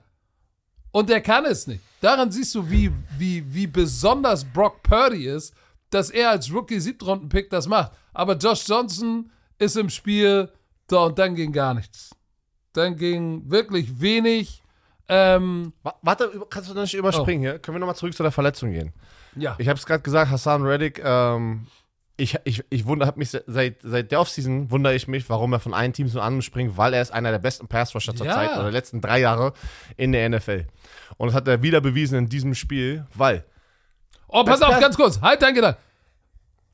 Und 0.91 1.09
der 1.09 1.21
kann 1.21 1.45
es 1.45 1.67
nicht. 1.67 1.81
Daran 2.01 2.31
siehst 2.31 2.55
du, 2.55 2.69
wie, 2.69 2.91
wie, 3.17 3.43
wie 3.53 3.67
besonders 3.67 4.43
Brock 4.43 4.81
Purdy 4.81 5.27
ist, 5.27 5.53
dass 5.89 6.09
er 6.09 6.31
als 6.31 6.51
Rookie-Siebtrunden-Pick 6.51 7.49
das 7.49 7.67
macht. 7.67 7.91
Aber 8.13 8.35
Josh 8.35 8.67
Johnson 8.67 9.31
ist 9.59 9.77
im 9.77 9.89
Spiel, 9.89 10.51
so, 10.89 11.01
und 11.01 11.19
dann 11.19 11.35
ging 11.35 11.51
gar 11.51 11.73
nichts. 11.73 12.15
Dann 12.77 12.95
ging 12.95 13.49
wirklich 13.49 13.99
wenig. 13.99 14.61
Ähm, 15.09 15.73
Wa- 15.83 15.95
Warte, 16.01 16.31
kannst 16.49 16.69
du 16.69 16.73
das 16.73 16.83
nicht 16.83 16.93
überspringen 16.95 17.41
hier? 17.41 17.59
Können 17.59 17.75
wir 17.75 17.79
nochmal 17.79 17.95
zurück 17.95 18.13
zu 18.13 18.23
der 18.23 18.31
Verletzung 18.31 18.71
gehen? 18.71 18.93
ja. 19.35 19.55
Ich 19.57 19.67
habe 19.69 19.77
es 19.79 19.85
gerade 19.85 20.03
gesagt, 20.03 20.29
Hassan 20.31 20.63
Reddick, 20.63 21.01
ähm, 21.03 21.67
ich, 22.17 22.35
ich, 22.45 22.63
ich 22.69 22.85
wundere, 22.85 23.13
mich 23.15 23.29
se- 23.29 23.43
seit, 23.47 23.77
seit 23.83 24.11
der 24.11 24.19
Offseason 24.19 24.69
wundere 24.71 24.95
ich 24.95 25.07
mich, 25.07 25.29
warum 25.29 25.53
er 25.53 25.59
von 25.59 25.73
einem 25.73 25.93
Team 25.93 26.07
zum 26.09 26.19
anderen 26.21 26.41
springt, 26.41 26.75
weil 26.77 26.93
er 26.93 27.01
ist 27.01 27.11
einer 27.11 27.31
der 27.31 27.39
besten 27.39 27.67
Pass-Rusher 27.67 28.15
zur 28.15 28.25
Ja. 28.25 28.33
Zeit 28.33 28.51
oder 28.53 28.63
der 28.63 28.71
letzten 28.71 28.99
drei 29.01 29.19
Jahre 29.19 29.53
in 29.97 30.11
der 30.11 30.27
NFL. 30.29 30.65
Und 31.17 31.27
das 31.27 31.35
hat 31.35 31.47
er 31.47 31.61
wieder 31.61 31.79
bewiesen 31.79 32.17
in 32.17 32.27
diesem 32.27 32.53
Spiel, 32.55 33.05
weil 33.13 33.43
Oh, 34.27 34.43
pass 34.43 34.61
auf, 34.61 34.79
ganz 34.79 34.97
kurz. 34.97 35.21
Halt 35.21 35.41
dein 35.41 35.55
Gedanken. 35.55 35.79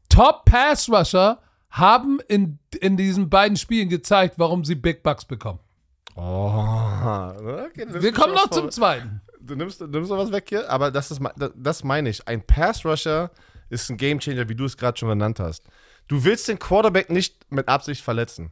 Top 0.09 0.45
Pass 0.45 0.89
Rusher 0.89 1.39
haben 1.69 2.19
in, 2.27 2.59
in 2.79 2.97
diesen 2.97 3.29
beiden 3.29 3.57
Spielen 3.57 3.89
gezeigt, 3.89 4.35
warum 4.37 4.63
sie 4.63 4.75
Big 4.75 5.03
Bucks 5.03 5.25
bekommen. 5.25 5.59
Oh, 6.15 6.21
okay, 7.65 7.87
Wir 7.89 8.13
kommen 8.13 8.33
noch 8.33 8.49
zum 8.49 8.69
zweiten. 8.71 9.21
du 9.39 9.55
nimmst, 9.55 9.81
du 9.81 9.87
nimmst 9.87 10.09
noch 10.09 10.17
was 10.17 10.31
weg 10.31 10.45
hier, 10.47 10.69
aber 10.69 10.91
das, 10.91 11.11
ist, 11.11 11.21
das, 11.55 11.83
meine 11.83 12.09
ich. 12.09 12.27
Ein 12.27 12.45
Pass-Rusher 12.45 13.31
ist 13.69 13.89
ein 13.89 13.97
Gamechanger, 13.97 14.47
wie 14.49 14.55
du 14.55 14.65
es 14.65 14.77
gerade 14.77 14.97
schon 14.97 15.09
genannt 15.09 15.39
hast. 15.39 15.65
Du 16.07 16.23
willst 16.23 16.47
den 16.47 16.59
Quarterback 16.59 17.09
nicht 17.09 17.51
mit 17.51 17.67
Absicht 17.67 18.03
verletzen. 18.03 18.51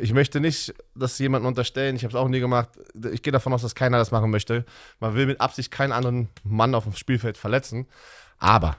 Ich 0.00 0.14
möchte 0.14 0.40
nicht, 0.40 0.74
dass 0.94 1.18
jemand 1.18 1.44
unterstellen, 1.44 1.96
ich 1.96 2.04
habe 2.04 2.12
es 2.12 2.18
auch 2.18 2.28
nie 2.28 2.40
gemacht. 2.40 2.70
Ich 3.12 3.22
gehe 3.22 3.32
davon 3.32 3.52
aus, 3.52 3.62
dass 3.62 3.74
keiner 3.74 3.98
das 3.98 4.10
machen 4.10 4.30
möchte. 4.30 4.64
Man 5.00 5.14
will 5.14 5.26
mit 5.26 5.40
Absicht 5.40 5.70
keinen 5.70 5.92
anderen 5.92 6.30
Mann 6.44 6.74
auf 6.74 6.84
dem 6.84 6.94
Spielfeld 6.94 7.36
verletzen. 7.36 7.86
Aber 8.38 8.76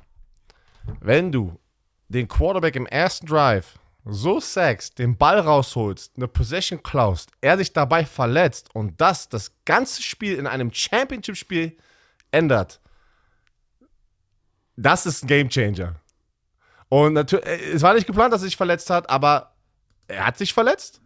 wenn 1.02 1.32
du 1.32 1.60
den 2.08 2.28
Quarterback 2.28 2.76
im 2.76 2.88
ersten 2.88 3.28
Drive 3.28 3.78
so 4.06 4.40
sackst, 4.40 5.00
den 5.00 5.18
Ball 5.18 5.40
rausholst, 5.40 6.14
eine 6.18 6.28
Possession 6.28 6.84
klaust, 6.84 7.32
er 7.42 7.58
sich 7.58 7.72
dabei 7.72 8.06
verletzt 8.06 8.74
und 8.74 9.00
das 9.00 9.30
das 9.30 9.52
ganze 9.66 10.02
Spiel 10.02 10.38
in 10.38 10.48
einem 10.48 10.74
Championship-Spiel 10.74 11.78
ändert, 12.32 12.82
das 14.76 15.06
ist 15.06 15.24
ein 15.24 15.28
Gamechanger. 15.28 15.96
Und 16.90 17.14
natürlich, 17.14 17.46
es 17.74 17.82
war 17.82 17.94
nicht 17.94 18.08
geplant, 18.08 18.34
dass 18.34 18.42
er 18.42 18.46
sich 18.46 18.58
verletzt 18.58 18.90
hat, 18.90 19.10
aber 19.10 19.54
er 20.08 20.28
hat 20.28 20.38
sich 20.38 20.54
verletzt. 20.54 21.02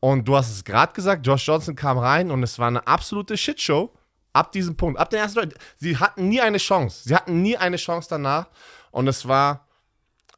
Und 0.00 0.28
du 0.28 0.36
hast 0.36 0.50
es 0.50 0.64
gerade 0.64 0.92
gesagt, 0.92 1.26
Josh 1.26 1.46
Johnson 1.46 1.74
kam 1.74 1.96
rein 1.96 2.30
und 2.30 2.42
es 2.42 2.58
war 2.58 2.68
eine 2.68 2.86
absolute 2.86 3.36
Shitshow. 3.36 3.90
Ab 4.34 4.52
diesem 4.52 4.76
Punkt, 4.76 4.98
ab 4.98 5.10
dem 5.10 5.20
ersten 5.20 5.40
Drive. 5.40 5.54
Sie 5.78 5.96
hatten 5.96 6.28
nie 6.28 6.40
eine 6.40 6.58
Chance. 6.58 7.08
Sie 7.08 7.14
hatten 7.14 7.40
nie 7.40 7.56
eine 7.56 7.76
Chance 7.76 8.08
danach. 8.10 8.48
Und 8.90 9.06
es 9.06 9.26
war 9.26 9.66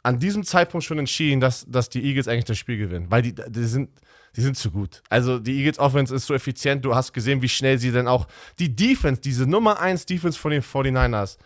an 0.07 0.21
diesem 0.21 0.45
Zeitpunkt 0.45 0.85
schon 0.85 1.01
entschieden, 1.01 1.41
dass, 1.41 1.67
dass 1.69 1.89
die 1.89 2.05
Eagles 2.05 2.29
eigentlich 2.29 2.45
das 2.45 2.59
Spiel 2.59 2.79
gewinnen. 2.79 3.07
Weil 3.11 3.23
die, 3.23 3.35
die, 3.35 3.65
sind, 3.65 3.91
die 4.37 4.41
sind 4.41 4.57
zu 4.57 4.71
gut. 4.71 5.03
Also 5.09 5.41
die 5.41 5.59
Eagles 5.59 5.81
Offense 5.81 6.15
ist 6.15 6.27
so 6.27 6.35
effizient. 6.35 6.85
Du 6.85 6.95
hast 6.95 7.13
gesehen, 7.13 7.43
wie 7.43 7.49
schnell 7.49 7.79
sie 7.79 7.91
dann 7.91 8.07
auch 8.07 8.29
die 8.61 8.75
Defense, 8.75 9.21
diese 9.21 9.47
Nummer 9.47 9.81
1 9.81 10.07
Defense 10.07 10.39
von 10.39 10.53
den 10.53 10.63
49ers, 10.63 11.39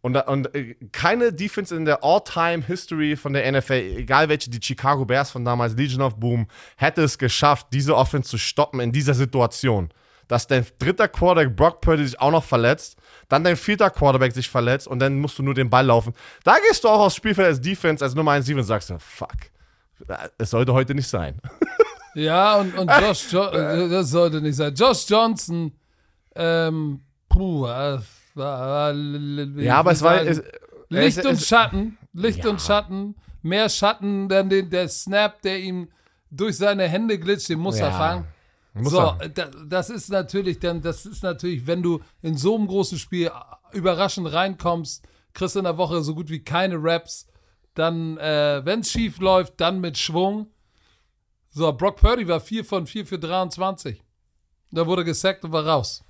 Und, 0.00 0.16
und 0.16 0.54
äh, 0.56 0.74
keine 0.90 1.32
Defense 1.32 1.74
in 1.74 1.84
der 1.84 2.02
All-Time-History 2.02 3.16
von 3.16 3.32
der 3.32 3.50
NFL, 3.50 3.96
egal 3.96 4.28
welche, 4.28 4.50
die 4.50 4.60
Chicago 4.60 5.04
Bears 5.04 5.30
von 5.30 5.44
damals, 5.44 5.76
Legion 5.76 6.02
of 6.02 6.16
Boom, 6.16 6.48
hätte 6.76 7.02
es 7.02 7.16
geschafft, 7.16 7.68
diese 7.72 7.96
Offense 7.96 8.28
zu 8.28 8.38
stoppen 8.38 8.80
in 8.80 8.90
dieser 8.90 9.14
Situation. 9.14 9.88
Dass 10.26 10.46
dein 10.46 10.66
dritter 10.78 11.06
Quarterback, 11.06 11.56
Brock 11.56 11.80
Purdy, 11.80 12.04
sich 12.04 12.20
auch 12.20 12.32
noch 12.32 12.44
verletzt, 12.44 12.98
dann 13.28 13.44
dein 13.44 13.56
vierter 13.56 13.90
Quarterback 13.90 14.32
sich 14.32 14.48
verletzt 14.48 14.86
und 14.86 14.98
dann 15.00 15.20
musst 15.20 15.38
du 15.38 15.42
nur 15.42 15.54
den 15.54 15.70
Ball 15.70 15.86
laufen. 15.86 16.12
Da 16.44 16.56
gehst 16.68 16.84
du 16.84 16.88
auch 16.88 17.00
aufs 17.00 17.16
Spielfeld 17.16 17.46
als 17.48 17.60
Defense, 17.60 18.04
als 18.04 18.14
Nummer 18.14 18.32
1 18.32 18.46
Defense 18.46 18.60
und 18.62 18.66
sagst 18.66 18.90
du, 18.90 18.98
fuck, 18.98 19.30
es 20.38 20.50
sollte 20.50 20.72
heute 20.72 20.94
nicht 20.94 21.08
sein. 21.08 21.38
Ja, 22.16 22.58
und, 22.58 22.78
und 22.78 22.88
Josh, 23.00 23.32
jo 23.32 23.42
äh, 23.48 23.88
das 23.90 24.10
sollte 24.10 24.40
nicht 24.40 24.54
sein. 24.54 24.72
Josh 24.72 25.04
Johnson, 25.08 25.72
ähm, 26.36 27.00
puh, 27.28 27.66
äh, 27.66 27.68
war, 27.68 28.00
war, 28.34 28.94
ja, 28.94 29.78
aber 29.78 29.90
es 29.90 30.00
war. 30.00 30.22
Es, 30.22 30.40
Licht 30.90 31.18
es, 31.18 31.26
und 31.26 31.32
es, 31.32 31.48
Schatten, 31.48 31.98
Licht 32.12 32.44
Ja. 32.44 32.50
und 32.50 32.60
Schatten, 32.62 33.16
mehr 33.42 33.68
Schatten, 33.68 34.28
dann 34.28 34.48
den, 34.48 34.70
der 34.70 34.88
Snap, 34.88 35.42
der 35.42 35.58
ihm 35.58 35.88
durch 36.30 36.56
seine 36.56 36.86
Hände 36.86 37.18
glitscht, 37.18 37.48
den 37.48 37.58
muss 37.58 37.78
er 37.80 37.88
Ja. 37.88 37.98
fangen. 37.98 38.24
So, 38.82 39.14
da, 39.34 39.50
das 39.66 39.88
ist 39.88 40.10
natürlich 40.10 40.58
dann, 40.58 40.82
das 40.82 41.06
ist 41.06 41.22
natürlich, 41.22 41.66
wenn 41.66 41.82
du 41.82 42.00
in 42.22 42.36
so 42.36 42.56
einem 42.56 42.66
großen 42.66 42.98
Spiel 42.98 43.30
überraschend 43.72 44.32
reinkommst, 44.32 45.06
kriegst 45.32 45.56
in 45.56 45.64
der 45.64 45.78
Woche 45.78 46.02
so 46.02 46.14
gut 46.14 46.28
wie 46.28 46.42
keine 46.42 46.76
Raps, 46.78 47.26
dann, 47.74 48.18
äh, 48.18 48.62
wenn 48.64 48.80
es 48.80 48.90
schief 48.90 49.18
läuft, 49.18 49.60
dann 49.60 49.80
mit 49.80 49.96
Schwung. 49.98 50.48
So, 51.50 51.72
Brock 51.72 51.96
Purdy 51.96 52.26
war 52.26 52.40
4 52.40 52.64
von 52.64 52.86
4 52.86 53.06
für 53.06 53.18
23. 53.18 54.02
Da 54.72 54.86
wurde 54.86 55.04
gesackt 55.04 55.44
und 55.44 55.52
war 55.52 55.66
raus. 55.66 56.04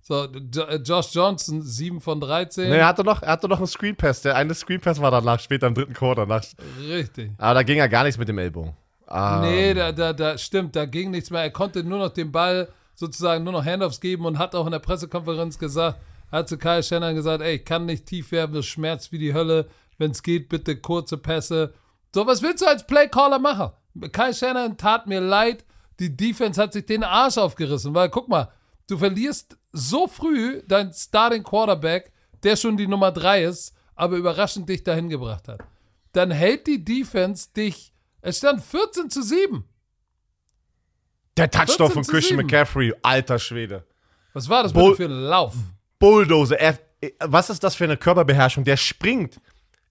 So, 0.00 0.24
äh, 0.24 0.76
Josh 0.76 1.14
Johnson 1.14 1.62
7 1.62 2.00
von 2.00 2.20
13. 2.20 2.68
Nee, 2.68 2.78
er 2.78 2.86
hatte 2.86 3.04
noch, 3.04 3.22
er 3.22 3.32
hatte 3.32 3.48
noch 3.48 3.58
einen 3.58 3.66
Screen 3.66 3.94
Pass. 3.94 4.22
Der 4.22 4.34
eine 4.36 4.54
Screen 4.54 4.80
Pass 4.80 5.00
war 5.00 5.10
danach, 5.10 5.38
später 5.38 5.68
im 5.68 5.74
dritten 5.74 5.92
Quarter. 5.92 6.26
Nach, 6.26 6.42
Richtig. 6.80 7.30
aber 7.38 7.54
da 7.54 7.62
ging 7.62 7.78
ja 7.78 7.86
gar 7.86 8.04
nichts 8.04 8.18
mit 8.18 8.28
dem 8.28 8.38
Ellbogen. 8.38 8.74
Ah, 9.08 9.40
Nee, 9.42 9.74
da, 9.74 9.92
da, 9.92 10.12
da 10.12 10.36
stimmt, 10.38 10.76
da 10.76 10.84
ging 10.84 11.10
nichts 11.10 11.30
mehr. 11.30 11.42
Er 11.42 11.50
konnte 11.50 11.82
nur 11.82 11.98
noch 11.98 12.10
den 12.10 12.30
Ball 12.30 12.68
sozusagen 12.94 13.44
nur 13.44 13.52
noch 13.52 13.64
Handoffs 13.64 14.00
geben 14.00 14.26
und 14.26 14.38
hat 14.38 14.54
auch 14.54 14.66
in 14.66 14.72
der 14.72 14.80
Pressekonferenz 14.80 15.58
gesagt, 15.58 16.00
hat 16.30 16.48
zu 16.48 16.58
Kyle 16.58 16.82
Shannon 16.82 17.14
gesagt, 17.14 17.42
ey, 17.42 17.56
ich 17.56 17.64
kann 17.64 17.86
nicht 17.86 18.06
tief 18.06 18.32
werfen, 18.32 18.54
das 18.54 18.66
schmerzt 18.66 19.12
wie 19.12 19.18
die 19.18 19.32
Hölle. 19.34 19.68
Wenn 19.96 20.10
es 20.10 20.22
geht, 20.22 20.48
bitte 20.48 20.76
kurze 20.76 21.16
Pässe. 21.16 21.72
So, 22.14 22.26
was 22.26 22.42
willst 22.42 22.62
du 22.62 22.66
als 22.66 22.86
Playcaller 22.86 23.38
machen? 23.38 23.70
Kyle 24.12 24.34
Shannon 24.34 24.76
tat 24.76 25.06
mir 25.06 25.20
leid, 25.20 25.64
die 26.00 26.16
Defense 26.16 26.60
hat 26.60 26.72
sich 26.72 26.86
den 26.86 27.02
Arsch 27.02 27.38
aufgerissen, 27.38 27.94
weil 27.94 28.08
guck 28.10 28.28
mal, 28.28 28.48
du 28.88 28.98
verlierst 28.98 29.56
so 29.72 30.06
früh 30.06 30.62
deinen 30.66 30.92
Starting 30.92 31.42
Quarterback, 31.42 32.12
der 32.42 32.56
schon 32.56 32.76
die 32.76 32.86
Nummer 32.86 33.10
3 33.10 33.44
ist, 33.44 33.74
aber 33.96 34.16
überraschend 34.16 34.68
dich 34.68 34.84
dahin 34.84 35.08
gebracht 35.08 35.48
hat. 35.48 35.60
Dann 36.12 36.30
hält 36.30 36.66
die 36.66 36.84
Defense 36.84 37.48
dich, 37.56 37.92
es 38.22 38.38
stand 38.38 38.62
14 38.62 39.10
zu 39.10 39.22
7. 39.22 39.64
der 41.36 41.50
Touchdown 41.50 41.88
14 41.88 41.92
von 41.94 42.02
Christian 42.04 42.38
7. 42.38 42.46
McCaffrey, 42.46 42.92
alter 43.02 43.38
Schwede. 43.38 43.86
Was 44.32 44.48
war 44.48 44.62
das 44.62 44.72
Bull- 44.72 44.96
für 44.96 45.04
ein 45.04 45.10
Lauf? 45.10 45.54
Bulldozer. 45.98 46.58
Er, 46.60 46.78
was 47.20 47.50
ist 47.50 47.62
das 47.64 47.74
für 47.76 47.84
eine 47.84 47.96
Körperbeherrschung? 47.96 48.64
Der 48.64 48.76
springt 48.76 49.40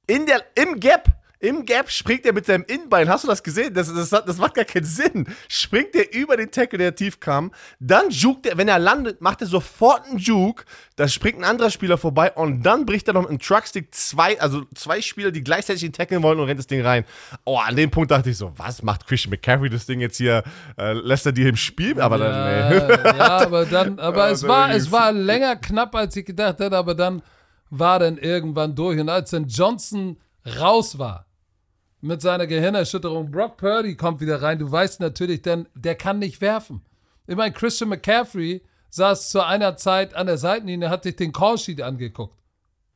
in 0.08 0.26
der, 0.26 0.44
im 0.56 0.80
Gap. 0.80 1.10
Im 1.40 1.66
Gap 1.66 1.92
springt 1.92 2.26
er 2.26 2.34
mit 2.34 2.48
seinem 2.48 2.66
Innenbein. 2.68 3.10
Hast 3.10 3.24
du 3.24 3.28
das 3.28 3.44
gesehen? 3.44 3.74
Das, 3.74 3.94
das, 3.94 4.10
das 4.10 4.38
macht 4.38 4.56
gar 4.56 4.66
keinen 4.66 4.86
Sinn. 4.86 5.28
Springt 5.48 5.96
er 5.96 6.12
über 6.14 6.36
den 6.36 6.50
Tackle, 6.50 6.80
der 6.80 6.96
tief 6.96 7.20
kam. 7.20 7.52
Dann 7.80 8.10
jukt 8.10 8.48
er, 8.48 8.58
wenn 8.58 8.68
er 8.68 8.80
landet, 8.80 9.22
macht 9.22 9.42
er 9.42 9.48
sofort 9.48 10.06
einen 10.06 10.18
Juke. 10.18 10.66
Da 10.96 11.08
springt 11.08 11.38
ein 11.38 11.44
anderer 11.44 11.70
Spieler 11.70 12.00
vorbei 12.00 12.32
und 12.32 12.64
dann 12.64 12.88
bricht 12.88 13.08
er 13.08 13.14
noch 13.14 13.30
im 13.30 13.38
Truckstick 13.38 13.94
zwei, 13.94 14.40
also 14.42 14.64
zwei 14.74 15.00
Spieler, 15.02 15.30
die 15.30 15.44
gleichzeitig 15.44 15.84
ihn 15.84 15.94
tackeln 15.94 16.24
wollen 16.24 16.40
und 16.40 16.46
rennt 16.46 16.58
das 16.58 16.66
Ding 16.66 16.82
rein. 16.82 17.06
Oh, 17.46 17.60
an 17.60 17.76
dem 17.76 17.92
Punkt 17.92 18.10
dachte 18.10 18.32
ich 18.32 18.38
so, 18.38 18.52
was 18.58 18.82
macht 18.82 19.06
Christian 19.06 19.30
McCaffrey 19.30 19.70
das 19.70 19.86
Ding 19.86 20.00
jetzt 20.00 20.18
hier? 20.18 20.44
Äh, 20.76 20.94
lässt 20.94 21.28
er 21.28 21.34
die 21.34 21.44
im 21.44 21.56
Spiel? 21.56 22.02
Aber 22.02 22.18
dann, 22.18 22.32
nee. 22.32 22.78
Ja, 22.78 23.16
ja, 23.16 23.38
aber 23.42 23.66
dann, 23.66 24.00
aber 24.00 24.28
Ja, 24.28 24.32
es 24.32 24.48
war, 24.48 24.72
es 24.72 24.92
war 24.92 25.12
länger 25.12 25.56
knapp, 25.56 25.94
als 25.94 26.16
ich 26.16 26.26
gedacht 26.26 26.60
hätte, 26.60 26.76
aber 26.76 26.96
dann 26.96 27.22
war 27.70 28.00
dann 28.00 28.18
irgendwann 28.18 28.74
durch. 28.74 29.00
Und 29.00 29.10
als 29.10 29.30
dann 29.30 29.48
Johnson 29.48 30.18
raus 30.60 30.98
war 30.98 31.27
mit 32.08 32.22
seiner 32.22 32.48
Gehirnerschütterung, 32.48 33.30
Brock 33.30 33.58
Purdy 33.58 33.96
kommt 33.96 34.22
wieder 34.22 34.42
rein. 34.42 34.58
Du 34.60 34.72
weißt 34.72 35.00
natürlich 35.00 35.42
dann, 35.42 35.68
der 35.76 35.96
kann 35.96 36.20
nicht 36.20 36.42
werfen. 36.42 36.82
Ich 37.28 37.36
meine, 37.36 37.54
Christian 37.54 37.90
McCaffrey 37.90 38.64
saß 38.90 39.30
zu 39.30 39.46
einer 39.46 39.76
Zeit 39.76 40.16
an 40.16 40.28
der 40.28 40.38
Seitenlinie, 40.38 40.90
hat 40.90 41.04
sich 41.04 41.16
den 41.16 41.34
Callsheet 41.34 41.82
angeguckt. 41.82 42.36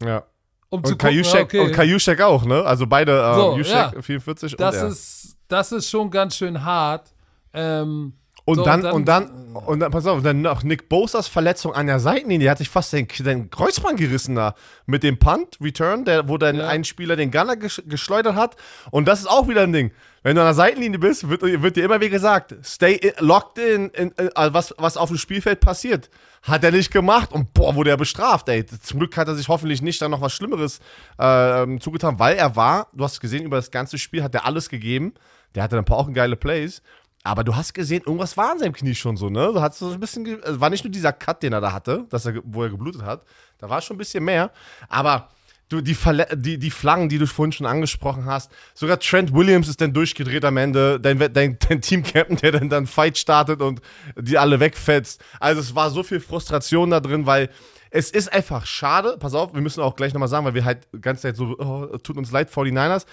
Ja. 0.02 0.24
Um 0.70 0.84
zu 0.86 0.94
Und 0.94 0.98
Kajuschek, 0.98 1.44
okay, 1.44 1.60
und 1.60 1.74
Kajuschek 1.74 2.22
auch, 2.22 2.46
ne? 2.46 2.64
Also 2.64 2.88
beide, 2.88 3.12
äh, 3.12 3.36
So, 3.36 3.58
Juszczyk 3.58 3.94
ja. 3.94 4.02
44 4.02 4.56
das 4.56 4.76
und 4.76 4.82
er. 4.82 4.88
ist, 4.88 5.38
das 5.50 5.72
ist 5.74 5.90
schon 5.90 6.10
ganz 6.10 6.38
schön 6.38 6.64
hart. 6.64 7.14
Ähm, 7.54 8.14
Und, 8.44 8.56
so, 8.56 8.64
dann, 8.64 8.86
und 8.86 9.06
dann, 9.08 9.30
und 9.54 9.80
dann, 9.80 9.92
pass 9.92 10.08
auf, 10.08 10.24
dann 10.24 10.42
noch 10.42 10.64
Nick 10.64 10.90
Bosas 10.90 11.28
Verletzung 11.28 11.74
an 11.74 11.86
der 11.86 12.00
Seitenlinie, 12.00 12.46
der 12.46 12.52
hat 12.52 12.58
sich 12.58 12.70
fast 12.70 12.92
den, 12.92 13.08
den 13.20 13.50
Kreuzband 13.52 14.00
gerissen 14.00 14.36
da. 14.36 14.56
Mit 14.88 15.04
dem 15.04 15.20
Punt, 15.20 15.58
Return, 15.62 16.06
der, 16.06 16.28
wo 16.28 16.38
dann 16.38 16.56
Ja. 16.56 16.68
ein 16.68 16.84
Spieler 16.84 17.16
den 17.16 17.30
Gunner 17.32 17.56
gesch 17.56 17.82
geschleudert 17.86 18.36
hat. 18.36 18.56
Und 18.90 19.08
das 19.08 19.20
ist 19.20 19.28
auch 19.28 19.48
wieder 19.48 19.62
ein 19.62 19.74
Ding. 19.74 19.92
Wenn 20.24 20.36
du 20.36 20.42
an 20.42 20.48
der 20.48 20.54
Seitenlinie 20.56 21.00
bist, 21.00 21.30
wird, 21.30 21.42
wird 21.42 21.76
dir 21.76 21.86
immer 21.86 22.00
wieder 22.00 22.10
gesagt, 22.10 22.56
stay 22.64 22.94
in, 22.96 23.12
locked 23.20 23.58
in, 23.60 23.90
in, 23.90 24.12
in 24.18 24.30
also 24.36 24.54
was, 24.54 24.74
was 24.78 24.98
auf 24.98 25.10
dem 25.10 25.18
Spielfeld 25.18 25.60
passiert. 25.60 26.10
Hat 26.42 26.64
er 26.64 26.72
nicht 26.72 26.92
gemacht 26.92 27.32
und 27.32 27.54
boah, 27.54 27.76
wurde 27.76 27.92
er 27.92 27.98
bestraft, 27.98 28.50
ey. 28.50 28.66
Zum 28.66 29.00
Glück 29.00 29.16
hat 29.18 29.28
er 29.28 29.36
sich 29.36 29.48
hoffentlich 29.48 29.82
nicht 29.84 30.02
dann 30.02 30.12
noch 30.12 30.22
was 30.22 30.34
Schlimmeres 30.34 30.80
äh, 31.20 31.78
zugetan, 31.80 32.18
weil 32.18 32.36
er 32.38 32.56
war, 32.56 32.88
du 32.94 33.04
hast 33.04 33.20
gesehen, 33.20 33.44
über 33.46 33.58
das 33.58 33.70
ganze 33.70 34.00
Spiel 34.00 34.24
hat 34.24 34.34
er 34.34 34.46
alles 34.46 34.70
gegeben. 34.70 35.14
Der 35.54 35.64
hatte 35.64 35.78
ein 35.78 35.86
paar 35.86 35.98
auch 35.98 36.12
geile 36.14 36.36
Plays. 36.36 36.82
Aber 37.24 37.44
du 37.44 37.56
hast 37.56 37.74
gesehen, 37.74 38.02
irgendwas 38.06 38.36
war 38.36 38.52
an 38.52 38.60
seinem 38.60 38.74
Knie 38.74 38.96
schon 38.96 39.16
so, 39.16 39.30
ne? 39.30 39.52
Du 39.54 39.62
hast 39.62 39.78
so 39.78 39.92
ein 39.92 40.00
bisschen, 40.00 40.26
es 40.42 40.60
war 40.60 40.70
nicht 40.70 40.84
nur 40.84 40.92
dieser 40.92 41.14
Cut, 41.14 41.44
den 41.44 41.54
er 41.54 41.62
da 41.62 41.72
hatte, 41.72 42.06
dass 42.10 42.26
er, 42.26 42.42
wo 42.44 42.64
er 42.64 42.70
geblutet 42.70 43.04
hat. 43.04 43.24
Da 43.60 43.70
war 43.70 43.82
schon 43.82 43.96
ein 43.96 44.00
bisschen 44.00 44.24
mehr. 44.24 44.52
Aber 44.90 45.30
du, 45.70 45.82
die, 45.82 45.94
Verle 45.94 46.28
die, 46.36 46.58
die 46.58 46.72
Flaggen, 46.72 47.10
die 47.10 47.20
du 47.20 47.28
vorhin 47.28 47.52
schon 47.52 47.68
angesprochen 47.68 48.26
hast, 48.26 48.52
sogar 48.74 49.00
Trent 49.00 49.34
Williams 49.34 49.68
ist 49.68 49.82
dann 49.82 49.94
durchgedreht 49.94 50.44
am 50.46 50.58
Ende, 50.58 51.00
dein, 51.00 51.20
dein, 51.20 51.58
dein 51.60 51.82
Team-Captain, 51.82 52.38
der 52.38 52.54
dann 52.54 52.70
dann 52.70 52.88
Fight 52.88 53.18
startet 53.18 53.62
und 53.62 53.82
die 54.18 54.38
alle 54.38 54.60
wegfetzt. 54.60 55.24
Also 55.40 55.62
es 55.62 55.76
war 55.76 55.92
so 55.92 56.02
viel 56.04 56.20
Frustration 56.20 56.90
da 56.90 57.00
drin, 57.00 57.28
weil 57.28 57.50
es 57.92 58.10
ist 58.10 58.34
einfach 58.34 58.66
schade. 58.66 59.18
Pass 59.20 59.34
auf, 59.34 59.54
wir 59.54 59.62
müssen 59.62 59.82
auch 59.82 59.96
gleich 59.96 60.14
nochmal 60.14 60.30
sagen, 60.30 60.46
weil 60.46 60.56
wir 60.56 60.66
halt 60.66 60.88
die 60.94 61.02
ganze 61.02 61.24
Zeit 61.24 61.36
so, 61.36 61.56
oh, 61.60 61.98
tut 61.98 62.18
uns 62.18 62.32
leid, 62.32 62.50
49ers. 62.50 63.06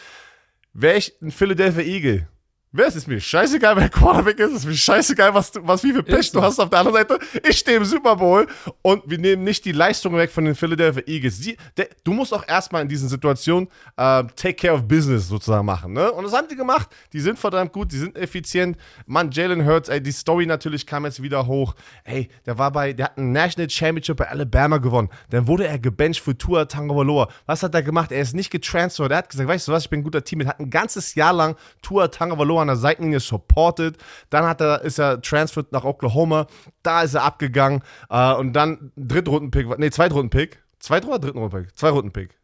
Wäre 0.72 0.96
ich 0.96 1.14
ein 1.20 1.30
Philadelphia 1.30 1.82
Eagle, 1.82 2.28
Wer 2.70 2.86
ist 2.86 2.96
es 2.96 3.06
mir 3.06 3.18
scheißegal, 3.18 3.76
wer 3.76 3.88
Quarterback 3.88 4.38
ist, 4.40 4.52
ist 4.52 4.66
mir 4.66 4.74
scheißegal, 4.74 5.32
was, 5.32 5.52
was 5.62 5.82
wie 5.84 5.92
viel 5.92 6.02
Pech 6.02 6.18
Ist 6.18 6.34
du 6.34 6.42
hast 6.42 6.58
auf 6.58 6.68
der 6.68 6.80
anderen 6.80 6.98
Seite. 6.98 7.18
Ich 7.48 7.56
stehe 7.56 7.78
im 7.78 7.84
Super 7.86 8.16
Bowl 8.16 8.46
und 8.82 9.02
wir 9.06 9.16
nehmen 9.16 9.42
nicht 9.42 9.64
die 9.64 9.72
Leistung 9.72 10.14
weg 10.18 10.30
von 10.30 10.44
den 10.44 10.54
Philadelphia 10.54 11.02
Eagles. 11.06 11.40
Die, 11.40 11.56
der, 11.78 11.88
du 12.04 12.12
musst 12.12 12.34
auch 12.34 12.46
erstmal 12.46 12.82
in 12.82 12.88
diesen 12.88 13.08
Situationen 13.08 13.68
äh, 13.96 14.24
take 14.36 14.52
care 14.52 14.74
of 14.74 14.86
business 14.86 15.28
sozusagen 15.28 15.64
machen. 15.64 15.94
Ne? 15.94 16.12
Und 16.12 16.24
das 16.24 16.34
haben 16.34 16.46
die 16.46 16.56
gemacht. 16.56 16.90
Die 17.14 17.20
sind 17.20 17.38
verdammt 17.38 17.72
gut, 17.72 17.90
die 17.90 17.96
sind 17.96 18.18
effizient. 18.18 18.76
Mann, 19.06 19.30
Jalen 19.30 19.64
Hurts, 19.64 19.88
ey, 19.88 20.02
die 20.02 20.12
Story 20.12 20.44
natürlich 20.44 20.86
kam 20.86 21.06
jetzt 21.06 21.22
wieder 21.22 21.46
hoch. 21.46 21.74
Ey, 22.04 22.28
der 22.44 22.58
war 22.58 22.70
bei, 22.70 22.92
der 22.92 23.06
hat 23.06 23.16
ein 23.16 23.32
National 23.32 23.70
Championship 23.70 24.18
bei 24.18 24.28
Alabama 24.28 24.76
gewonnen. 24.76 25.08
Dann 25.30 25.46
wurde 25.46 25.66
er 25.66 25.78
gebencht 25.78 26.20
für 26.20 26.36
Tua 26.36 26.66
Tagovailoa. 26.66 27.28
Was 27.46 27.62
hat 27.62 27.74
er 27.74 27.82
gemacht? 27.82 28.12
Er 28.12 28.20
ist 28.20 28.34
nicht 28.34 28.50
getransfert. 28.50 29.10
Er 29.10 29.18
hat 29.18 29.30
gesagt, 29.30 29.48
weißt 29.48 29.68
du 29.68 29.72
was, 29.72 29.84
ich 29.84 29.90
bin 29.90 30.00
ein 30.00 30.04
guter 30.04 30.22
Teammate. 30.22 30.50
Hat 30.50 30.60
ein 30.60 30.68
ganzes 30.68 31.14
Jahr 31.14 31.32
lang 31.32 31.56
Tua 31.80 32.08
Tagovailoa 32.08 32.57
an 32.60 32.68
der 32.68 32.76
Seitenlinie 32.76 33.20
supported. 33.20 33.96
Dann 34.30 34.44
hat 34.44 34.60
er, 34.60 34.82
ist 34.82 34.98
er 34.98 35.20
transferred 35.20 35.72
nach 35.72 35.84
Oklahoma. 35.84 36.46
Da 36.82 37.02
ist 37.02 37.14
er 37.14 37.24
abgegangen. 37.24 37.82
Äh, 38.10 38.34
und 38.34 38.52
dann 38.52 38.92
Drittrunden-Pick, 38.96 39.78
nee, 39.78 39.90
Zweitrunden-Pick. 39.90 40.62
Zweitrunden 40.80 41.18
oder 41.18 41.26
Dritten-Runden-Pick? 41.26 41.76
Zwei-Runden-Pick. 41.76 42.38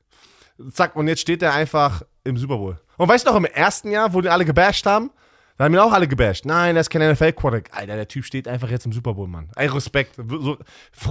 Zack, 0.70 0.96
und 0.96 1.08
jetzt 1.08 1.20
steht 1.20 1.42
er 1.42 1.52
einfach 1.52 2.02
im 2.22 2.36
Super 2.36 2.56
Bowl. 2.58 2.80
Und 2.96 3.08
weißt 3.08 3.26
du 3.26 3.30
noch, 3.30 3.36
im 3.36 3.44
ersten 3.44 3.90
Jahr, 3.90 4.12
wo 4.14 4.20
die 4.20 4.28
alle 4.28 4.44
gebasht 4.44 4.86
haben, 4.86 5.10
da 5.56 5.64
haben 5.64 5.74
ihn 5.74 5.80
auch 5.80 5.92
alle 5.92 6.08
gebasht. 6.08 6.44
Nein, 6.46 6.74
das 6.74 6.86
ist 6.86 6.90
kein 6.90 7.12
NFL-Quarterback. 7.12 7.70
Alter, 7.72 7.96
der 7.96 8.08
Typ 8.08 8.24
steht 8.24 8.48
einfach 8.48 8.70
jetzt 8.70 8.86
im 8.86 8.92
Super 8.92 9.14
Bowl, 9.14 9.28
Mann. 9.28 9.50
Ey, 9.56 9.68
Respekt. 9.68 10.16
So, 10.16 10.58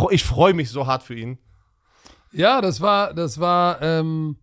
ich 0.09 0.23
freue 0.23 0.53
mich 0.53 0.69
so 0.69 0.85
hart 0.85 1.03
für 1.03 1.15
ihn. 1.15 1.37
Ja, 2.31 2.61
das 2.61 2.81
war, 2.81 3.13
das 3.13 3.39
war 3.39 3.81
ähm, 3.81 4.37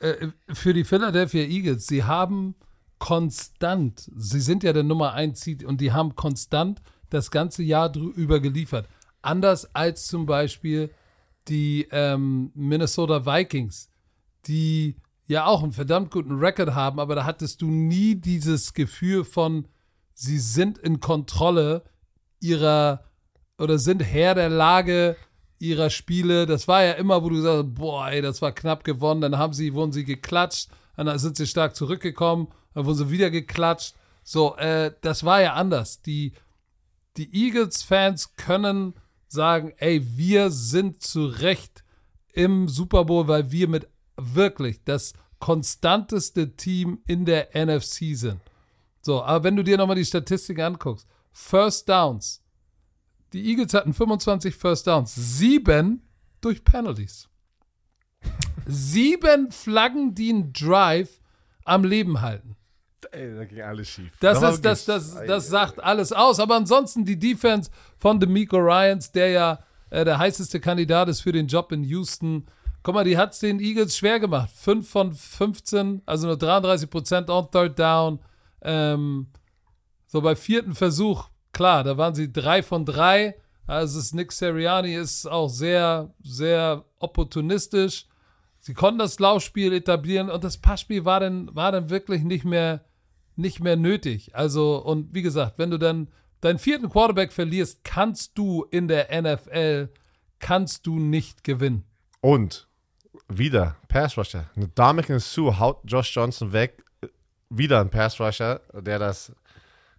äh, 0.00 0.28
für 0.52 0.72
die 0.72 0.84
Philadelphia 0.84 1.42
Eagles. 1.42 1.86
Sie 1.86 2.04
haben 2.04 2.54
konstant, 2.98 4.10
sie 4.16 4.40
sind 4.40 4.62
ja 4.62 4.72
der 4.72 4.82
Nummer 4.82 5.12
1 5.12 5.40
Seed 5.40 5.64
und 5.64 5.80
die 5.80 5.92
haben 5.92 6.16
konstant 6.16 6.80
das 7.10 7.30
ganze 7.30 7.62
Jahr 7.62 7.94
über 7.94 8.40
geliefert. 8.40 8.88
Anders 9.22 9.74
als 9.74 10.06
zum 10.06 10.26
Beispiel 10.26 10.90
die 11.48 11.86
ähm, 11.90 12.50
Minnesota 12.54 13.26
Vikings, 13.26 13.90
die 14.46 14.96
ja 15.26 15.46
auch 15.46 15.62
einen 15.62 15.72
verdammt 15.72 16.10
guten 16.10 16.38
Rekord 16.38 16.74
haben, 16.74 17.00
aber 17.00 17.14
da 17.14 17.24
hattest 17.24 17.62
du 17.62 17.66
nie 17.66 18.14
dieses 18.14 18.74
Gefühl 18.74 19.24
von, 19.24 19.66
sie 20.14 20.38
sind 20.38 20.78
in 20.78 21.00
Kontrolle 21.00 21.82
ihrer 22.40 23.04
oder 23.58 23.78
sind 23.78 24.00
Herr 24.00 24.34
der 24.34 24.48
Lage 24.48 25.16
ihrer 25.58 25.90
Spiele. 25.90 26.46
Das 26.46 26.68
war 26.68 26.84
ja 26.84 26.92
immer, 26.92 27.22
wo 27.22 27.30
du 27.30 27.40
sagst, 27.40 27.74
boah, 27.74 28.08
ey, 28.08 28.22
das 28.22 28.42
war 28.42 28.52
knapp 28.52 28.84
gewonnen. 28.84 29.20
Dann 29.20 29.38
haben 29.38 29.52
sie, 29.52 29.74
wurden 29.74 29.92
sie 29.92 30.04
geklatscht, 30.04 30.68
dann 30.96 31.18
sind 31.18 31.36
sie 31.36 31.46
stark 31.46 31.74
zurückgekommen, 31.74 32.48
dann 32.76 32.84
wurden 32.84 32.98
sie 32.98 33.10
wieder 33.10 33.30
geklatscht. 33.30 33.94
So, 34.22 34.54
äh, 34.56 34.92
das 35.00 35.24
war 35.24 35.40
ja 35.40 35.54
anders. 35.54 36.02
Die, 36.02 36.34
die 37.16 37.34
Eagles-Fans 37.34 38.36
können 38.36 38.92
sagen, 39.28 39.72
ey, 39.78 40.06
wir 40.18 40.50
sind 40.50 41.00
zu 41.00 41.24
Recht 41.24 41.84
im 42.34 42.68
Super 42.68 43.06
Bowl, 43.06 43.28
weil 43.28 43.50
wir 43.50 43.66
mit 43.66 43.88
wirklich 44.18 44.84
das 44.84 45.14
konstanteste 45.38 46.54
Team 46.54 46.98
in 47.06 47.24
der 47.24 47.48
NFC 47.54 48.14
sind. 48.14 48.42
So, 49.00 49.22
aber 49.22 49.44
wenn 49.44 49.56
du 49.56 49.64
dir 49.64 49.78
nochmal 49.78 49.96
die 49.96 50.04
Statistiken 50.04 50.60
anguckst, 50.60 51.06
First 51.32 51.88
Downs, 51.88 52.42
die 53.32 53.48
Eagles 53.48 53.72
hatten 53.72 53.94
25 53.94 54.54
First 54.54 54.86
Downs, 54.86 55.14
sieben 55.14 56.02
durch 56.42 56.62
Penalties. 56.62 57.30
sieben 58.66 59.50
Flaggen, 59.50 60.14
die 60.14 60.28
einen 60.28 60.52
Drive 60.52 61.22
am 61.64 61.84
Leben 61.84 62.20
halten. 62.20 62.54
Ey, 63.12 63.34
da 63.36 63.44
ging 63.44 63.60
alles 63.62 63.88
schief. 63.88 64.12
Das, 64.20 64.40
Da 64.40 64.48
ist, 64.50 64.64
das, 64.64 64.88
wirklich- 64.88 65.16
das, 65.16 65.26
das 65.26 65.48
sagt 65.48 65.82
alles 65.82 66.12
aus. 66.12 66.40
Aber 66.40 66.56
ansonsten 66.56 67.04
die 67.04 67.18
Defense 67.18 67.70
von 67.98 68.18
D'Amico 68.20 68.56
Ryans, 68.56 69.12
der 69.12 69.30
ja 69.30 69.58
äh, 69.90 70.04
der 70.04 70.18
heißeste 70.18 70.60
Kandidat 70.60 71.08
ist 71.08 71.20
für 71.20 71.32
den 71.32 71.46
Job 71.46 71.72
in 71.72 71.84
Houston. 71.84 72.46
Guck 72.82 72.94
mal, 72.94 73.04
die 73.04 73.16
hat 73.18 73.32
es 73.32 73.40
den 73.40 73.60
Eagles 73.60 73.96
schwer 73.96 74.18
gemacht. 74.20 74.50
5 74.54 74.88
von 74.88 75.12
15, 75.12 76.02
also 76.06 76.26
nur 76.28 76.36
33 76.38 76.88
Prozent 76.90 77.30
on 77.30 77.48
Third 77.50 77.78
Down. 77.78 78.18
Ähm, 78.62 79.28
so 80.06 80.20
bei 80.22 80.34
vierten 80.36 80.74
Versuch, 80.74 81.28
klar, 81.52 81.84
da 81.84 81.96
waren 81.98 82.14
sie 82.14 82.32
3 82.32 82.62
von 82.62 82.84
3. 82.84 83.36
Also 83.66 84.16
Nick 84.16 84.30
Seriani 84.32 84.94
ist 84.94 85.26
auch 85.26 85.48
sehr, 85.48 86.14
sehr 86.22 86.84
opportunistisch. 86.98 88.06
Sie 88.66 88.74
konnten 88.74 88.98
das 88.98 89.20
Laufspiel 89.20 89.72
etablieren 89.72 90.28
und 90.28 90.42
das 90.42 90.58
Passspiel 90.58 91.04
war 91.04 91.20
dann, 91.20 91.54
war 91.54 91.70
dann 91.70 91.88
wirklich 91.88 92.24
nicht 92.24 92.44
mehr, 92.44 92.84
nicht 93.36 93.60
mehr 93.60 93.76
nötig. 93.76 94.34
Also, 94.34 94.78
und 94.78 95.14
wie 95.14 95.22
gesagt, 95.22 95.56
wenn 95.58 95.70
du 95.70 95.78
dann 95.78 96.08
deinen 96.40 96.58
vierten 96.58 96.90
Quarterback 96.90 97.32
verlierst, 97.32 97.84
kannst 97.84 98.36
du 98.36 98.64
in 98.72 98.88
der 98.88 99.22
NFL, 99.22 99.90
kannst 100.40 100.84
du 100.84 100.98
nicht 100.98 101.44
gewinnen. 101.44 101.84
Und 102.20 102.66
wieder 103.28 103.76
Pass 103.86 104.18
Rusher. 104.18 104.50
Dominican 104.74 105.20
Sue 105.20 105.56
haut 105.60 105.78
Josh 105.84 106.12
Johnson 106.12 106.52
weg. 106.52 106.82
Wieder 107.48 107.80
ein 107.80 107.90
Pass 107.90 108.18
Rusher, 108.18 108.62
der 108.74 108.98
das 108.98 109.30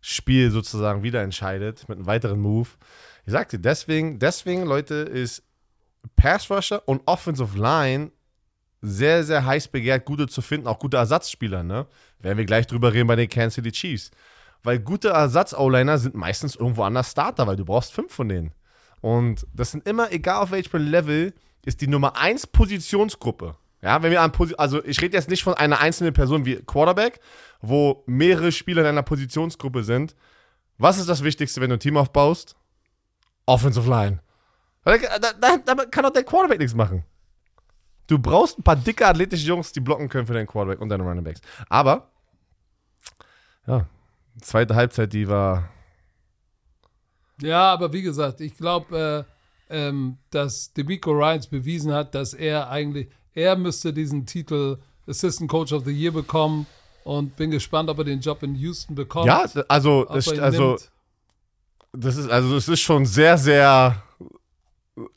Spiel 0.01 0.51
sozusagen 0.51 1.03
wieder 1.03 1.21
entscheidet 1.21 1.87
mit 1.87 1.99
einem 1.99 2.05
weiteren 2.05 2.41
Move. 2.41 2.67
Ich 3.25 3.31
sagte, 3.31 3.59
deswegen, 3.59 4.19
deswegen, 4.19 4.65
Leute, 4.65 4.95
ist 4.95 5.41
Pass 6.17 6.51
Rusher 6.51 6.85
und 6.85 7.01
Offensive 7.05 7.57
Line 7.57 8.11
sehr, 8.89 9.23
sehr 9.23 9.45
heiß 9.45 9.67
begehrt, 9.67 10.05
gute 10.05 10.27
zu 10.27 10.41
finden, 10.41 10.67
auch 10.67 10.79
gute 10.79 10.97
Ersatzspieler, 10.97 11.63
ne? 11.63 11.87
Werden 12.19 12.37
wir 12.37 12.45
gleich 12.45 12.67
drüber 12.67 12.93
reden 12.93 13.07
bei 13.07 13.15
den 13.15 13.29
Kansas 13.29 13.55
City 13.55 13.71
Chiefs. 13.71 14.11
Weil 14.63 14.79
gute 14.79 15.09
Ersatz-O-Liner 15.09 15.97
sind 15.97 16.15
meistens 16.15 16.55
irgendwo 16.55 16.83
anders 16.83 17.11
Starter, 17.11 17.47
weil 17.47 17.55
du 17.55 17.65
brauchst 17.65 17.93
fünf 17.93 18.13
von 18.13 18.29
denen. 18.29 18.53
Und 19.01 19.45
das 19.53 19.71
sind 19.71 19.87
immer, 19.87 20.11
egal 20.11 20.41
auf 20.41 20.51
welchem 20.51 20.81
Level, 20.81 21.33
ist 21.65 21.81
die 21.81 21.87
Nummer 21.87 22.17
1 22.17 22.47
Positionsgruppe. 22.47 23.55
Ja, 23.81 24.01
wenn 24.01 24.11
wir 24.11 24.21
an 24.21 24.31
Posi 24.31 24.55
also 24.57 24.83
ich 24.83 24.99
rede 25.01 25.15
jetzt 25.15 25.29
nicht 25.29 25.43
von 25.43 25.53
einer 25.53 25.79
einzelnen 25.79 26.13
Person 26.13 26.45
wie 26.45 26.55
Quarterback, 26.55 27.19
wo 27.61 28.03
mehrere 28.07 28.51
Spieler 28.51 28.81
in 28.81 28.87
einer 28.87 29.03
Positionsgruppe 29.03 29.83
sind. 29.83 30.15
Was 30.77 30.97
ist 30.97 31.09
das 31.09 31.23
Wichtigste, 31.23 31.61
wenn 31.61 31.69
du 31.69 31.75
ein 31.75 31.79
Team 31.79 31.97
aufbaust? 31.97 32.55
Offensive 33.45 33.89
Line. 33.89 34.19
Da, 34.83 34.97
da, 34.97 35.57
da 35.57 35.85
kann 35.85 36.03
doch 36.03 36.11
der 36.11 36.23
Quarterback 36.23 36.59
nichts 36.59 36.75
machen. 36.75 37.03
Du 38.07 38.17
brauchst 38.17 38.57
ein 38.57 38.63
paar 38.63 38.77
dicke, 38.77 39.05
athletische 39.05 39.45
Jungs, 39.45 39.71
die 39.73 39.81
blocken 39.81 40.07
können 40.07 40.25
für 40.25 40.33
deinen 40.33 40.47
Quarterback 40.47 40.79
und 40.79 40.89
deine 40.89 41.03
Running 41.03 41.23
Backs. 41.23 41.41
Aber, 41.69 42.09
ja, 43.67 43.85
zweite 44.41 44.75
Halbzeit, 44.75 45.11
die 45.11 45.27
war 45.27 45.69
Ja, 47.41 47.73
aber 47.73 47.91
wie 47.91 48.01
gesagt, 48.01 48.39
ich 48.41 48.55
glaube, 48.55 49.25
äh, 49.69 49.77
ähm, 49.87 50.17
dass 50.29 50.73
Demico 50.73 51.11
Ryans 51.11 51.47
bewiesen 51.47 51.91
hat, 51.91 52.15
dass 52.15 52.33
er 52.33 52.69
eigentlich, 52.69 53.09
er 53.33 53.57
müsste 53.57 53.93
diesen 53.93 54.25
Titel 54.25 54.77
Assistant 55.07 55.49
Coach 55.49 55.73
of 55.73 55.83
the 55.85 55.91
Year 55.91 56.11
bekommen 56.11 56.65
und 57.03 57.35
bin 57.35 57.51
gespannt, 57.51 57.89
ob 57.89 57.99
er 57.99 58.03
den 58.05 58.19
Job 58.19 58.43
in 58.43 58.55
Houston 58.55 58.95
bekommt. 58.95 59.27
Ja, 59.27 59.45
also, 59.67 60.05
das, 60.05 60.27
also 60.39 60.69
nimmt. 60.69 60.91
das 61.93 62.17
ist, 62.17 62.29
also 62.29 62.55
es 62.55 62.67
ist 62.67 62.81
schon 62.81 63.05
sehr, 63.05 63.37
sehr, 63.37 64.03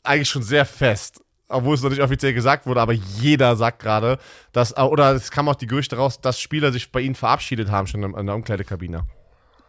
eigentlich 0.03 0.29
schon 0.29 0.43
sehr 0.43 0.65
fest. 0.65 1.21
Obwohl 1.51 1.75
es 1.75 1.83
noch 1.83 1.89
nicht 1.89 2.01
offiziell 2.01 2.33
gesagt 2.33 2.65
wurde, 2.65 2.81
aber 2.81 2.93
jeder 2.93 3.55
sagt 3.55 3.79
gerade, 3.79 4.17
dass, 4.51 4.75
oder 4.77 5.11
es 5.13 5.31
kam 5.31 5.49
auch 5.49 5.55
die 5.55 5.67
Gerüchte 5.67 5.97
raus, 5.97 6.21
dass 6.21 6.39
Spieler 6.39 6.71
sich 6.71 6.91
bei 6.91 7.01
ihnen 7.01 7.15
verabschiedet 7.15 7.69
haben, 7.69 7.87
schon 7.87 8.03
in, 8.03 8.25
der 8.25 8.35
Umkleidekabine. 8.35 9.05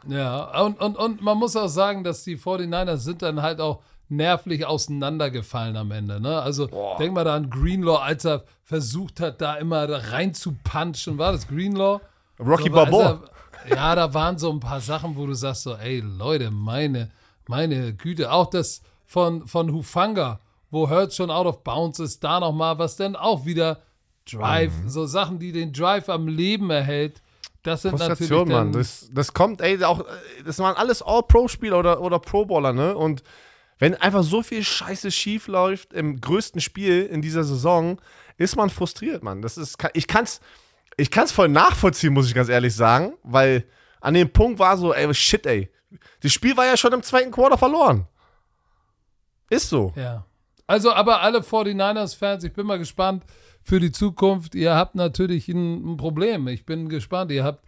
Ja, 0.09 0.61
und, 0.62 0.81
und, 0.81 0.97
und 0.97 1.23
man 1.23 1.38
muss 1.38 1.57
auch 1.57 1.68
sagen, 1.68 2.05
dass 2.05 2.25
die 2.25 2.37
49ers 2.37 2.97
sind 2.99 3.23
dann 3.23 3.42
halt 3.42 3.61
auch 3.61 3.83
nervlich 4.09 4.66
auseinandergefallen 4.66 5.77
am 5.77 5.90
Ende. 5.90 6.21
Ne? 6.21 6.40
Also 6.40 6.68
denk 6.99 7.14
mal 7.14 7.25
da 7.25 7.35
an 7.35 7.51
Greenlaw, 7.51 8.03
als 8.03 8.25
er 8.25 8.45
versucht 8.62 9.21
hat, 9.21 9.40
da 9.40 9.55
immer 9.55 9.87
da 9.87 9.99
rein 9.99 10.35
zu 10.35 10.55
punchen. 10.64 11.18
War 11.18 11.33
das 11.33 11.49
Greenlaw? 11.49 12.01
Rocky 12.38 12.68
So, 12.68 12.75
Balboa. 12.75 13.21
Ja, 13.68 13.95
da 13.95 14.12
waren 14.12 14.38
so 14.38 14.51
ein 14.51 14.61
paar 14.61 14.81
Sachen, 14.81 15.16
wo 15.16 15.27
du 15.27 15.35
sagst 15.35 15.62
so, 15.62 15.75
ey 15.75 16.01
Leute, 16.01 16.51
meine, 16.51 17.11
meine 17.47 17.95
Güte. 17.95 18.31
Auch 18.33 18.51
das 18.51 18.83
von, 19.07 19.47
von 19.47 19.73
Hufanga, 19.73 20.40
wo 20.73 20.91
Hurts 20.91 21.15
schon 21.15 21.31
out 21.31 21.47
of 21.47 21.63
bounds 21.63 22.01
ist, 22.01 22.25
da 22.25 22.41
nochmal, 22.41 22.79
was 22.79 22.97
dann 22.97 23.15
auch 23.15 23.45
wieder 23.47 23.83
Drive, 24.29 24.73
Mhm. 24.83 24.89
so 24.89 25.07
Sachen, 25.07 25.39
die 25.39 25.53
den 25.53 25.73
Drive 25.73 26.09
am 26.09 26.27
Leben 26.27 26.71
erhält. 26.71 27.23
Das 27.63 27.83
sind 27.83 27.93
natürlich 27.93 28.19
Frustration, 28.19 28.49
dann, 28.49 28.67
Mann. 28.71 28.73
Das, 28.73 29.09
das 29.13 29.33
kommt, 29.35 29.61
ey, 29.61 29.83
auch, 29.85 30.05
das 30.45 30.59
waren 30.59 30.75
alles 30.77 31.03
All-Pro-Spieler 31.03 31.79
oder, 31.79 32.01
oder 32.01 32.19
Pro-Baller, 32.19 32.73
ne? 32.73 32.97
Und 32.97 33.23
wenn 33.79 33.95
einfach 33.97 34.23
so 34.23 34.43
viel 34.43 34.65
Scheiße 34.65 35.11
schief 35.11 35.47
läuft 35.49 35.93
im 35.93 36.21
größten 36.21 36.61
Spiel 36.61 37.05
in 37.07 37.21
dieser 37.23 37.45
Saison, 37.45 38.01
ist 38.39 38.57
man 38.57 38.71
frustriert, 38.71 39.23
Mann. 39.23 39.43
Das 39.43 39.59
ist, 39.59 39.77
ich 39.95 40.07
kann's, 40.07 40.41
ich 40.97 41.11
kann's 41.11 41.33
voll 41.33 41.49
nachvollziehen, 41.49 42.13
muss 42.13 42.27
ich 42.29 42.35
ganz 42.35 42.49
ehrlich 42.49 42.75
sagen, 42.75 43.13
weil 43.25 43.65
an 44.01 44.15
dem 44.15 44.33
Punkt 44.33 44.59
war 44.59 44.77
so, 44.77 44.95
ey, 44.95 45.13
shit, 45.15 45.47
ey. 45.47 45.69
Das 46.23 46.33
Spiel 46.33 46.57
war 46.57 46.65
ja 46.67 46.77
schon 46.77 46.93
im 46.93 47.03
zweiten 47.03 47.31
Quarter 47.31 47.59
verloren. 47.59 48.07
Ist 49.51 49.69
so. 49.69 49.93
Ja. 49.97 50.25
Also, 50.73 50.91
aber 50.91 51.21
alle 51.21 51.41
49ers-Fans, 51.41 52.45
ich 52.45 52.55
bin 52.55 52.65
mal 52.67 52.79
gespannt 52.79 53.25
für 53.63 53.79
die 53.79 53.93
Zukunft. 53.93 54.55
Ihr 54.55 54.75
habt 54.75 54.95
natürlich 54.95 55.47
ein, 55.49 55.93
ein 55.93 55.97
Problem. 55.99 56.49
Ich 56.49 56.65
bin 56.65 56.89
gespannt. 56.89 57.31
Ihr 57.31 57.45
habt 57.45 57.63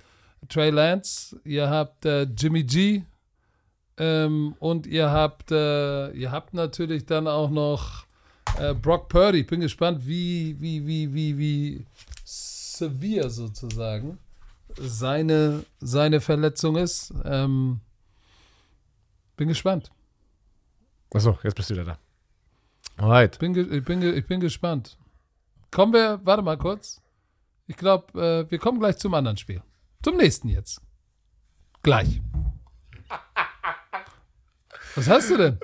Trey 0.49 0.71
Lance, 0.71 1.39
ihr 1.45 1.69
habt 1.69 2.07
äh, 2.07 2.23
Jimmy 2.23 2.65
G 2.65 3.03
ähm, 3.99 4.55
und 4.59 4.87
ihr 4.87 5.11
habt, 5.11 5.51
äh, 5.51 6.13
ihr 6.13 6.33
habt 6.33 6.55
natürlich 6.55 7.05
dann 7.05 7.29
auch 7.29 7.51
noch 7.51 8.07
äh, 8.59 8.73
Brock 8.73 9.11
Purdy. 9.11 9.41
Ich 9.41 9.49
bin 9.49 9.61
gespannt, 9.61 10.07
wie, 10.07 10.57
wie, 10.59 10.87
wie, 10.87 11.13
wie, 11.13 11.37
wie 11.37 11.87
severe 12.25 13.29
sozusagen 13.29 14.17
seine, 14.79 15.67
seine 15.79 16.23
Verletzung 16.23 16.77
ist. 16.77 17.13
Ähm, 17.23 17.81
bin 19.37 19.49
gespannt. 19.49 19.91
Achso, 21.13 21.39
jetzt 21.43 21.55
bist 21.55 21.69
du 21.69 21.75
wieder 21.75 21.85
da. 21.85 21.99
Alright. 22.97 23.39
Bin 23.39 23.55
ich, 23.55 23.85
bin 23.85 24.03
ich 24.03 24.27
bin 24.27 24.41
gespannt. 24.41 24.99
Kommen 25.71 25.93
wir, 25.93 26.21
warte 26.25 26.43
mal 26.43 26.57
kurz. 26.57 27.01
Ich 27.67 27.77
glaube, 27.77 28.21
äh, 28.21 28.51
wir 28.51 28.59
kommen 28.59 28.79
gleich 28.79 28.99
zum 28.99 29.15
anderen 29.15 29.37
Spiel. 29.37 29.63
Zum 30.03 30.17
nächsten 30.17 30.49
jetzt. 30.49 30.81
Gleich. 31.83 32.21
Was 34.95 35.09
hast 35.09 35.31
du 35.31 35.37
denn? 35.37 35.59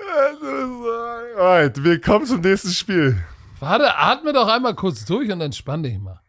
Alright, 1.37 1.81
willkommen 1.81 2.25
zum 2.25 2.41
nächsten 2.41 2.71
Spiel. 2.71 3.23
Warte, 3.59 3.95
atme 3.95 4.33
doch 4.33 4.47
einmal 4.47 4.75
kurz 4.75 5.05
durch 5.05 5.31
und 5.31 5.39
entspann 5.39 5.83
dich 5.83 5.97
mal. 5.99 6.19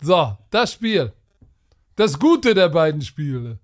So, 0.00 0.36
das 0.50 0.72
Spiel. 0.72 1.12
Das 1.94 2.18
Gute 2.18 2.54
der 2.54 2.68
beiden 2.68 3.02
Spiele. 3.02 3.58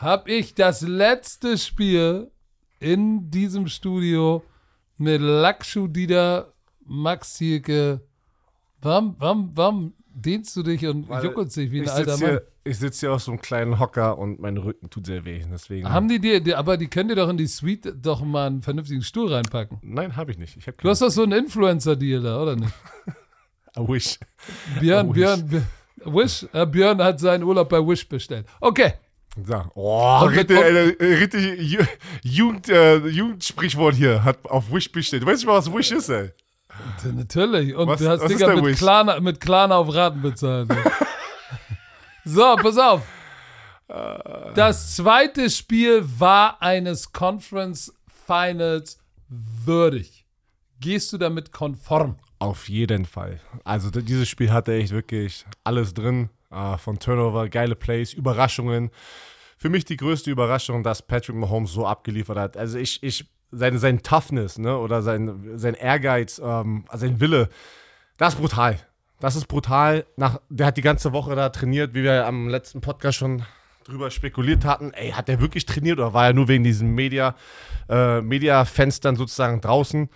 Hab 0.00 0.28
ich 0.28 0.54
das 0.54 0.82
letzte 0.82 1.58
Spiel 1.58 2.30
in 2.78 3.32
diesem 3.32 3.66
Studio 3.66 4.44
mit 4.96 5.20
Lakshu 5.20 5.88
Dida 5.88 6.52
Max 6.84 7.36
Hielke. 7.38 8.00
Warum, 8.80 9.16
warum, 9.18 9.50
warum 9.56 9.94
dehnst 10.06 10.54
du 10.54 10.62
dich 10.62 10.86
und 10.86 11.08
Weil 11.08 11.24
juckelst 11.24 11.56
dich 11.56 11.72
wie 11.72 11.82
ein 11.82 11.88
alter 11.88 12.12
sitze 12.12 12.24
Mann? 12.24 12.30
hier, 12.30 12.46
ich 12.62 12.78
sitz 12.78 13.00
hier 13.00 13.12
auf 13.12 13.22
so 13.22 13.32
einem 13.32 13.40
kleinen 13.40 13.80
Hocker 13.80 14.18
und 14.18 14.38
mein 14.38 14.56
Rücken 14.56 14.88
tut 14.88 15.04
sehr 15.06 15.24
weh. 15.24 15.42
Deswegen. 15.50 15.88
Haben 15.88 16.06
die 16.06 16.20
dir, 16.20 16.40
die, 16.40 16.54
aber 16.54 16.76
die 16.76 16.86
können 16.86 17.08
dir 17.08 17.16
doch 17.16 17.28
in 17.28 17.36
die 17.36 17.48
Suite 17.48 17.92
doch 18.00 18.22
mal 18.22 18.46
einen 18.46 18.62
vernünftigen 18.62 19.02
Stuhl 19.02 19.32
reinpacken. 19.32 19.78
Nein, 19.82 20.14
habe 20.14 20.30
ich 20.30 20.38
nicht. 20.38 20.56
Ich 20.56 20.68
hab 20.68 20.78
Du 20.78 20.88
hast 20.88 21.02
doch 21.02 21.10
so 21.10 21.24
einen 21.24 21.32
Influencer-Deal 21.32 22.22
da, 22.22 22.40
oder 22.40 22.54
nicht? 22.54 22.72
I 23.76 23.80
wish. 23.80 24.20
Björn, 24.78 25.08
Wish. 25.08 25.14
Björn, 25.16 25.48
Björn, 25.48 25.66
Wish, 26.04 26.46
äh, 26.52 26.66
Björn 26.66 27.02
hat 27.02 27.18
seinen 27.18 27.42
Urlaub 27.42 27.68
bei 27.68 27.84
Wish 27.84 28.08
bestellt. 28.08 28.46
Okay, 28.60 28.92
So. 29.44 29.64
Oh, 29.74 30.20
Und 30.22 30.34
mit- 30.34 30.50
richtig, 30.50 31.00
äh, 31.00 31.04
richtig 31.16 31.60
Ju 31.60 31.78
Jugend, 32.22 32.68
äh, 32.68 32.96
Jugendsprichwort 33.06 33.94
hier 33.94 34.24
hat 34.24 34.44
auf 34.46 34.72
Wish 34.72 34.90
besteht. 34.90 35.22
Du 35.22 35.26
weißt 35.26 35.38
nicht 35.38 35.46
mal, 35.46 35.54
was 35.58 35.72
Wish 35.72 35.92
ist, 35.92 36.08
ey. 36.08 36.30
Natürlich. 37.04 37.74
Und 37.74 37.88
Was- 37.88 38.00
du 38.00 38.08
hast 38.08 38.28
Digga 38.28 38.54
mit 38.54 38.64
Wish? 38.64 38.78
Klarna, 38.78 39.20
mit 39.20 39.40
Klarna 39.40 39.76
auf 39.76 39.92
Raten 39.94 40.22
bezahlt. 40.22 40.68
so, 42.24 42.56
pass 42.56 42.78
auf. 42.78 43.02
Das 44.54 44.96
zweite 44.96 45.48
Spiel 45.48 46.04
war 46.18 46.60
eines 46.60 47.12
Conference 47.12 47.92
Finals 48.26 48.98
würdig. 49.28 50.26
Gehst 50.80 51.12
du 51.12 51.18
damit 51.18 51.52
konform? 51.52 52.16
Auf 52.38 52.68
jeden 52.68 53.06
Fall. 53.06 53.40
Also 53.64 53.90
dieses 53.90 54.28
Spiel 54.28 54.52
hatte 54.52 54.74
echt 54.74 54.92
wirklich 54.92 55.44
alles 55.64 55.94
drin. 55.94 56.28
Äh, 56.50 56.78
von 56.78 56.98
Turnover, 56.98 57.48
geile 57.48 57.76
Plays, 57.76 58.12
Überraschungen. 58.12 58.90
Für 59.56 59.68
mich 59.68 59.84
die 59.84 59.96
größte 59.96 60.30
Überraschung, 60.30 60.82
dass 60.82 61.02
Patrick 61.02 61.36
Mahomes 61.36 61.72
so 61.72 61.86
abgeliefert 61.86 62.38
hat. 62.38 62.56
Also 62.56 62.78
ich, 62.78 63.02
ich, 63.02 63.26
sein, 63.50 63.78
sein 63.78 64.02
Toughness, 64.02 64.58
ne, 64.58 64.78
oder 64.78 65.02
sein, 65.02 65.58
sein 65.58 65.74
Ehrgeiz, 65.74 66.40
ähm, 66.42 66.84
sein 66.92 67.20
Wille, 67.20 67.48
das 68.18 68.34
ist 68.34 68.40
brutal. 68.40 68.78
Das 69.20 69.36
ist 69.36 69.46
brutal. 69.46 70.06
Nach, 70.16 70.40
der 70.48 70.66
hat 70.66 70.76
die 70.76 70.82
ganze 70.82 71.12
Woche 71.12 71.34
da 71.34 71.48
trainiert, 71.48 71.94
wie 71.94 72.04
wir 72.04 72.26
am 72.26 72.48
letzten 72.48 72.80
Podcast 72.80 73.18
schon 73.18 73.42
drüber 73.84 74.10
spekuliert 74.10 74.64
hatten. 74.64 74.92
Ey, 74.92 75.10
hat 75.10 75.28
der 75.28 75.40
wirklich 75.40 75.66
trainiert 75.66 75.98
oder 75.98 76.14
war 76.14 76.26
er 76.26 76.32
nur 76.34 76.46
wegen 76.46 76.62
diesen 76.62 76.94
Media, 76.94 77.34
äh, 77.88 78.20
Media-Fenstern 78.20 79.16
sozusagen 79.16 79.60
draußen? 79.60 80.08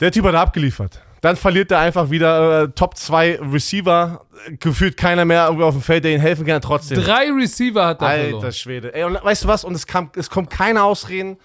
Der 0.00 0.12
Typ 0.12 0.24
hat 0.26 0.34
abgeliefert. 0.34 1.02
Dann 1.20 1.36
verliert 1.36 1.70
er 1.70 1.80
einfach 1.80 2.10
wieder 2.10 2.62
äh, 2.64 2.68
Top 2.68 2.96
2 2.96 3.40
Receiver. 3.52 4.24
Gefühlt 4.60 4.96
keiner 4.96 5.24
mehr 5.24 5.48
auf 5.50 5.74
dem 5.74 5.82
Feld, 5.82 6.04
der 6.04 6.14
ihm 6.14 6.20
helfen 6.20 6.46
kann. 6.46 6.60
Trotzdem. 6.60 7.02
Drei 7.02 7.30
Receiver 7.30 7.86
hat 7.86 8.00
er 8.02 8.06
Alter 8.08 8.22
verloren. 8.24 8.52
Schwede. 8.52 8.94
Ey, 8.94 9.04
und 9.04 9.14
weißt 9.22 9.44
du 9.44 9.48
was? 9.48 9.64
Und 9.64 9.74
es, 9.74 9.86
kam, 9.86 10.10
es 10.14 10.30
kommt 10.30 10.50
keine 10.50 10.82
Ausreden. 10.84 11.36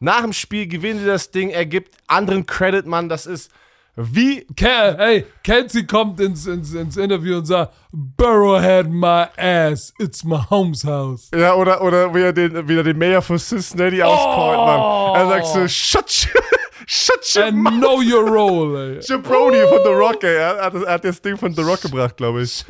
Nach 0.00 0.20
dem 0.20 0.32
Spiel 0.32 0.66
gewinnen 0.66 1.00
sie 1.00 1.06
das 1.06 1.30
Ding. 1.30 1.50
Er 1.50 1.66
gibt 1.66 1.96
anderen 2.06 2.44
Credit, 2.46 2.86
Mann. 2.86 3.08
Das 3.08 3.26
ist 3.26 3.50
wie. 3.96 4.44
Ke 4.56 4.96
hey, 4.98 5.24
Kelsey 5.42 5.86
kommt 5.86 6.20
ins, 6.20 6.46
ins, 6.46 6.74
ins 6.74 6.96
Interview 6.96 7.38
und 7.38 7.46
sagt, 7.46 7.72
Burrow 7.92 8.60
had 8.60 8.88
my 8.90 9.24
ass, 9.36 9.94
it's 9.98 10.24
my 10.24 10.40
home's 10.50 10.84
house. 10.84 11.30
Ja, 11.34 11.54
oder, 11.54 11.80
oder 11.80 12.12
wie 12.14 12.22
er 12.22 12.32
den, 12.32 12.68
wieder 12.68 12.82
den 12.82 12.98
Mayor 12.98 13.22
von 13.22 13.38
Cincinnati 13.38 14.02
auscallt, 14.02 14.58
Mann. 14.58 15.14
Er 15.20 15.28
sagt 15.28 15.46
so: 15.46 15.68
Shut, 15.68 16.28
your- 16.34 16.42
shut 16.86 17.34
your 17.34 17.44
And 17.44 17.62
mouth. 17.62 17.74
know 17.74 18.00
your 18.02 18.28
role, 18.30 18.76
ey. 18.76 18.98
Jabroni 19.00 19.66
von 19.68 19.78
The 19.84 19.90
Rock, 19.90 20.22
ey. 20.24 20.34
Er 20.36 20.62
hat, 20.64 20.74
das, 20.74 20.82
er 20.82 20.92
hat 20.94 21.04
das 21.04 21.20
Ding 21.22 21.36
von 21.36 21.54
The 21.54 21.62
Rock 21.62 21.82
gebracht, 21.82 22.16
glaube 22.16 22.42
ich. 22.42 22.64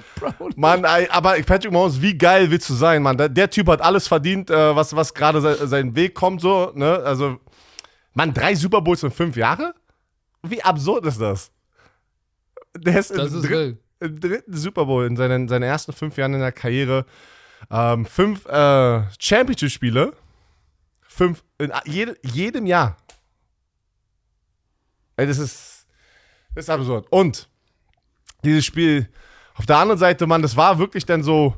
Mann, 0.57 0.85
ey, 0.85 1.09
aber 1.11 1.35
Patrick 1.43 1.73
Mahomes, 1.73 2.01
wie 2.01 2.17
geil 2.17 2.51
willst 2.51 2.69
du 2.71 2.75
sein, 2.75 3.03
Mann? 3.03 3.17
Der, 3.17 3.51
Typ 3.51 3.69
hat 3.69 3.81
alles 3.81 4.07
verdient, 4.09 4.51
äh, 4.51 4.77
was, 4.77 4.95
was 4.95 5.13
gerade 5.15 5.41
se, 5.41 5.67
seinen 5.67 5.95
Weg 5.97 6.15
kommt, 6.15 6.41
so, 6.41 6.73
ne? 6.75 6.99
Also, 7.05 7.39
Mann, 8.15 8.33
drei 8.33 8.55
Super 8.55 8.81
Bowls 8.81 9.03
in 9.03 9.11
fünf 9.11 9.37
Jahre? 9.37 9.75
Wie 10.43 10.63
absurd 10.63 11.07
ist 11.07 11.21
das? 11.21 11.51
Der 12.77 12.99
ist, 13.01 13.11
Das 13.17 13.33
im, 13.33 13.39
ist 13.41 13.49
wild. 13.49 13.79
im 14.01 14.21
dritten 14.21 14.57
Super 14.57 14.85
Bowl 14.85 15.07
in 15.07 15.17
seinen, 15.17 15.49
seinen 15.49 15.63
ersten 15.63 15.93
fünf 15.93 16.17
Jahren 16.17 16.35
in 16.35 16.41
der 16.41 16.53
Karriere. 16.53 17.07
Ähm, 17.71 18.05
fünf 18.05 18.45
äh, 18.47 19.03
Championship-Spiele. 19.19 20.13
Fünf 21.03 21.43
in 21.59 21.73
jede, 21.87 22.17
jedem 22.23 22.67
Jahr. 22.67 22.97
Ey, 25.17 25.27
das 25.27 25.39
ist, 25.39 25.87
das 26.55 26.65
ist 26.65 26.71
absurd. 26.71 27.07
Und 27.11 27.49
dieses 28.45 28.65
Spiel, 28.65 29.09
auf 29.55 29.67
der 29.67 29.79
anderen 29.79 29.99
Seite, 29.99 30.27
Mann, 30.27 30.43
das 30.43 30.57
war 30.57 30.79
wirklich 30.79 31.07
dann 31.07 31.23
so, 31.23 31.55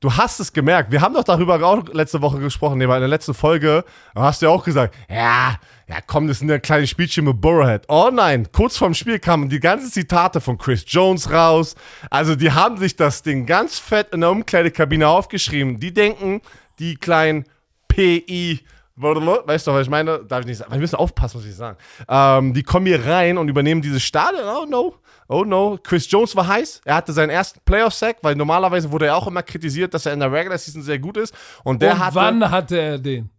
du 0.00 0.12
hast 0.16 0.40
es 0.40 0.52
gemerkt. 0.52 0.90
Wir 0.90 1.00
haben 1.00 1.14
doch 1.14 1.24
darüber 1.24 1.62
auch 1.62 1.86
letzte 1.92 2.20
Woche 2.20 2.38
gesprochen, 2.38 2.78
nee, 2.78 2.88
weil 2.88 2.96
in 2.96 3.02
der 3.02 3.08
letzten 3.08 3.34
Folge 3.34 3.84
hast 4.14 4.42
du 4.42 4.46
ja 4.46 4.52
auch 4.52 4.64
gesagt, 4.64 4.94
ja, 5.08 5.56
ja, 5.88 5.96
komm, 6.06 6.28
das 6.28 6.40
sind 6.40 6.50
ja 6.50 6.58
kleine 6.58 6.86
Spielchen 6.86 7.24
mit 7.24 7.40
Burrowhead. 7.40 7.84
Oh 7.88 8.10
nein, 8.12 8.48
kurz 8.52 8.76
vorm 8.76 8.94
Spiel 8.94 9.18
kamen 9.18 9.48
die 9.48 9.60
ganzen 9.60 9.90
Zitate 9.90 10.40
von 10.40 10.58
Chris 10.58 10.84
Jones 10.86 11.30
raus. 11.30 11.74
Also 12.10 12.34
die 12.34 12.52
haben 12.52 12.76
sich 12.76 12.96
das 12.96 13.22
Ding 13.22 13.46
ganz 13.46 13.78
fett 13.78 14.12
in 14.12 14.20
der 14.20 14.30
Umkleidekabine 14.30 15.08
aufgeschrieben. 15.08 15.80
Die 15.80 15.94
denken, 15.94 16.42
die 16.78 16.96
kleinen 16.96 17.44
PI 17.88 18.60
Weißt 19.00 19.66
du, 19.66 19.72
was 19.72 19.82
ich 19.82 19.90
meine? 19.90 20.24
Darf 20.24 20.40
ich 20.40 20.46
nicht 20.46 20.58
sagen. 20.58 20.72
Wir 20.72 20.78
müssen 20.78 20.96
aufpassen, 20.96 21.38
was 21.38 21.46
ich 21.46 21.54
sagen. 21.54 21.76
Ähm, 22.08 22.54
die 22.54 22.62
kommen 22.62 22.86
hier 22.86 23.04
rein 23.04 23.38
und 23.38 23.48
übernehmen 23.48 23.82
dieses 23.82 24.02
Stadion. 24.02 24.44
Oh 24.44 24.66
no. 24.66 24.94
Oh 25.28 25.44
no. 25.44 25.78
Chris 25.82 26.10
Jones 26.10 26.34
war 26.36 26.46
heiß. 26.46 26.82
Er 26.84 26.96
hatte 26.96 27.12
seinen 27.12 27.30
ersten 27.30 27.60
Playoff-Sack, 27.64 28.18
weil 28.22 28.34
normalerweise 28.34 28.90
wurde 28.90 29.06
er 29.06 29.16
auch 29.16 29.26
immer 29.26 29.42
kritisiert, 29.42 29.94
dass 29.94 30.06
er 30.06 30.12
in 30.12 30.20
der 30.20 30.32
Regular 30.32 30.58
Season 30.58 30.82
sehr 30.82 30.98
gut 30.98 31.16
ist. 31.16 31.34
Und 31.64 31.82
der 31.82 31.92
und 31.92 31.98
hatte 31.98 32.14
wann 32.16 32.50
hatte 32.50 32.78
er 32.78 32.98
den? 32.98 33.30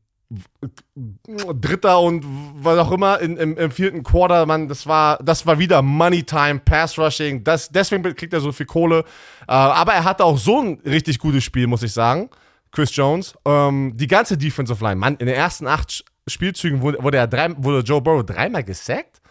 Dritter 0.96 2.00
und 2.02 2.24
was 2.62 2.78
auch 2.78 2.92
immer 2.92 3.20
in, 3.20 3.36
im, 3.38 3.58
im 3.58 3.72
vierten 3.72 4.04
Quarter, 4.04 4.46
Mann, 4.46 4.68
das 4.68 4.86
war, 4.86 5.18
das 5.24 5.48
war 5.48 5.58
wieder 5.58 5.82
Money 5.82 6.22
Time, 6.22 6.60
Pass 6.60 7.00
Rushing. 7.00 7.44
Das, 7.44 7.70
deswegen 7.70 8.04
kriegt 8.16 8.34
er 8.34 8.40
so 8.40 8.52
viel 8.52 8.68
Kohle. 8.68 9.00
Äh, 9.48 9.54
aber 9.54 9.94
er 9.94 10.04
hatte 10.04 10.24
auch 10.24 10.38
so 10.38 10.62
ein 10.62 10.80
richtig 10.86 11.18
gutes 11.18 11.44
Spiel, 11.44 11.66
muss 11.66 11.82
ich 11.82 11.94
sagen. 11.94 12.30
Chris 12.72 12.96
Jones. 12.96 13.34
Ähm, 13.46 13.94
die 13.96 14.08
ganze 14.08 14.38
Defensive 14.38 14.84
Line, 14.84 14.96
Mann, 14.96 15.18
in 15.18 15.28
den 15.28 15.36
ersten 15.36 15.68
acht 15.68 16.04
Spielzügen 16.28 16.82
wurde, 16.82 17.02
wurde, 17.02 17.18
er 17.18 17.28
drei, 17.28 17.54
wurde 17.58 17.80
Joe 17.80 18.02
Burrow 18.02 18.26
dreimal 18.26 18.64
gesackt. 18.64 19.22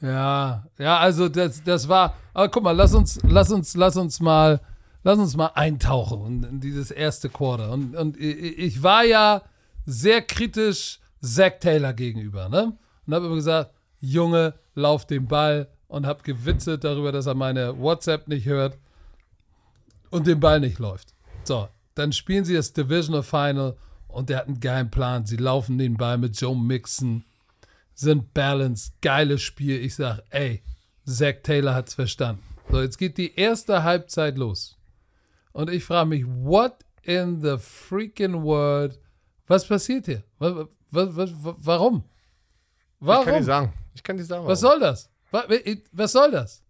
Ja, 0.00 0.64
ja, 0.78 0.98
also 0.98 1.28
das, 1.28 1.62
das 1.64 1.88
war. 1.88 2.14
Aber 2.34 2.48
guck 2.48 2.62
mal, 2.62 2.72
lass 2.72 2.94
uns, 2.94 3.18
lass 3.24 3.50
uns, 3.50 3.74
lass 3.74 3.96
uns 3.96 4.20
mal, 4.20 4.60
lass 5.02 5.18
uns 5.18 5.36
mal 5.36 5.50
eintauchen 5.54 6.44
in, 6.44 6.60
dieses 6.60 6.90
erste 6.90 7.28
Quarter. 7.28 7.72
Und, 7.72 7.96
und 7.96 8.16
ich 8.16 8.82
war 8.82 9.04
ja 9.04 9.42
sehr 9.84 10.22
kritisch 10.22 11.00
Zach 11.20 11.52
Taylor 11.60 11.92
gegenüber, 11.94 12.48
ne? 12.48 12.76
Und 13.06 13.14
habe 13.14 13.26
immer 13.26 13.34
gesagt, 13.34 13.72
Junge, 14.00 14.54
lauf 14.74 15.06
den 15.06 15.26
Ball 15.26 15.68
und 15.88 16.06
habe 16.06 16.22
gewitzelt 16.22 16.84
darüber, 16.84 17.10
dass 17.10 17.26
er 17.26 17.34
meine 17.34 17.76
WhatsApp 17.78 18.28
nicht 18.28 18.46
hört 18.46 18.78
und 20.10 20.26
den 20.26 20.38
Ball 20.38 20.60
nicht 20.60 20.78
läuft. 20.78 21.14
So, 21.42 21.68
dann 21.98 22.12
spielen 22.12 22.44
sie 22.44 22.54
das 22.54 22.72
Divisional 22.72 23.22
Final 23.22 23.76
und 24.06 24.28
der 24.30 24.38
hat 24.38 24.46
einen 24.46 24.60
geilen 24.60 24.90
Plan. 24.90 25.26
Sie 25.26 25.36
laufen 25.36 25.78
den 25.78 25.96
Ball 25.96 26.18
mit 26.18 26.40
Joe 26.40 26.56
Mixon 26.56 27.24
sind 27.94 28.32
balanced, 28.32 28.92
geiles 29.02 29.42
Spiel. 29.42 29.82
Ich 29.84 29.96
sag, 29.96 30.20
ey, 30.30 30.62
Zach 31.04 31.34
Taylor 31.42 31.74
hat's 31.74 31.94
verstanden. 31.94 32.42
So, 32.70 32.80
jetzt 32.80 32.96
geht 32.98 33.18
die 33.18 33.34
erste 33.34 33.82
Halbzeit 33.82 34.38
los. 34.38 34.76
Und 35.52 35.68
ich 35.70 35.82
frage 35.84 36.08
mich, 36.08 36.24
what 36.26 36.84
in 37.02 37.40
the 37.40 37.56
freaking 37.58 38.42
world, 38.44 39.00
was 39.48 39.66
passiert 39.66 40.06
hier? 40.06 40.22
Was, 40.38 40.68
was, 40.90 41.16
was, 41.16 41.30
warum? 41.42 42.04
Ich 43.00 43.06
kann 43.06 43.08
Warum? 43.08 43.32
dir 43.38 43.44
sagen. 43.44 43.72
Ich 43.94 44.02
kann 44.02 44.16
dir 44.16 44.24
sagen. 44.24 44.46
Was 44.46 44.62
warum. 44.62 44.80
soll 44.80 44.88
das? 44.88 45.10
Wa- 45.30 45.44
Was 45.92 46.12
soll 46.12 46.30
das? 46.30 46.62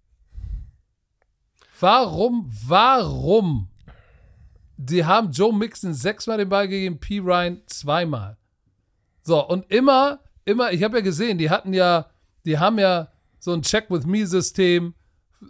Warum, 1.81 2.51
warum? 2.67 3.69
Die 4.81 5.05
haben 5.05 5.33
Joe 5.33 5.53
Mixon 5.53 5.93
sechsmal 5.93 6.38
den 6.38 6.49
Ball 6.49 6.69
gegeben, 6.69 7.01
P. 7.01 7.19
Ryan 7.19 7.61
zweimal. 7.67 8.37
So, 9.23 9.45
und 9.47 9.71
immer, 9.71 10.21
immer, 10.45 10.73
ich 10.73 10.85
habe 10.85 10.99
ja 10.99 11.03
gesehen, 11.03 11.37
die 11.37 11.51
hatten 11.51 11.75
ja, 11.75 12.07
die 12.45 12.59
haben 12.59 12.79
ja 12.79 13.09
so 13.41 13.53
ein 13.53 13.62
Check-with-Me-System. 13.62 14.95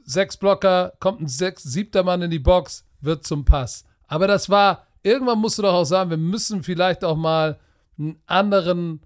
Sechs 0.05 0.37
Blocker, 0.37 0.95
kommt 0.99 1.21
ein 1.21 1.29
sechs, 1.29 1.63
siebter 1.63 2.03
Mann 2.03 2.23
in 2.23 2.31
die 2.31 2.39
Box, 2.39 2.87
wird 3.01 3.25
zum 3.25 3.45
Pass. 3.45 3.85
Aber 4.07 4.27
das 4.27 4.49
war, 4.49 4.87
irgendwann 5.03 5.39
musst 5.39 5.59
du 5.59 5.63
doch 5.63 5.75
auch 5.75 5.85
sagen, 5.85 6.11
wir 6.11 6.17
müssen 6.17 6.63
vielleicht 6.63 7.05
auch 7.05 7.17
mal 7.17 7.59
einen 7.99 8.19
anderen, 8.27 9.01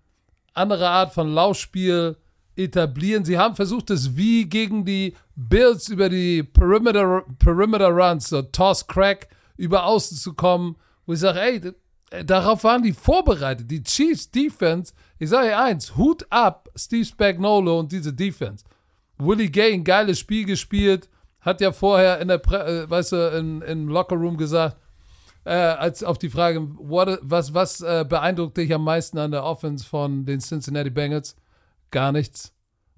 andere 0.55 0.89
Art 0.89 1.13
von 1.13 1.35
Laufspiel 1.35 2.17
etablieren. 2.55 3.25
Sie 3.25 3.39
haben 3.39 3.57
versucht, 3.57 3.91
es 3.91 4.17
wie 4.17 4.45
gegen 4.45 4.85
die 4.85 5.15
Bills 5.35 5.89
über 5.89 6.09
die 6.09 6.45
Perimeter, 6.45 7.25
Perimeter 7.39 7.89
Runs, 7.89 8.29
so 8.29 8.43
Toss 8.43 8.87
Crack, 8.87 9.29
über 9.57 9.85
außen 9.85 10.17
zu 10.17 10.35
kommen, 10.35 10.77
wo 11.07 11.13
ich 11.13 11.21
sage, 11.21 11.41
ey, 11.41 11.61
äh, 12.11 12.25
darauf 12.25 12.65
waren 12.65 12.83
die 12.83 12.93
vorbereitet. 12.93 13.71
Die 13.71 13.83
Chiefs 13.83 14.31
Defense, 14.31 14.93
ich 15.19 15.31
sage 15.31 15.57
eins, 15.57 15.97
Hut 15.97 16.27
ab, 16.31 16.69
Steve 16.77 17.05
Spagnolo 17.05 17.81
und 17.81 17.93
diese 17.93 18.13
Defense. 18.13 18.65
Willie 19.19 19.51
Gay 19.51 19.73
ein 19.73 19.85
geiles 19.85 20.19
Spiel 20.19 20.45
gespielt, 20.45 21.09
hat 21.41 21.61
ja 21.61 21.73
vorher 21.73 22.21
in 22.21 22.29
der, 22.29 22.39
Pre 22.39 22.85
äh, 22.85 22.91
weißt 22.91 23.13
du, 23.13 23.37
in, 23.37 23.63
im 23.63 23.89
Lockerroom 23.89 24.37
gesagt, 24.37 24.77
äh, 25.45 25.51
als 25.51 26.05
auf 26.05 26.19
die 26.19 26.31
Frage, 26.31 26.61
what, 26.79 27.19
was, 27.23 27.53
was 27.53 27.81
äh, 27.81 28.05
beeindruckt 28.09 28.57
dich 28.57 28.73
am 28.73 28.85
meisten 28.85 29.19
an 29.19 29.33
der 29.33 29.45
Offense 29.45 29.85
von 29.85 30.25
den 30.25 30.41
Cincinnati 30.41 30.91
Bengals? 30.91 31.37
Gar 31.91 32.13
nichts. 32.13 32.53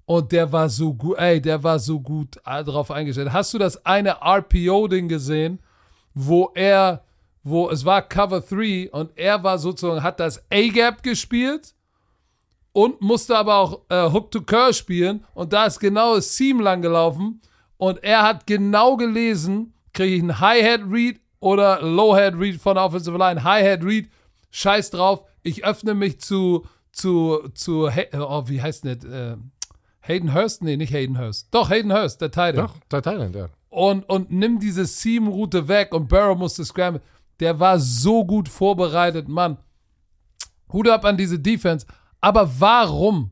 Und 0.05 0.31
der 0.31 0.51
war 0.51 0.69
so 0.69 0.93
gut, 0.93 1.17
ey, 1.17 1.41
der 1.41 1.63
war 1.63 1.79
so 1.79 1.99
gut 1.99 2.39
äh, 2.45 2.63
drauf 2.63 2.91
eingestellt. 2.91 3.33
Hast 3.33 3.53
du 3.53 3.57
das 3.57 3.85
eine 3.85 4.17
RPO-Ding 4.21 5.07
gesehen, 5.07 5.59
wo 6.15 6.51
er, 6.55 7.03
wo 7.43 7.69
es 7.69 7.85
war 7.85 8.01
Cover 8.01 8.41
3 8.41 8.89
und 8.91 9.11
er 9.15 9.43
war 9.43 9.59
sozusagen, 9.59 10.01
hat 10.01 10.19
das 10.19 10.43
A-Gap 10.51 11.03
gespielt 11.03 11.75
und 12.71 13.01
musste 13.01 13.37
aber 13.37 13.55
auch 13.55 13.81
äh, 13.89 14.09
Hook 14.11 14.31
to 14.31 14.41
Curl 14.41 14.73
spielen 14.73 15.23
und 15.35 15.53
da 15.53 15.65
ist 15.65 15.79
genau 15.79 16.15
das 16.15 16.35
Seam 16.35 16.59
lang 16.61 16.81
gelaufen 16.81 17.41
und 17.77 18.03
er 18.03 18.23
hat 18.23 18.47
genau 18.47 18.95
gelesen, 18.97 19.73
kriege 19.93 20.15
ich 20.15 20.21
einen 20.21 20.39
Hi-Hat-Read 20.39 21.19
oder 21.39 21.81
Low-Head 21.81 22.39
Read 22.39 22.59
von 22.59 22.75
der 22.75 22.85
Offensive 22.85 23.17
Line, 23.17 23.43
High-Head 23.43 23.83
Read, 23.83 24.09
scheiß 24.49 24.89
drauf, 24.89 25.25
ich 25.43 25.65
öffne 25.65 25.93
mich 25.93 26.19
zu, 26.21 26.65
zu, 26.91 27.49
zu, 27.53 27.89
oh, 28.13 28.43
wie 28.47 28.61
heißt 28.61 28.85
das? 28.85 29.03
Äh, 29.03 29.35
Hayden 30.01 30.33
Hurst? 30.33 30.63
Nee, 30.63 30.77
nicht 30.77 30.93
Hayden 30.93 31.19
Hurst. 31.19 31.47
Doch, 31.51 31.69
Hayden 31.69 31.91
Hurst, 31.93 32.21
der 32.21 32.31
Titan. 32.31 32.55
Doch, 32.55 32.73
der 32.91 33.01
Thailand, 33.01 33.35
ja. 33.35 33.49
Und, 33.75 34.07
und 34.07 34.31
nimm 34.31 34.57
diese 34.61 34.85
Seam-Route 34.85 35.67
weg 35.67 35.93
und 35.93 36.07
Barrow 36.07 36.37
musste 36.37 36.63
scramble. 36.63 37.01
Der 37.41 37.59
war 37.59 37.77
so 37.77 38.23
gut 38.23 38.47
vorbereitet, 38.47 39.27
Mann. 39.27 39.57
Hut 40.71 40.87
ab 40.87 41.03
an 41.03 41.17
diese 41.17 41.39
Defense. 41.39 41.85
Aber 42.21 42.49
warum? 42.57 43.31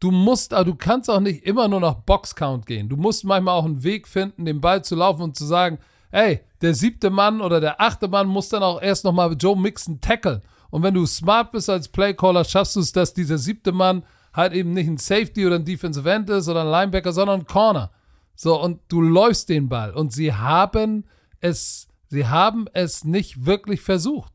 Du 0.00 0.10
musst, 0.10 0.52
du 0.52 0.74
kannst 0.76 1.10
auch 1.10 1.20
nicht 1.20 1.44
immer 1.44 1.68
nur 1.68 1.80
nach 1.80 1.96
Boxcount 1.96 2.64
gehen. 2.64 2.88
Du 2.88 2.96
musst 2.96 3.24
manchmal 3.24 3.54
auch 3.54 3.66
einen 3.66 3.82
Weg 3.82 4.08
finden, 4.08 4.46
den 4.46 4.62
Ball 4.62 4.82
zu 4.82 4.94
laufen 4.94 5.20
und 5.20 5.36
zu 5.36 5.44
sagen, 5.44 5.78
ey, 6.10 6.40
der 6.62 6.72
siebte 6.74 7.10
Mann 7.10 7.42
oder 7.42 7.60
der 7.60 7.78
achte 7.78 8.08
Mann 8.08 8.28
muss 8.28 8.48
dann 8.48 8.62
auch 8.62 8.80
erst 8.80 9.04
nochmal 9.04 9.36
Joe 9.38 9.58
Mixon 9.58 10.00
tackeln. 10.00 10.40
Und 10.70 10.82
wenn 10.82 10.94
du 10.94 11.04
smart 11.04 11.52
bist 11.52 11.68
als 11.68 11.88
Playcaller, 11.88 12.44
schaffst 12.44 12.76
du 12.76 12.80
es, 12.80 12.92
dass 12.92 13.12
dieser 13.12 13.36
siebte 13.36 13.72
Mann 13.72 14.04
halt 14.32 14.54
eben 14.54 14.72
nicht 14.72 14.88
ein 14.88 14.96
Safety 14.96 15.46
oder 15.46 15.56
ein 15.56 15.66
Defensive 15.66 16.10
End 16.10 16.30
ist 16.30 16.48
oder 16.48 16.62
ein 16.62 16.70
Linebacker, 16.70 17.12
sondern 17.12 17.40
ein 17.40 17.46
Corner. 17.46 17.90
So, 18.36 18.60
und 18.60 18.80
du 18.88 19.00
läufst 19.00 19.48
den 19.48 19.68
Ball. 19.68 19.92
Und 19.92 20.12
sie 20.12 20.32
haben 20.34 21.04
es, 21.40 21.88
sie 22.08 22.26
haben 22.26 22.66
es 22.72 23.04
nicht 23.04 23.46
wirklich 23.46 23.80
versucht. 23.80 24.32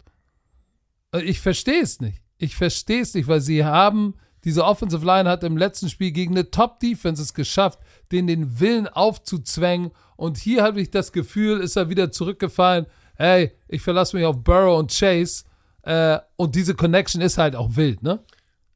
Ich 1.24 1.40
verstehe 1.40 1.82
es 1.82 2.02
nicht. 2.02 2.22
Ich 2.38 2.56
verstehe 2.56 3.02
es 3.02 3.14
nicht, 3.14 3.28
weil 3.28 3.42
sie 3.42 3.64
haben, 3.64 4.16
diese 4.44 4.66
Offensive 4.66 5.06
Line 5.06 5.30
hat 5.30 5.44
im 5.44 5.56
letzten 5.56 5.88
Spiel 5.88 6.12
gegen 6.12 6.34
eine 6.34 6.50
Top-Defense 6.50 7.22
es 7.22 7.36
geschafft, 7.36 7.80
den 8.12 8.26
den 8.26 8.60
Willen 8.60 8.88
aufzuzwängen. 8.88 9.92
Und 10.16 10.38
hier 10.38 10.64
habe 10.64 10.82
ich 10.82 10.90
das 10.90 11.12
Gefühl, 11.12 11.60
ist 11.60 11.76
er 11.76 11.90
wieder 11.90 12.12
zurückgefallen. 12.12 12.88
Hey, 13.16 13.52
ich 13.68 13.84
verlasse 13.84 14.18
mich 14.18 14.26
auf 14.26 14.44
Burrow 14.44 14.80
und 14.80 14.92
Chase. 14.92 15.44
Äh, 15.84 16.18
und 16.38 16.56
diese 16.56 16.74
Connection 16.74 17.22
ist 17.22 17.38
halt 17.38 17.56
auch 17.56 17.76
wild, 17.76 18.02
ne? 18.02 18.24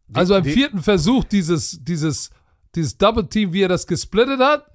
Die, 0.08 0.16
also 0.16 0.36
im 0.36 0.44
vierten 0.44 0.84
Versuch 0.84 1.24
dieses, 1.24 1.84
dieses, 1.84 2.30
dieses 2.76 2.98
Double 2.98 3.28
Team, 3.28 3.54
wie 3.54 3.64
er 3.64 3.70
das 3.70 3.88
gesplittet 3.88 4.40
hat 4.40 4.70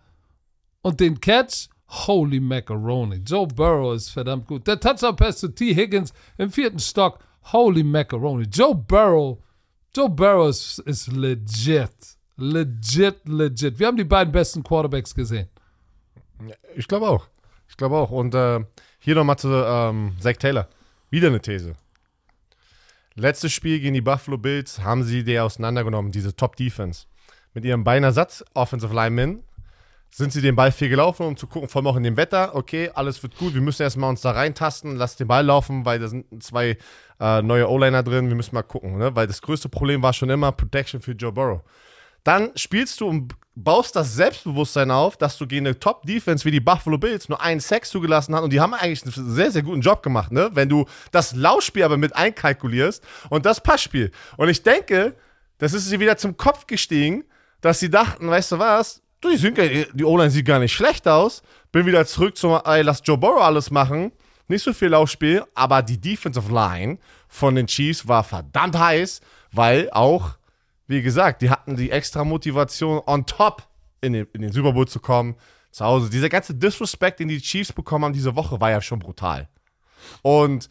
und 0.83 1.01
den 1.01 1.21
Catch, 1.21 1.69
holy 1.89 2.41
macaroni. 2.41 3.17
Joe 3.17 3.47
Burrow 3.47 3.95
ist 3.95 4.11
verdammt 4.11 4.47
gut. 4.47 4.67
Der 4.67 4.79
Touchdown 4.79 5.17
Pass 5.17 5.39
zu 5.39 5.49
T. 5.49 5.75
Higgins 5.75 6.13
im 6.39 6.51
vierten 6.51 6.79
Stock, 6.79 7.19
holy 7.53 7.83
macaroni. 7.83 8.45
Joe 8.45 8.75
Burrow, 8.75 9.39
Joe 9.95 10.09
Burrow 10.09 10.49
ist, 10.49 10.79
ist 10.81 11.13
legit. 11.13 11.91
Legit, 12.37 13.17
legit. 13.27 13.79
Wir 13.79 13.87
haben 13.87 13.97
die 13.97 14.05
beiden 14.05 14.33
besten 14.33 14.63
Quarterbacks 14.63 15.15
gesehen. 15.15 15.49
Ich 16.75 16.89
glaube 16.89 17.09
auch. 17.09 17.29
Ich 17.69 17.77
glaube 17.77 17.97
auch. 17.97 18.11
Und 18.11 18.35
äh, 18.35 18.61
hier 18.99 19.15
nochmal 19.15 19.39
zu 19.39 19.49
ähm, 19.49 20.13
Zach 20.21 20.37
Taylor. 20.37 20.69
Wieder 21.11 21.29
eine 21.29 21.41
These. 21.41 21.75
Letztes 23.15 23.53
Spiel 23.53 23.81
gegen 23.81 23.95
die 23.95 24.01
Buffalo 24.01 24.39
Bills 24.39 24.81
haben 24.81 25.03
sie 25.03 25.25
die 25.25 25.39
auseinandergenommen, 25.39 26.13
diese 26.13 26.35
Top-Defense. 26.35 27.07
Mit 27.53 27.65
ihrem 27.65 27.85
Beinersatz, 27.85 28.45
Offensive 28.55 28.95
Lineman, 28.95 29.43
sind 30.11 30.33
sie 30.33 30.43
den 30.43 30.57
Ball 30.57 30.73
viel 30.73 30.89
gelaufen, 30.89 31.27
um 31.27 31.37
zu 31.37 31.47
gucken, 31.47 31.69
vor 31.69 31.81
allem 31.81 31.87
auch 31.87 31.97
in 31.97 32.03
dem 32.03 32.17
Wetter, 32.17 32.55
okay, 32.55 32.91
alles 32.95 33.23
wird 33.23 33.37
gut, 33.37 33.55
wir 33.55 33.61
müssen 33.61 33.83
erstmal 33.83 34.11
uns 34.11 34.21
da 34.21 34.33
reintasten, 34.33 34.97
lass 34.97 35.17
den 35.17 35.29
Ball 35.29 35.45
laufen, 35.45 35.85
weil 35.85 35.99
da 35.99 36.09
sind 36.09 36.43
zwei 36.43 36.77
äh, 37.21 37.43
neue 37.43 37.69
O-Liner 37.69 38.03
drin, 38.03 38.29
wir 38.29 38.35
müssen 38.35 38.55
mal 38.55 38.63
gucken, 38.63 38.99
ne? 38.99 39.15
weil 39.15 39.27
das 39.27 39.41
größte 39.41 39.69
Problem 39.69 40.03
war 40.03 40.13
schon 40.13 40.31
immer 40.31 40.53
Protection 40.53 41.01
für 41.01 41.13
Joe 41.13 41.33
Burrow. 41.33 41.63
Dann 42.25 42.51
spielst 42.55 43.01
du 43.01 43.09
und 43.09 43.35
baust 43.55 43.97
das 43.97 44.15
Selbstbewusstsein 44.15 44.91
auf, 44.91 45.17
dass 45.17 45.39
du 45.39 45.47
gegen 45.47 45.67
eine 45.67 45.79
Top-Defense 45.79 46.45
wie 46.45 46.51
die 46.51 46.61
Buffalo 46.61 46.99
Bills 46.99 47.29
nur 47.29 47.41
einen 47.41 47.61
Sex 47.61 47.91
zugelassen 47.91 48.35
hast 48.35 48.43
und 48.43 48.53
die 48.53 48.61
haben 48.61 48.75
eigentlich 48.75 49.03
einen 49.05 49.35
sehr, 49.35 49.51
sehr 49.51 49.63
guten 49.63 49.81
Job 49.81 50.03
gemacht, 50.03 50.33
ne? 50.33 50.51
Wenn 50.53 50.69
du 50.69 50.87
das 51.13 51.35
Laufspiel 51.35 51.83
aber 51.83 51.97
mit 51.97 52.15
einkalkulierst 52.15 53.03
und 53.29 53.47
das 53.47 53.63
Passspiel. 53.63 54.11
Und 54.37 54.49
ich 54.49 54.63
denke, 54.63 55.15
das 55.59 55.73
ist 55.73 55.89
sie 55.89 56.01
wieder 56.01 56.17
zum 56.17 56.37
Kopf 56.37 56.67
gestiegen, 56.67 57.25
dass 57.61 57.81
sie 57.81 57.91
dachten, 57.91 58.29
weißt 58.29 58.53
du 58.53 58.59
was, 58.59 59.03
du, 59.21 59.31
die, 59.31 59.37
sind, 59.37 59.59
die 59.59 60.05
O-Line 60.05 60.31
sieht 60.31 60.47
gar 60.47 60.59
nicht 60.59 60.73
schlecht 60.73 61.07
aus. 61.07 61.43
Bin 61.73 61.87
wieder 61.87 62.07
zurück 62.07 62.37
zum, 62.37 62.59
ey, 62.65 62.83
lass 62.83 63.03
Joe 63.05 63.19
Burrow 63.19 63.43
alles 63.43 63.71
machen. 63.71 64.13
Nicht 64.49 64.65
so 64.65 64.73
viel 64.73 64.89
Laufspiel, 64.89 65.45
aber 65.55 65.83
die 65.83 66.01
Defensive 66.01 66.53
Line 66.53 66.99
von 67.29 67.55
den 67.55 67.67
Chiefs 67.67 68.09
war 68.09 68.25
verdammt 68.25 68.77
heiß, 68.77 69.21
weil 69.53 69.89
auch 69.93 70.41
wie 70.91 71.03
gesagt, 71.03 71.41
die 71.41 71.51
hatten 71.51 71.77
die 71.77 71.93
extra 71.93 72.25
Motivation 72.25 73.01
on 73.07 73.25
top 73.25 73.63
in 74.01 74.13
den, 74.13 74.27
in 74.33 74.43
den 74.43 74.51
Super 74.51 74.73
Bowl 74.73 74.89
zu 74.89 74.99
kommen, 74.99 75.37
zu 75.71 75.85
Hause. 75.85 76.11
Dieser 76.11 76.29
ganze 76.29 76.53
Disrespect, 76.53 77.21
den 77.21 77.29
die 77.29 77.41
Chiefs 77.41 77.73
bekommen 77.73 78.07
haben 78.07 78.13
diese 78.13 78.35
Woche, 78.35 78.61
war 78.61 78.73
ja 78.73 78.83
schon 78.83 78.99
brutal. 78.99 79.49
Und 80.23 80.69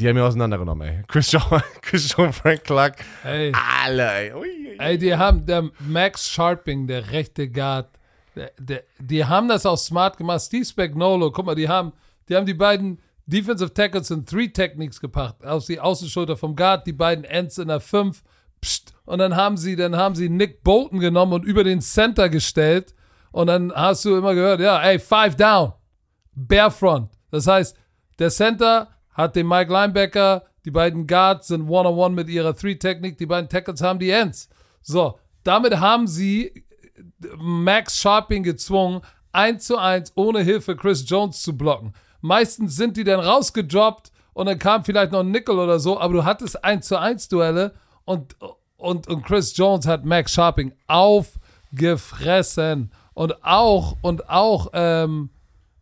die 0.00 0.08
haben 0.08 0.16
mir 0.16 0.24
auseinandergenommen, 0.24 0.88
ey. 0.88 1.02
Chris 1.06 1.30
John, 1.30 1.42
Chris 1.82 2.14
John 2.16 2.32
Frank 2.32 2.64
Clark, 2.64 3.04
ey. 3.24 3.52
alle, 3.54 4.10
ey. 4.10 4.32
Ui, 4.32 4.40
ui. 4.40 4.76
Ey, 4.78 4.98
die 4.98 5.14
haben, 5.14 5.44
der 5.44 5.70
Max 5.80 6.28
Sharping, 6.28 6.86
der 6.86 7.10
rechte 7.12 7.48
Guard, 7.48 7.88
der, 8.34 8.52
der, 8.58 8.82
die 8.98 9.24
haben 9.24 9.48
das 9.48 9.66
auch 9.66 9.76
smart 9.76 10.16
gemacht. 10.16 10.42
Steve 10.42 10.64
Spagnolo, 10.64 11.30
guck 11.30 11.46
mal, 11.46 11.54
die 11.54 11.68
haben, 11.68 11.92
die 12.28 12.36
haben 12.36 12.46
die 12.46 12.54
beiden 12.54 13.00
Defensive 13.26 13.72
Tackles 13.74 14.10
in 14.10 14.24
Three 14.24 14.48
Techniques 14.48 15.00
gepackt. 15.00 15.44
Aus 15.44 15.66
die 15.66 15.78
Außenschulter 15.78 16.36
vom 16.36 16.56
Guard, 16.56 16.86
die 16.86 16.92
beiden 16.92 17.24
Ends 17.24 17.58
in 17.58 17.68
der 17.68 17.80
5 17.80 18.22
Psst. 18.60 18.94
Und 19.04 19.18
dann 19.18 19.36
haben 19.36 19.56
sie, 19.56 19.76
dann 19.76 19.96
haben 19.96 20.14
sie 20.14 20.28
Nick 20.28 20.62
Bolton 20.62 21.00
genommen 21.00 21.32
und 21.32 21.44
über 21.44 21.64
den 21.64 21.80
Center 21.80 22.28
gestellt. 22.28 22.94
Und 23.32 23.46
dann 23.46 23.72
hast 23.72 24.04
du 24.04 24.16
immer 24.16 24.34
gehört, 24.34 24.60
ja, 24.60 24.80
ey, 24.82 24.98
five 24.98 25.36
down. 25.36 25.72
Barefront. 26.34 27.10
Das 27.30 27.46
heißt, 27.46 27.76
der 28.18 28.30
Center 28.30 28.88
hat 29.20 29.36
den 29.36 29.48
Mike 29.48 29.72
Linebacker, 29.72 30.44
die 30.64 30.70
beiden 30.70 31.06
Guards 31.06 31.48
sind 31.48 31.68
one-on-one 31.68 32.14
mit 32.14 32.28
ihrer 32.28 32.54
Three-Technik, 32.54 33.18
die 33.18 33.26
beiden 33.26 33.48
Tackles 33.48 33.80
haben 33.80 33.98
die 33.98 34.10
Ends. 34.10 34.48
So, 34.82 35.18
damit 35.44 35.78
haben 35.78 36.06
sie 36.06 36.64
Max 37.36 37.98
Sharping 37.98 38.42
gezwungen, 38.42 39.02
1 39.32 39.64
zu 39.64 39.78
1 39.78 40.12
ohne 40.16 40.40
Hilfe 40.40 40.76
Chris 40.76 41.08
Jones 41.08 41.42
zu 41.42 41.56
blocken. 41.56 41.94
Meistens 42.20 42.76
sind 42.76 42.96
die 42.96 43.04
dann 43.04 43.20
rausgedroppt 43.20 44.10
und 44.32 44.46
dann 44.46 44.58
kam 44.58 44.84
vielleicht 44.84 45.12
noch 45.12 45.20
ein 45.20 45.30
Nickel 45.30 45.56
oder 45.58 45.78
so, 45.78 46.00
aber 46.00 46.14
du 46.14 46.24
hattest 46.24 46.64
1 46.64 46.86
zu 46.86 46.98
1 46.98 47.28
Duelle 47.28 47.74
und, 48.04 48.36
und, 48.76 49.06
und 49.08 49.24
Chris 49.24 49.56
Jones 49.56 49.86
hat 49.86 50.04
Max 50.04 50.32
Sharping 50.32 50.72
aufgefressen. 50.88 52.90
Und 53.14 53.44
auch, 53.44 53.96
und 54.02 54.28
auch, 54.28 54.68
ähm, 54.72 55.30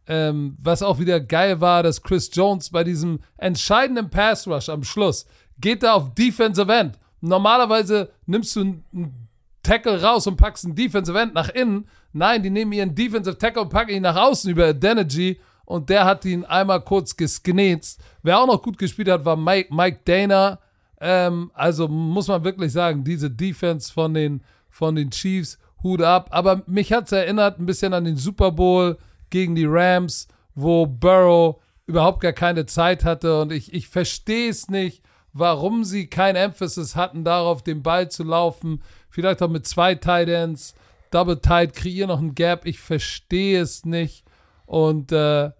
ähm, 0.09 0.57
was 0.61 0.83
auch 0.83 0.99
wieder 0.99 1.21
geil 1.21 1.61
war, 1.61 1.83
dass 1.83 2.03
Chris 2.03 2.31
Jones 2.33 2.71
bei 2.71 2.83
diesem 2.83 3.21
entscheidenden 3.37 4.09
Pass 4.09 4.49
Rush 4.49 4.71
am 4.71 4.83
Schluss 4.83 5.27
geht 5.61 5.83
da 5.83 5.93
auf 5.93 6.15
Defensive 6.15 6.73
End. 6.73 6.99
Normalerweise 7.21 8.11
nimmst 8.27 8.57
du 8.57 8.61
einen 8.61 9.29
Tackle 9.63 10.03
raus 10.03 10.27
und 10.27 10.37
packst 10.37 10.65
einen 10.65 10.75
Defensive 10.75 11.19
End 11.19 11.35
nach 11.35 11.51
innen. 11.51 11.87
Nein, 12.13 12.43
die 12.43 12.49
nehmen 12.49 12.73
ihren 12.73 12.95
Defensive 12.95 13.37
Tackle 13.37 13.63
und 13.63 13.69
packen 13.69 13.91
ihn 13.91 14.03
nach 14.03 14.17
außen 14.17 14.51
über 14.51 14.69
Adenergy 14.69 15.39
und 15.67 15.91
der 15.91 16.07
hat 16.07 16.25
ihn 16.25 16.45
einmal 16.45 16.81
kurz 16.81 17.15
gesknetzt. 17.15 18.01
Wer 18.23 18.41
auch 18.41 18.47
noch 18.47 18.63
gut 18.63 18.79
gespielt 18.79 19.11
hat, 19.11 19.27
war 19.27 19.37
Mike, 19.37 19.75
Mike 19.75 20.01
Dana. 20.05 20.59
Ähm, 21.01 21.51
also 21.53 21.87
muss 21.87 22.29
man 22.29 22.43
wirklich 22.45 22.73
sagen, 22.73 23.05
diese 23.05 23.31
Defense 23.31 23.93
von 23.93 24.15
den, 24.15 24.41
von 24.71 24.95
den 24.95 25.11
Chiefs, 25.11 25.59
Hut 25.83 26.01
ab. 26.01 26.29
Aber 26.31 26.63
mich 26.67 26.93
hat 26.93 27.07
es 27.07 27.13
erinnert 27.13 27.59
ein 27.59 27.67
bisschen 27.67 27.93
an 27.93 28.05
den 28.05 28.17
Super 28.17 28.51
Bowl 28.51 28.97
gegen 29.31 29.55
die 29.55 29.66
Rams, 29.66 30.29
wo 30.55 30.87
Burrow 30.87 31.61
überhaupt 31.87 32.20
gar 32.20 32.33
keine 32.33 32.66
Zeit 32.66 33.05
hatte. 33.05 33.41
Und 33.41 33.53
ich, 33.53 33.72
ich 33.72 33.89
verstehe 33.89 34.51
es 34.51 34.68
nicht, 34.68 35.03
warum 35.33 35.85
sie 35.85 36.09
kein 36.09 36.37
Emphasis 36.37 36.97
hatten, 36.97 37.24
darauf 37.24 37.62
den 37.62 37.83
Ball 37.83 38.11
zu 38.11 38.24
laufen. 38.24 38.83
Vielleicht 39.09 39.43
auch 39.43 39.49
mit 39.49 39.66
zwei 39.66 39.95
Tight 39.95 40.29
Ends, 40.29 40.74
Double 41.11 41.41
Tight, 41.41 41.74
kreieren 41.74 42.09
noch 42.09 42.20
ein 42.20 42.35
Gap. 42.35 42.66
Ich 42.66 42.81
verstehe 42.81 43.61
es 43.61 43.85
nicht. 43.85 44.24
Und, 44.66 45.12
äh, 45.12 45.51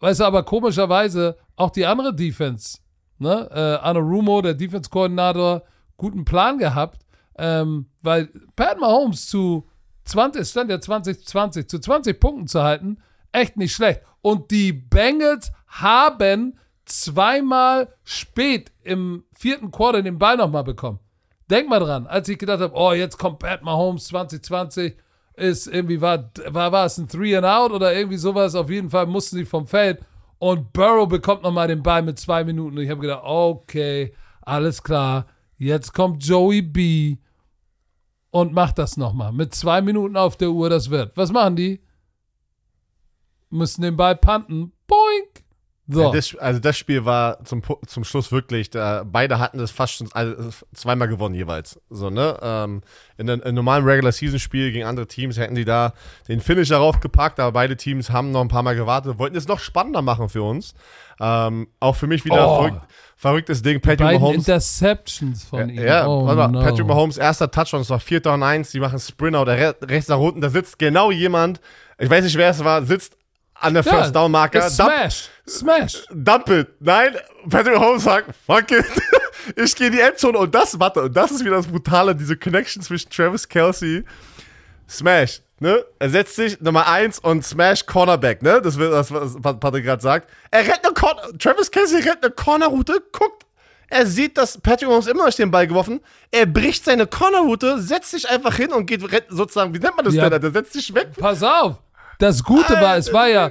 weißt 0.00 0.20
du, 0.20 0.24
aber 0.24 0.44
komischerweise 0.44 1.36
auch 1.56 1.70
die 1.70 1.86
andere 1.86 2.14
Defense 2.14 2.78
ne, 3.22 3.48
äh, 3.50 3.86
Anarumo, 3.86 4.42
der 4.42 4.54
Defense-Koordinator, 4.54 5.62
guten 5.96 6.24
Plan 6.24 6.58
gehabt, 6.58 7.06
ähm, 7.38 7.86
weil 8.02 8.28
Pat 8.56 8.78
Mahomes 8.78 9.26
zu 9.26 9.68
20, 10.04 10.46
stand 10.46 10.70
ja 10.70 10.80
2020, 10.80 11.68
zu 11.68 11.78
20 11.78 12.20
Punkten 12.20 12.48
zu 12.48 12.62
halten, 12.62 12.98
echt 13.32 13.56
nicht 13.56 13.74
schlecht. 13.74 14.02
Und 14.20 14.50
die 14.50 14.72
Bengals 14.72 15.52
haben 15.66 16.58
zweimal 16.84 17.94
spät 18.04 18.70
im 18.82 19.24
vierten 19.32 19.70
Quarter 19.70 20.02
den 20.02 20.18
Ball 20.18 20.36
nochmal 20.36 20.64
bekommen. 20.64 20.98
Denk 21.50 21.68
mal 21.68 21.80
dran, 21.80 22.06
als 22.06 22.28
ich 22.28 22.38
gedacht 22.38 22.60
habe, 22.60 22.74
oh, 22.74 22.92
jetzt 22.92 23.18
kommt 23.18 23.40
Pat 23.40 23.62
Mahomes 23.62 24.04
2020, 24.06 24.96
ist 25.34 25.66
irgendwie, 25.66 26.00
war, 26.00 26.30
war, 26.48 26.72
war 26.72 26.86
es 26.86 26.98
ein 26.98 27.08
Three 27.08 27.36
and 27.36 27.46
Out 27.46 27.72
oder 27.72 27.94
irgendwie 27.94 28.16
sowas, 28.16 28.54
auf 28.54 28.70
jeden 28.70 28.90
Fall 28.90 29.06
mussten 29.06 29.36
sie 29.36 29.44
vom 29.44 29.66
Feld 29.66 30.00
und 30.42 30.72
Burrow 30.72 31.08
bekommt 31.08 31.44
nochmal 31.44 31.68
den 31.68 31.84
Ball 31.84 32.02
mit 32.02 32.18
zwei 32.18 32.42
Minuten. 32.42 32.76
Und 32.76 32.82
ich 32.82 32.90
habe 32.90 33.00
gedacht, 33.00 33.22
okay, 33.22 34.12
alles 34.40 34.82
klar. 34.82 35.26
Jetzt 35.56 35.92
kommt 35.92 36.24
Joey 36.24 36.62
B. 36.62 37.18
und 38.32 38.52
macht 38.52 38.76
das 38.78 38.96
nochmal. 38.96 39.32
Mit 39.32 39.54
zwei 39.54 39.80
Minuten 39.80 40.16
auf 40.16 40.36
der 40.36 40.50
Uhr, 40.50 40.68
das 40.68 40.90
wird. 40.90 41.16
Was 41.16 41.30
machen 41.30 41.54
die? 41.54 41.80
Müssen 43.52 43.82
den 43.82 43.96
Ball 43.96 44.16
panten. 44.16 44.72
Boink! 44.86 45.42
So. 45.88 46.00
Ja, 46.04 46.12
das, 46.12 46.34
also 46.36 46.60
das 46.60 46.78
Spiel 46.78 47.04
war 47.04 47.44
zum, 47.44 47.60
zum 47.86 48.04
Schluss 48.04 48.30
wirklich, 48.30 48.70
da, 48.70 49.02
beide 49.04 49.40
hatten 49.40 49.58
das 49.58 49.72
fast 49.72 49.94
schon 49.94 50.08
also 50.12 50.50
zweimal 50.72 51.08
gewonnen 51.08 51.34
jeweils. 51.34 51.80
So, 51.90 52.08
ne? 52.08 52.38
Ähm, 52.40 52.82
in 53.18 53.28
einem 53.28 53.54
normalen 53.54 53.84
Regular 53.84 54.12
Season 54.12 54.38
Spiel 54.38 54.70
gegen 54.70 54.86
andere 54.86 55.08
Teams 55.08 55.36
hätten 55.38 55.56
die 55.56 55.64
da 55.64 55.92
den 56.28 56.40
Finisher 56.40 56.76
raufgepackt, 56.76 57.40
aber 57.40 57.52
beide 57.52 57.76
Teams 57.76 58.10
haben 58.10 58.30
noch 58.30 58.40
ein 58.40 58.48
paar 58.48 58.62
Mal 58.62 58.76
gewartet, 58.76 59.18
wollten 59.18 59.36
es 59.36 59.48
noch 59.48 59.58
spannender 59.58 60.02
machen 60.02 60.28
für 60.28 60.42
uns. 60.44 60.74
Ähm, 61.20 61.66
auch 61.80 61.96
für 61.96 62.06
mich 62.06 62.24
wieder 62.24 62.48
Oh. 62.48 62.56
verrückt, 62.62 62.80
verrücktes 63.16 63.62
Ding. 63.62 63.80
Patrick 63.80 63.98
Beiden 63.98 64.20
Mahomes. 64.20 64.38
Interceptions 64.38 65.44
von 65.44 65.68
ihm. 65.68 65.82
Ja, 65.82 66.06
oh, 66.06 66.24
warte 66.26 66.36
mal, 66.38 66.48
no. 66.48 66.60
Patrick 66.60 66.86
Mahomes, 66.86 67.18
erster 67.18 67.50
Touchdown, 67.50 67.80
es 67.80 67.90
war 67.90 68.00
4. 68.00 68.24
und 68.26 68.42
1, 68.44 68.70
die 68.70 68.80
machen 68.80 69.00
Sprinter 69.00 69.42
oder 69.42 69.58
re 69.58 69.76
rechts 69.82 70.08
nach 70.08 70.18
unten, 70.18 70.40
da 70.40 70.48
sitzt 70.48 70.78
genau 70.78 71.10
jemand, 71.10 71.60
ich 71.98 72.08
weiß 72.08 72.24
nicht, 72.24 72.36
wer 72.36 72.50
es 72.50 72.62
war, 72.64 72.84
sitzt 72.84 73.16
an 73.62 73.74
der 73.74 73.82
Ja, 73.84 73.92
First 73.92 74.14
Down 74.14 74.32
dump, 74.32 74.54
Smash. 74.68 75.28
Smash. 75.48 76.04
dump 76.12 76.48
it. 76.50 76.68
Nein, 76.80 77.16
Patrick 77.48 77.74
Mahomes 77.78 78.04
sagt, 78.04 78.30
fuck 78.46 78.70
it, 78.70 78.84
ich 79.56 79.74
gehe 79.74 79.88
in 79.88 79.92
die 79.94 80.00
Endzone 80.00 80.38
und 80.38 80.54
das, 80.54 80.78
warte, 80.78 81.02
und 81.02 81.16
das 81.16 81.30
ist 81.30 81.44
wieder 81.44 81.56
das 81.56 81.66
Brutale, 81.66 82.14
diese 82.14 82.36
Connection 82.36 82.82
zwischen 82.82 83.10
Travis 83.10 83.48
Kelsey, 83.48 84.04
Smash, 84.88 85.40
ne? 85.58 85.84
Er 85.98 86.10
setzt 86.10 86.36
sich 86.36 86.60
Nummer 86.60 86.86
1 86.86 87.18
und 87.20 87.44
Smash 87.44 87.86
Cornerback, 87.86 88.42
ne? 88.42 88.60
Das 88.60 88.76
wird 88.78 88.92
das, 88.92 89.10
was 89.12 89.58
Patrick 89.58 89.84
gerade 89.84 90.02
sagt. 90.02 90.28
Er 90.50 90.60
rennt 90.66 90.84
eine 90.84 90.94
Corner, 90.94 91.22
Travis 91.38 91.70
Kelsey 91.70 92.00
rennt 92.02 92.22
eine 92.24 92.32
Cornerroute, 92.32 93.02
guckt, 93.12 93.46
er 93.88 94.06
sieht, 94.06 94.38
dass 94.38 94.58
Patrick 94.58 94.88
Mahomes 94.88 95.06
immer 95.06 95.26
noch 95.26 95.34
den 95.34 95.50
Ball 95.50 95.66
geworfen. 95.66 96.00
Er 96.30 96.46
bricht 96.46 96.84
seine 96.84 97.06
Cornerroute, 97.06 97.80
setzt 97.80 98.10
sich 98.10 98.28
einfach 98.28 98.54
hin 98.56 98.72
und 98.72 98.86
geht 98.86 99.02
sozusagen, 99.28 99.74
wie 99.74 99.78
nennt 99.78 99.96
man 99.96 100.04
das 100.06 100.14
Ja. 100.14 100.30
denn? 100.30 100.40
Der 100.40 100.50
setzt 100.50 100.72
sich 100.72 100.94
weg. 100.94 101.10
Pass 101.18 101.42
auf. 101.42 101.76
Das 102.22 102.44
Gute 102.44 102.74
war, 102.74 102.96
es 102.96 103.12
war 103.12 103.26
ja 103.26 103.50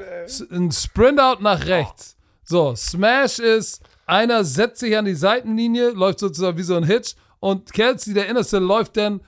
ein 0.50 0.72
Sprint-Out 0.72 1.42
nach 1.42 1.66
rechts. 1.66 2.16
So, 2.46 2.74
Smash 2.74 3.40
ist, 3.40 3.84
einer 4.06 4.46
setzt 4.46 4.80
sich 4.80 4.96
an 4.98 5.04
die 5.04 5.14
Seitenlinie, 5.14 5.90
läuft 5.90 6.20
sozusagen 6.20 6.58
wie 6.58 6.64
so 6.64 6.78
ein 6.78 6.86
Hitch 6.86 7.16
und 7.42 7.74
Kelsey, 7.74 8.14
der 8.14 8.30
Innerste, 8.30 8.60
läuft 8.60 8.96
dann 8.96 9.20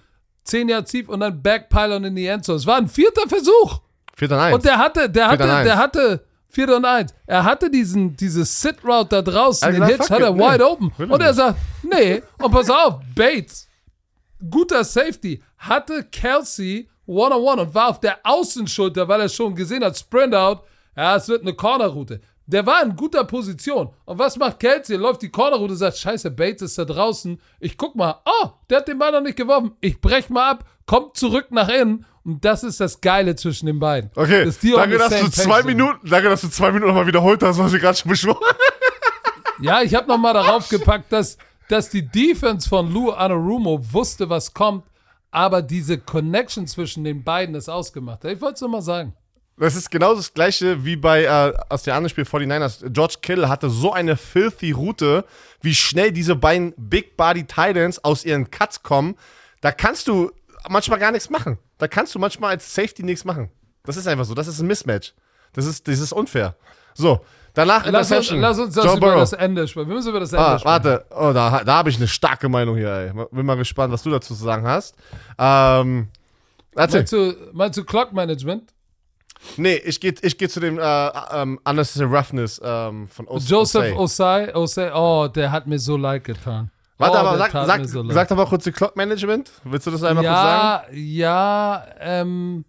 10 0.46 0.70
Jahre 0.70 0.86
tief 0.86 1.10
und 1.10 1.20
dann 1.20 1.42
Backpylon 1.42 2.06
in 2.06 2.16
die 2.16 2.26
Endzone. 2.26 2.58
Es 2.58 2.66
war 2.66 2.78
ein 2.78 2.88
vierter 2.88 3.28
Versuch. 3.28 3.82
4 4.16 4.32
und 4.32 4.38
1. 4.38 4.56
Und 4.56 4.64
der 4.64 4.78
hatte, 4.78 5.10
der 5.10 5.28
hatte, 5.28 5.44
Vierter 5.44 5.64
der 5.64 5.74
eins. 5.74 5.82
hatte, 5.82 6.26
Vierter 6.48 6.78
und 6.78 6.86
eins. 6.86 7.14
Er 7.26 7.44
hatte 7.44 7.70
diesen, 7.70 8.16
dieses 8.16 8.62
Sit-Route 8.62 9.10
da 9.10 9.22
draußen, 9.22 9.68
hat 9.68 9.76
den 9.76 9.84
Hitch 9.84 10.10
hat 10.10 10.22
er 10.22 10.30
it, 10.30 10.36
nee, 10.38 10.42
wide 10.42 10.66
open. 10.66 10.94
will 10.96 11.12
Und 11.12 11.22
er 11.22 11.34
sagt, 11.34 11.60
nee, 11.82 12.24
und 12.42 12.50
pass 12.50 12.70
auf, 12.70 13.02
Bates, 13.14 13.68
guter 14.50 14.86
Safety, 14.86 15.44
hatte 15.58 16.06
Kelsey 16.06 16.88
one-on-one 17.14 17.62
und 17.62 17.76
war 17.76 17.90
auf 17.90 18.00
der 18.00 18.20
Außenschulter, 18.24 19.08
weil 19.08 19.22
er 19.22 19.30
schon 19.30 19.56
gesehen 19.56 19.84
hat, 19.84 19.98
Sprint 19.98 20.36
out, 20.36 20.64
ja, 20.96 21.16
es 21.16 21.28
wird 21.28 21.42
eine 21.42 21.54
Cornerroute. 21.54 22.22
Der 22.46 22.66
war 22.66 22.84
in 22.84 22.96
guter 22.96 23.24
Position. 23.24 23.90
Und 24.06 24.20
was 24.20 24.38
macht 24.38 24.60
Kelsey? 24.60 24.98
Er 24.98 25.00
läuft 25.00 25.22
die 25.22 25.30
Cornerroute, 25.30 25.76
sagt, 25.76 25.98
scheiße, 25.98 26.30
Bates 26.32 26.62
ist 26.62 26.78
da 26.78 26.86
draußen. 26.86 27.40
Ich 27.60 27.78
guck 27.78 27.96
mal, 27.96 28.20
oh, 28.26 28.50
der 28.70 28.80
hat 28.80 28.88
den 28.88 29.00
Ball 29.00 29.14
noch 29.14 29.22
nicht 29.22 29.38
geworfen. 29.38 29.72
Ich 29.80 30.02
brech 30.02 30.30
mal 30.30 30.52
ab, 30.52 30.66
kommt 30.86 31.16
zurück 31.16 31.48
nach 31.52 31.70
innen. 31.70 32.06
Und 32.26 32.44
das 32.44 32.64
ist 32.64 32.80
das 32.80 33.02
Geile 33.02 33.36
zwischen 33.36 33.66
den 33.66 33.80
beiden. 33.80 34.10
Okay, 34.16 34.46
Dass 34.46 34.60
danke, 34.60 34.98
dass 34.98 35.20
du 35.20 35.30
zwei 35.30 35.58
sind. 35.58 35.68
Minuten, 35.68 36.10
danke, 36.10 36.30
dass 36.30 36.42
du 36.42 36.50
zwei 36.50 36.72
Minuten 36.72 36.88
nochmal 36.88 37.08
wiederholt 37.08 37.42
hast, 37.44 37.58
was 37.60 37.72
wir 37.72 37.80
gerade 37.80 37.98
schon 37.98 38.10
besprochen 38.12 38.46
haben. 38.46 38.58
Ja, 39.62 39.82
ich 39.82 39.94
habe 39.96 40.08
noch 40.08 40.18
mal 40.18 40.34
darauf 40.34 40.68
gepackt, 40.70 41.12
dass, 41.12 41.38
dass 41.70 41.90
die 41.90 42.06
Defense 42.06 42.68
von 42.68 42.92
Lou 42.92 43.12
Anarumo 43.12 43.80
wusste, 43.92 44.30
was 44.30 44.54
kommt, 44.54 44.84
aber 45.34 45.64
diese 45.64 45.98
Connection 45.98 46.68
zwischen 46.68 47.04
den 47.04 47.24
beiden 47.24 47.56
ist 47.56 47.68
ausgemacht. 47.68 48.24
Ich 48.24 48.40
wollte 48.40 48.54
es 48.56 48.62
nur 48.62 48.70
mal 48.70 48.82
sagen. 48.84 49.14
Das 49.58 49.76
ist 49.76 49.90
genau 49.90 50.14
das 50.14 50.34
gleiche 50.34 50.86
wie 50.86 50.96
bei 50.96 51.24
äh, 51.24 51.54
aus 51.70 51.84
dem 51.84 51.94
anderen 51.94 52.10
Spiel 52.10 52.24
49ers. 52.24 52.90
George 52.92 53.16
Kittle 53.22 53.50
hatte 53.50 53.70
so 53.70 53.92
eine 53.92 54.16
filthy 54.16 54.72
Route, 54.72 55.26
wie 55.62 55.74
schnell 55.74 56.12
diese 56.12 56.36
beiden 56.36 56.74
Big 56.78 57.18
Body 57.18 57.46
Titans 57.46 58.04
aus 58.04 58.26
ihren 58.26 58.52
Cuts 58.52 58.84
kommen. 58.84 59.16
Da 59.62 59.72
kannst 59.72 60.08
du 60.08 60.32
manchmal 60.70 61.00
gar 61.00 61.12
nichts 61.12 61.32
machen. 61.32 61.58
Da 61.80 61.88
kannst 61.88 62.14
du 62.14 62.20
manchmal 62.20 62.52
als 62.52 62.74
Safety 62.74 63.02
nichts 63.02 63.26
machen. 63.26 63.50
Das 63.84 63.98
ist 63.98 64.08
einfach 64.08 64.26
so. 64.26 64.36
Das 64.36 64.48
ist 64.48 64.60
ein 64.60 64.68
Mismatch. 64.68 65.14
Das 65.54 65.66
ist, 65.66 65.88
das 65.88 66.00
ist 66.00 66.14
unfair. 66.14 66.56
So, 66.94 67.22
danach 67.54 67.86
Lass 67.86 68.12
uns, 68.12 68.30
Interception. 68.30 68.40
lass 68.42 68.60
uns 68.60 68.76
das 68.76 68.86
Joe 68.86 68.98
über 68.98 69.08
Burrow. 69.08 69.20
das 69.22 69.34
Ende 69.34 69.68
sprechen. 69.68 69.90
Wir 69.90 69.96
müssen 69.96 70.10
über 70.10 70.20
das 70.20 70.34
Ende 70.34 70.46
Ah, 70.46 70.60
sprechen. 70.60 70.66
warte, 70.66 71.06
oh, 71.12 71.32
da, 71.34 71.64
da 71.64 71.76
habe 71.76 71.90
ich 71.90 71.98
eine 71.98 72.08
starke 72.08 72.50
Meinung 72.50 72.76
hier, 72.78 72.92
ey. 72.94 73.26
Bin 73.32 73.46
mal 73.46 73.56
gespannt, 73.56 73.94
was 73.94 74.04
du 74.04 74.10
dazu 74.10 74.36
zu 74.36 74.44
sagen 74.44 74.66
hast. 74.68 74.96
Ähm, 75.38 76.08
erzähl. 76.76 77.00
Meinst 77.02 77.14
du, 77.14 77.36
meinst 77.54 77.78
du 77.78 77.84
Clock 77.84 78.14
Management? 78.14 78.74
Nee, 79.58 79.76
ich 79.76 80.00
gehe 80.00 80.14
ich 80.22 80.38
geh 80.38 80.48
zu 80.48 80.62
dem 80.62 80.80
äh, 80.80 81.08
ähm, 81.34 81.60
Unnecessary 81.66 82.16
Roughness 82.16 82.62
ähm, 82.64 83.08
von 83.10 83.28
Os 83.28 83.50
Joseph. 83.50 83.94
Osai, 83.98 84.56
Osai, 84.56 84.92
oh, 84.96 85.28
der 85.28 85.52
hat 85.52 85.68
mir 85.68 85.80
so 85.80 85.98
leid 85.98 86.24
getan. 86.24 86.72
Warte, 86.98 87.18
oh, 87.18 87.20
aber 87.20 87.38
sag, 87.38 87.52
sag, 87.52 87.86
so 87.86 88.10
sag 88.10 88.28
doch 88.30 88.38
mal 88.38 88.46
kurz 88.46 88.64
die 88.64 88.72
Clock 88.72 88.96
Management. 88.96 89.52
Willst 89.66 89.86
du 89.88 89.92
das 89.92 90.04
einmal 90.04 90.24
kurz 90.24 90.38
sagen? 90.38 90.96
ja, 90.96 91.84
ja, 91.84 91.86
ähm, 92.00 92.64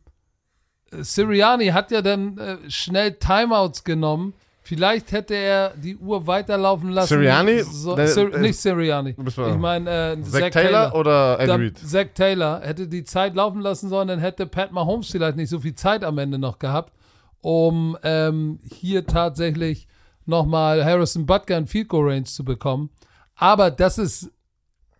Sirianni 0.91 1.69
hat 1.69 1.91
ja 1.91 2.03
dann 2.03 2.39
äh, 2.39 2.59
schnell 2.71 3.13
Timeouts 3.15 3.85
genommen. 3.85 4.35
Vielleicht 4.67 5.13
hätte 5.13 5.35
er 5.35 5.75
die 5.77 5.95
Uhr 5.99 6.27
weiterlaufen 6.27 6.89
lassen. 6.89 7.09
Sirianni? 7.19 7.61
So, 7.63 7.95
Der- 7.97 8.09
Sir, 8.09 8.31
der- 8.31 8.41
nicht 8.41 8.59
Sirianni. 8.59 9.15
Ich 9.27 9.37
meine, 9.59 10.13
äh, 10.13 10.23
Zach, 10.23 10.41
Zach, 10.41 10.51
Taylor, 10.51 10.53
Taylor. 10.91 10.95
oder 10.95 11.37
Dann 11.47 11.61
Reid? 11.61 11.79
Zach 11.79 12.07
Taylor 12.15 12.61
hätte 12.63 12.89
die 12.89 13.05
Zeit 13.05 13.35
laufen 13.35 13.61
lassen 13.61 13.91
sollen, 13.91 14.09
dann 14.09 14.21
hätte 14.21 14.47
Pat 14.47 14.73
Mahomes 14.73 15.11
vielleicht 15.11 15.37
nicht 15.37 15.51
so 15.51 15.61
viel 15.61 15.75
Zeit 15.75 16.03
am 16.03 16.17
Ende 16.17 16.39
noch 16.39 16.59
gehabt, 16.59 16.95
um 17.43 17.99
ähm, 18.03 18.59
hier 18.73 19.07
tatsächlich 19.07 19.87
nochmal 20.25 20.83
Harrison 20.83 21.27
Butker 21.27 21.59
in 21.59 21.67
Field 21.67 21.89
Goal 21.89 22.09
Range 22.09 22.25
zu 22.25 22.43
bekommen. 22.43 22.89
Aber 23.37 23.71
das 23.71 23.99
ist 23.99 24.31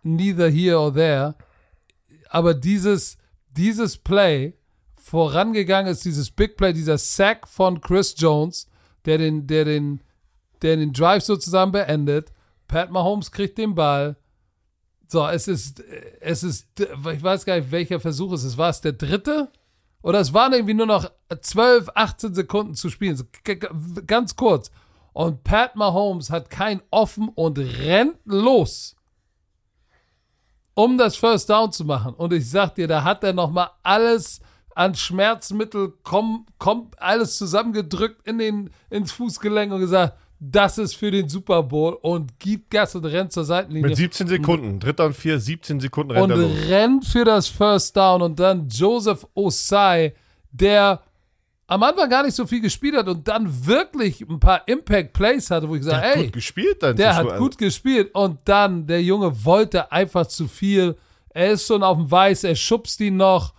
neither 0.03 0.47
here 0.47 0.77
or 0.79 0.93
there. 0.93 1.33
Aber 2.29 2.53
dieses, 2.53 3.17
dieses 3.49 3.97
Play, 3.97 4.53
vorangegangen 4.95 5.91
ist 5.91 6.05
dieses 6.05 6.29
Big 6.29 6.55
Play, 6.55 6.73
dieser 6.73 6.99
Sack 6.99 7.47
von 7.47 7.81
Chris 7.81 8.13
Jones, 8.15 8.67
der 9.05 9.17
den, 9.17 9.47
der 9.47 9.65
den, 9.65 10.01
der 10.61 10.77
den 10.77 10.93
Drive 10.93 11.23
sozusagen 11.23 11.71
beendet. 11.71 12.31
Pat 12.67 12.91
Mahomes 12.91 13.31
kriegt 13.31 13.57
den 13.57 13.75
Ball. 13.75 14.17
So, 15.07 15.27
es 15.27 15.47
ist, 15.47 15.83
es 16.19 16.43
ist, 16.43 16.67
ich 16.79 17.23
weiß 17.23 17.45
gar 17.45 17.57
nicht, 17.57 17.71
welcher 17.71 17.99
Versuch 17.99 18.33
es 18.33 18.43
ist. 18.43 18.57
War 18.57 18.69
es 18.69 18.81
der 18.81 18.93
dritte? 18.93 19.49
Oder 20.01 20.19
es 20.19 20.33
waren 20.33 20.53
irgendwie 20.53 20.73
nur 20.73 20.85
noch 20.85 21.09
12, 21.39 21.89
18 21.93 22.35
Sekunden 22.35 22.75
zu 22.75 22.89
spielen. 22.89 23.21
Ganz 24.05 24.35
kurz. 24.35 24.71
Und 25.13 25.43
Pat 25.43 25.75
Mahomes 25.75 26.29
hat 26.29 26.49
kein 26.49 26.81
offen 26.91 27.29
und 27.29 27.57
rennt 27.57 28.17
los, 28.25 28.95
um 30.73 30.97
das 30.97 31.15
First 31.15 31.49
Down 31.49 31.71
zu 31.71 31.85
machen. 31.85 32.13
Und 32.13 32.33
ich 32.33 32.49
sag 32.49 32.75
dir, 32.75 32.87
da 32.87 33.03
hat 33.03 33.23
er 33.23 33.33
nochmal 33.33 33.69
alles 33.81 34.41
an 34.75 34.93
Schmerzmittel, 34.93 35.93
komm, 36.03 36.45
komm, 36.59 36.91
alles 36.97 37.37
zusammengedrückt 37.37 38.27
in 38.27 38.37
den, 38.37 38.69
ins 38.89 39.11
Fußgelenk 39.13 39.73
und 39.73 39.79
gesagt, 39.79 40.17
das 40.39 40.77
ist 40.77 40.95
für 40.95 41.11
den 41.11 41.29
Super 41.29 41.63
Bowl 41.63 41.97
und 42.01 42.37
gibt 42.39 42.69
Gas 42.69 42.93
und 42.93 43.05
rennt 43.05 43.31
zur 43.31 43.45
Seitenlinie 43.45 43.87
Mit 43.89 43.97
17 43.97 44.27
Sekunden. 44.27 44.79
Dritter 44.79 45.05
und 45.05 45.15
vier, 45.15 45.39
17 45.39 45.79
Sekunden 45.79 46.11
rennt 46.11 46.25
und 46.25 46.31
er 46.31 46.37
los. 46.37 46.51
rennt 46.67 47.05
für 47.05 47.23
das 47.23 47.47
First 47.47 47.95
Down 47.95 48.21
und 48.21 48.37
dann 48.39 48.67
Joseph 48.67 49.25
Osai, 49.33 50.13
der 50.51 51.01
am 51.67 51.81
Anfang 51.81 52.09
gar 52.09 52.23
nicht 52.23 52.35
so 52.35 52.45
viel 52.45 52.61
gespielt 52.61 52.95
hat 52.97 53.07
und 53.07 53.27
dann 53.27 53.65
wirklich 53.65 54.21
ein 54.21 54.39
paar 54.39 54.67
Impact 54.67 55.13
Plays 55.13 55.49
hatte, 55.49 55.67
wo 55.69 55.75
ich 55.75 55.83
Der 55.83 55.93
gesagt 55.93 56.05
hat 56.05 56.15
ey, 56.17 56.23
gut 56.25 56.33
gespielt 56.33 56.83
dann. 56.83 56.95
der 56.97 57.15
hat 57.15 57.37
gut 57.37 57.57
gespielt 57.57 58.13
und 58.13 58.37
dann 58.45 58.85
der 58.85 59.01
Junge 59.01 59.43
wollte 59.45 59.91
einfach 59.91 60.27
zu 60.27 60.47
viel. 60.47 60.95
Er 61.29 61.51
ist 61.51 61.65
schon 61.65 61.81
auf 61.81 61.97
dem 61.97 62.11
Weiß, 62.11 62.43
er 62.43 62.55
schubst 62.55 62.99
ihn 62.99 63.17
noch, 63.17 63.53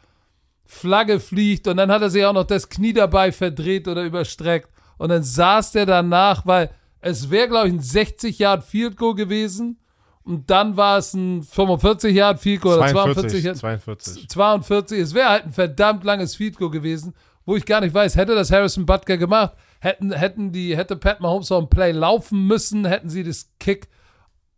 Flagge 0.67 1.21
fliegt 1.21 1.69
und 1.69 1.77
dann 1.77 1.91
hat 1.91 2.03
er 2.03 2.11
sich 2.11 2.25
auch 2.25 2.33
noch 2.33 2.45
das 2.45 2.69
Knie 2.69 2.93
dabei 2.93 3.33
verdreht 3.33 3.89
oder 3.89 4.05
überstreckt 4.05 4.69
und 4.99 5.11
dann 5.11 5.23
saß 5.23 5.73
der 5.73 5.87
danach, 5.87 6.47
weil 6.47 6.71
es 7.01 7.31
wäre 7.31 7.49
glaube 7.49 7.69
ich 7.69 7.75
ein 7.75 7.81
60 7.81 8.39
Yard 8.39 8.64
Field 8.64 8.97
Goal 8.97 9.14
gewesen 9.14 9.79
und 10.25 10.51
dann 10.51 10.77
war 10.77 10.99
es 10.99 11.14
ein 11.14 11.43
45 11.43 12.14
Yard 12.14 12.41
Field 12.41 12.61
Goal 12.61 12.79
oder 12.79 12.89
42 12.89 13.43
42. 13.43 13.45
Yard 13.45 13.57
42. 13.57 14.29
42. 14.29 14.99
Es 15.01 15.14
wäre 15.14 15.29
halt 15.29 15.45
ein 15.45 15.53
verdammt 15.53 16.05
langes 16.05 16.35
Field 16.35 16.57
Goal 16.57 16.71
gewesen, 16.71 17.14
wo 17.45 17.57
ich 17.57 17.64
gar 17.64 17.81
nicht 17.81 17.95
weiß, 17.95 18.17
hätte 18.17 18.35
das 18.35 18.51
Harrison 18.51 18.87
Butker 18.87 19.17
gemacht, 19.17 19.53
hätten, 19.79 20.12
hätten 20.12 20.51
die, 20.51 20.77
hätte 20.77 20.97
Pat 20.97 21.21
Mahomes 21.21 21.53
auch 21.53 21.62
ein 21.62 21.71
Play 21.71 21.93
laufen 21.93 22.47
müssen, 22.47 22.85
hätten 22.85 23.09
sie 23.09 23.23
das 23.23 23.53
Kick 23.61 23.89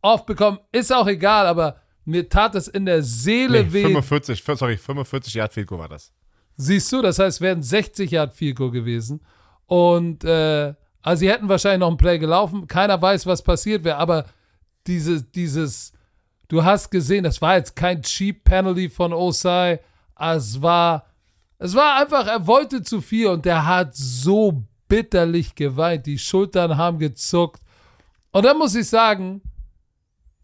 aufbekommen. 0.00 0.58
Ist 0.72 0.92
auch 0.92 1.06
egal, 1.06 1.46
aber 1.46 1.76
mir 2.08 2.28
tat 2.28 2.54
es 2.54 2.68
in 2.68 2.86
der 2.86 3.02
Seele 3.02 3.64
Nee, 3.64 3.72
weh. 3.72 3.82
45, 3.82 4.42
sorry, 4.42 4.76
45 4.76 5.34
Yard 5.34 5.52
Field 5.52 5.66
Goal 5.66 5.80
war 5.80 5.88
das. 5.88 6.12
Siehst 6.56 6.90
du, 6.90 7.02
das 7.02 7.18
heißt, 7.18 7.36
es 7.36 7.40
wären 7.40 7.62
60 7.62 8.10
Yard 8.10 8.34
Field 8.34 8.56
Goal 8.56 8.70
gewesen. 8.70 9.20
Und 9.66 10.24
äh, 10.24 10.74
also 11.02 11.20
sie 11.20 11.30
hätten 11.30 11.48
wahrscheinlich 11.48 11.80
noch 11.80 11.90
ein 11.90 11.98
Play 11.98 12.18
gelaufen. 12.18 12.66
Keiner 12.66 13.00
weiß, 13.00 13.26
was 13.26 13.42
passiert 13.42 13.84
wäre, 13.84 13.98
aber 13.98 14.24
diese, 14.86 15.22
dieses, 15.22 15.92
du 16.48 16.64
hast 16.64 16.90
gesehen, 16.90 17.24
das 17.24 17.42
war 17.42 17.56
jetzt 17.56 17.76
kein 17.76 18.02
Cheap 18.02 18.42
Penalty 18.42 18.88
von 18.88 19.12
Osai. 19.12 19.80
Es 20.18 20.60
war, 20.62 21.06
es 21.58 21.74
war 21.74 22.00
einfach, 22.00 22.26
er 22.26 22.46
wollte 22.46 22.82
zu 22.82 23.02
viel 23.02 23.26
und 23.28 23.44
der 23.44 23.66
hat 23.66 23.94
so 23.94 24.64
bitterlich 24.88 25.54
geweint. 25.54 26.06
Die 26.06 26.18
Schultern 26.18 26.78
haben 26.78 26.98
gezuckt. 26.98 27.60
Und 28.30 28.44
dann 28.44 28.56
muss 28.56 28.74
ich 28.74 28.88
sagen, 28.88 29.42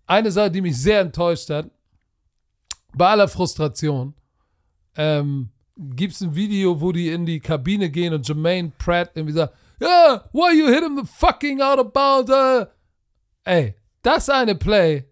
eine 0.07 0.31
Sache, 0.31 0.51
die 0.51 0.61
mich 0.61 0.77
sehr 0.81 1.01
enttäuscht 1.01 1.51
hat, 1.51 1.71
bei 2.95 3.09
aller 3.09 3.29
Frustration, 3.29 4.15
ähm, 4.97 5.51
gibt 5.77 6.15
es 6.15 6.21
ein 6.21 6.35
Video, 6.35 6.81
wo 6.81 6.93
die 6.93 7.11
in 7.11 7.27
die 7.27 7.41
Kabine 7.41 7.91
gehen 7.91 8.15
und 8.15 8.27
Jermaine 8.27 8.73
Pratt 8.79 9.11
irgendwie 9.15 9.35
sagt, 9.35 9.55
yeah, 9.81 10.29
why 10.33 10.57
you 10.57 10.69
hit 10.69 10.85
him 10.85 10.97
the 10.97 11.11
fucking 11.19 11.61
out 11.61 11.79
of 11.79 11.93
bounds? 11.93 12.31
Uh? 12.31 12.67
Ey, 13.45 13.75
das 14.03 14.29
eine 14.29 14.55
Play, 14.55 15.05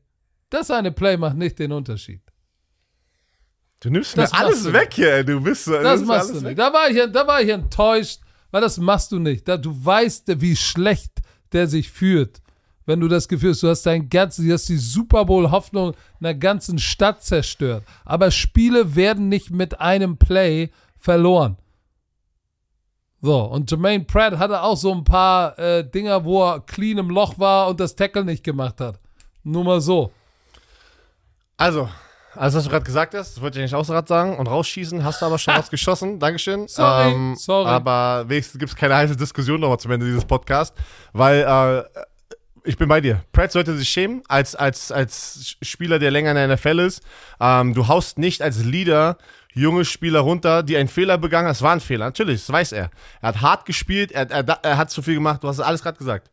das 0.51 0.71
eine 0.71 0.93
Play 0.93 1.17
macht 1.17 1.37
nicht 1.37 1.59
den 1.59 1.73
Unterschied. 1.73 2.23
Du 3.81 3.91
nimmst 3.91 4.17
Das 4.17 4.31
mir 4.33 4.39
alles 4.39 4.73
weg 4.73 4.95
hier, 4.95 5.13
ey. 5.13 5.25
Du 5.25 5.41
bist 5.41 5.67
du 5.67 5.73
Das 5.73 6.03
machst 6.03 6.31
du 6.31 6.41
nicht. 6.41 6.57
Da 6.57 6.73
war, 6.73 6.89
ich, 6.89 7.11
da 7.11 7.27
war 7.27 7.43
ich 7.43 7.49
enttäuscht, 7.49 8.21
weil 8.53 8.61
das 8.61 8.79
machst 8.79 9.11
du 9.11 9.19
nicht. 9.19 9.49
Da, 9.49 9.57
du 9.57 9.73
weißt, 9.85 10.41
wie 10.41 10.55
schlecht 10.55 11.11
der 11.51 11.67
sich 11.67 11.91
fühlt, 11.91 12.42
wenn 12.87 13.01
du 13.01 13.09
das 13.09 13.29
Gefühl 13.29 13.51
hast, 13.51 13.63
du 13.63 13.69
hast 13.69 13.85
dein 13.85 14.09
ganzes, 14.09 14.45
du 14.45 14.53
hast 14.53 14.69
die 14.69 14.77
Super 14.77 15.25
Bowl-Hoffnung 15.25 15.95
einer 16.21 16.35
ganzen 16.35 16.79
Stadt 16.79 17.23
zerstört. 17.23 17.85
Aber 18.05 18.31
Spiele 18.31 18.95
werden 18.95 19.29
nicht 19.29 19.51
mit 19.51 19.81
einem 19.81 20.17
Play 20.17 20.71
verloren. 20.99 21.57
So, 23.21 23.41
und 23.45 23.71
Jermaine 23.71 24.05
Pratt 24.05 24.37
hatte 24.37 24.63
auch 24.63 24.77
so 24.77 24.93
ein 24.93 25.05
paar 25.05 25.57
äh, 25.57 25.89
Dinger, 25.89 26.25
wo 26.25 26.45
er 26.45 26.61
clean 26.61 26.99
im 26.99 27.09
Loch 27.09 27.39
war 27.39 27.69
und 27.69 27.79
das 27.79 27.95
Tackle 27.95 28.25
nicht 28.25 28.43
gemacht 28.43 28.81
hat. 28.81 28.99
Nur 29.45 29.63
mal 29.63 29.81
so. 29.81 30.11
Also, 31.57 31.89
alles, 32.35 32.55
was 32.55 32.65
du 32.65 32.71
gerade 32.71 32.85
gesagt 32.85 33.15
hast, 33.15 33.37
das 33.37 33.43
wollte 33.43 33.59
ich 33.59 33.63
eigentlich 33.63 33.75
auch 33.77 33.87
gerade 33.87 34.09
sagen. 34.09 34.37
Und 34.37 34.49
rausschießen, 34.49 35.05
hast 35.05 35.23
du 35.23 35.27
aber 35.27 35.39
schon 35.39 35.55
was 35.55 35.71
geschossen. 35.71 36.19
Dankeschön. 36.19 36.67
Sorry, 36.67 37.35
sorry. 37.37 37.69
Aber 37.69 38.25
wenigstens 38.29 38.59
gibt 38.59 38.73
es 38.73 38.77
keine 38.77 38.97
heiße 38.97 39.17
Diskussion 39.17 39.61
nochmal 39.61 39.79
zum 39.79 39.93
Ende 39.93 40.07
dieses 40.07 40.25
Podcasts, 40.25 40.77
weil 41.13 41.43
äh, 41.43 42.01
ich 42.65 42.77
bin 42.77 42.89
bei 42.89 43.01
dir. 43.01 43.25
Pratt 43.33 43.53
sollte 43.53 43.77
sich 43.77 43.89
schämen, 43.89 44.23
als, 44.29 44.55
als, 44.55 44.93
als 44.93 45.57
Spieler, 45.63 45.99
der 45.99 46.11
länger 46.11 46.31
in 46.31 46.37
der 46.37 46.57
NFL 46.57 46.79
ist. 46.81 47.03
Ähm, 47.41 47.75
du 47.75 47.89
haust 47.89 48.19
nicht 48.19 48.43
als 48.43 48.65
Leader 48.65 49.19
junge 49.55 49.85
Spieler 49.85 50.21
runter, 50.21 50.63
die 50.63 50.77
einen 50.77 50.89
Fehler 50.89 51.19
begangen 51.19 51.47
haben. 51.47 51.53
Es 51.53 51.63
war 51.63 51.73
ein 51.73 51.81
Fehler, 51.81 52.07
natürlich, 52.07 52.41
das 52.41 52.53
weiß 52.53 52.73
er. 52.73 52.91
Er 53.21 53.29
hat 53.29 53.41
hart 53.41 53.67
gespielt, 53.67 54.13
er, 54.13 54.31
er, 54.31 54.45
er 54.63 54.79
hat 54.79 54.91
zu 54.91 55.03
viel 55.03 55.15
gemacht, 55.15 55.43
du 55.43 55.49
hast 55.49 55.61
alles 55.61 55.83
gerade 55.83 55.99
gesagt. 55.99 56.31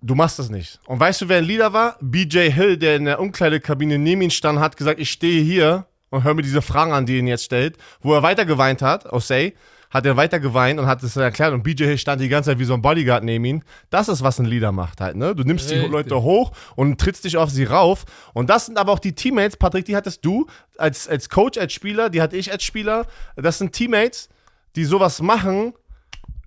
Du 0.00 0.16
machst 0.16 0.38
das 0.40 0.50
nicht. 0.50 0.80
Und 0.86 0.98
weißt 0.98 1.20
du, 1.20 1.28
wer 1.28 1.38
ein 1.38 1.44
Leader 1.44 1.72
war? 1.72 1.96
BJ 2.00 2.50
Hill, 2.50 2.76
der 2.76 2.96
in 2.96 3.04
der 3.04 3.20
Umkleidekabine 3.20 3.98
neben 3.98 4.22
ihm 4.22 4.30
stand, 4.30 4.58
hat 4.58 4.76
gesagt, 4.76 4.98
ich 4.98 5.12
stehe 5.12 5.42
hier 5.42 5.86
und 6.10 6.24
hör 6.24 6.34
mir 6.34 6.42
diese 6.42 6.60
Fragen 6.60 6.92
an, 6.92 7.06
die 7.06 7.18
ihn 7.18 7.28
jetzt 7.28 7.44
stellt. 7.44 7.76
Wo 8.00 8.12
er 8.12 8.24
weiter 8.24 8.44
geweint 8.44 8.82
hat, 8.82 9.12
Osei, 9.12 9.54
hat 9.92 10.06
er 10.06 10.16
weiter 10.16 10.40
geweint 10.40 10.80
und 10.80 10.86
hat 10.86 11.02
es 11.02 11.16
erklärt. 11.16 11.52
Und 11.52 11.62
BJ 11.62 11.84
Hill 11.84 11.98
stand 11.98 12.20
die 12.20 12.28
ganze 12.28 12.50
Zeit 12.50 12.58
wie 12.58 12.64
so 12.64 12.74
ein 12.74 12.82
Bodyguard 12.82 13.22
neben 13.22 13.44
ihm. 13.44 13.62
Das 13.90 14.08
ist, 14.08 14.22
was 14.22 14.38
ein 14.38 14.46
Leader 14.46 14.72
macht 14.72 15.00
halt, 15.00 15.16
ne? 15.16 15.34
Du 15.34 15.44
nimmst 15.44 15.70
die 15.70 15.74
Richtig. 15.74 15.92
Leute 15.92 16.22
hoch 16.22 16.52
und 16.74 16.98
trittst 16.98 17.24
dich 17.24 17.36
auf 17.36 17.50
sie 17.50 17.64
rauf. 17.64 18.04
Und 18.32 18.48
das 18.48 18.66
sind 18.66 18.78
aber 18.78 18.92
auch 18.92 18.98
die 18.98 19.14
Teammates, 19.14 19.56
Patrick, 19.56 19.84
die 19.84 19.94
hattest 19.94 20.24
du 20.24 20.46
als, 20.78 21.06
als 21.08 21.28
Coach, 21.28 21.58
als 21.58 21.74
Spieler, 21.74 22.08
die 22.08 22.22
hatte 22.22 22.36
ich 22.36 22.50
als 22.50 22.64
Spieler. 22.64 23.06
Das 23.36 23.58
sind 23.58 23.72
Teammates, 23.72 24.30
die 24.76 24.84
sowas 24.84 25.20
machen, 25.20 25.74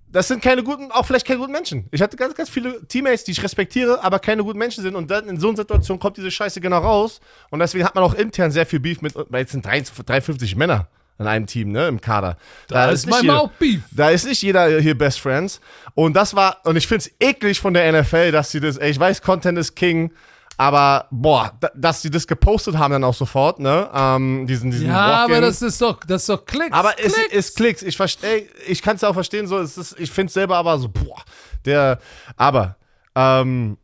das 0.08 0.28
sind 0.28 0.42
keine 0.42 0.62
guten, 0.62 0.90
auch 0.92 1.04
vielleicht 1.04 1.26
keine 1.26 1.38
guten 1.38 1.52
Menschen. 1.52 1.88
Ich 1.90 2.00
hatte 2.00 2.16
ganz, 2.16 2.34
ganz 2.34 2.48
viele 2.48 2.86
Teammates, 2.86 3.24
die 3.24 3.32
ich 3.32 3.42
respektiere, 3.42 4.02
aber 4.02 4.18
keine 4.18 4.42
guten 4.42 4.58
Menschen 4.58 4.82
sind. 4.82 4.94
Und 4.94 5.10
dann 5.10 5.28
in 5.28 5.38
so 5.38 5.48
einer 5.48 5.56
Situation 5.56 5.98
kommt 5.98 6.16
diese 6.16 6.30
Scheiße 6.30 6.60
genau 6.60 6.78
raus. 6.78 7.20
Und 7.50 7.58
deswegen 7.58 7.84
hat 7.84 7.94
man 7.94 8.02
auch 8.02 8.14
intern 8.14 8.50
sehr 8.50 8.66
viel 8.66 8.80
Beef 8.80 9.02
mit, 9.02 9.14
weil 9.14 9.40
jetzt 9.40 9.52
sind 9.52 9.66
3, 9.66 9.82
53 9.82 10.56
Männer 10.56 10.88
in 11.18 11.26
einem 11.26 11.46
Team, 11.46 11.72
ne, 11.72 11.88
im 11.88 12.00
Kader. 12.00 12.36
Da 12.68 12.90
ist 12.90 13.06
manchmal 13.06 13.38
auch 13.38 13.50
Beef. 13.52 13.82
Da 13.90 14.10
ist 14.10 14.26
nicht 14.26 14.42
jeder 14.42 14.80
hier 14.80 14.96
Best 14.96 15.20
Friends. 15.20 15.60
Und 15.94 16.14
das 16.14 16.34
war, 16.34 16.58
und 16.64 16.76
ich 16.76 16.86
finde 16.86 17.04
es 17.06 17.10
eklig 17.20 17.60
von 17.60 17.74
der 17.74 17.90
NFL, 17.90 18.32
dass 18.32 18.50
sie 18.50 18.60
das, 18.60 18.76
ey, 18.76 18.90
ich 18.90 19.00
weiß, 19.00 19.22
Content 19.22 19.58
ist 19.58 19.74
King, 19.74 20.12
aber 20.58 21.06
boah, 21.10 21.52
da, 21.60 21.70
dass 21.74 22.02
sie 22.02 22.10
das 22.10 22.26
gepostet 22.26 22.78
haben 22.78 22.92
dann 22.92 23.04
auch 23.04 23.14
sofort, 23.14 23.60
ne, 23.60 23.90
ähm, 23.94 24.46
diesen, 24.46 24.70
diesen 24.70 24.88
Ja, 24.88 25.24
aber 25.24 25.40
das 25.40 25.62
ist 25.62 25.80
doch, 25.80 26.00
das 26.04 26.22
ist 26.22 26.28
doch 26.28 26.44
Klicks. 26.44 26.72
Aber 26.72 26.98
es, 26.98 27.14
Klicks. 27.14 27.34
es 27.34 27.54
klickt. 27.54 27.82
Ich 27.82 27.96
verstehe, 27.96 28.46
ich 28.66 28.82
kann 28.82 28.96
es 28.96 29.04
auch 29.04 29.14
verstehen, 29.14 29.46
so, 29.46 29.58
es 29.58 29.76
ist, 29.76 29.98
ich 29.98 30.10
finde 30.10 30.28
es 30.28 30.34
selber 30.34 30.56
aber 30.56 30.78
so, 30.78 30.88
boah, 30.88 31.22
der, 31.64 31.98
aber, 32.36 32.76
ähm, 33.14 33.78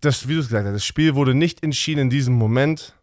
das, 0.00 0.26
wie 0.28 0.34
du 0.34 0.40
es 0.40 0.48
gesagt 0.48 0.66
hast, 0.66 0.74
das 0.74 0.84
Spiel 0.84 1.14
wurde 1.14 1.34
nicht 1.34 1.62
entschieden 1.62 2.02
in 2.02 2.10
diesem 2.10 2.34
Moment. 2.34 2.94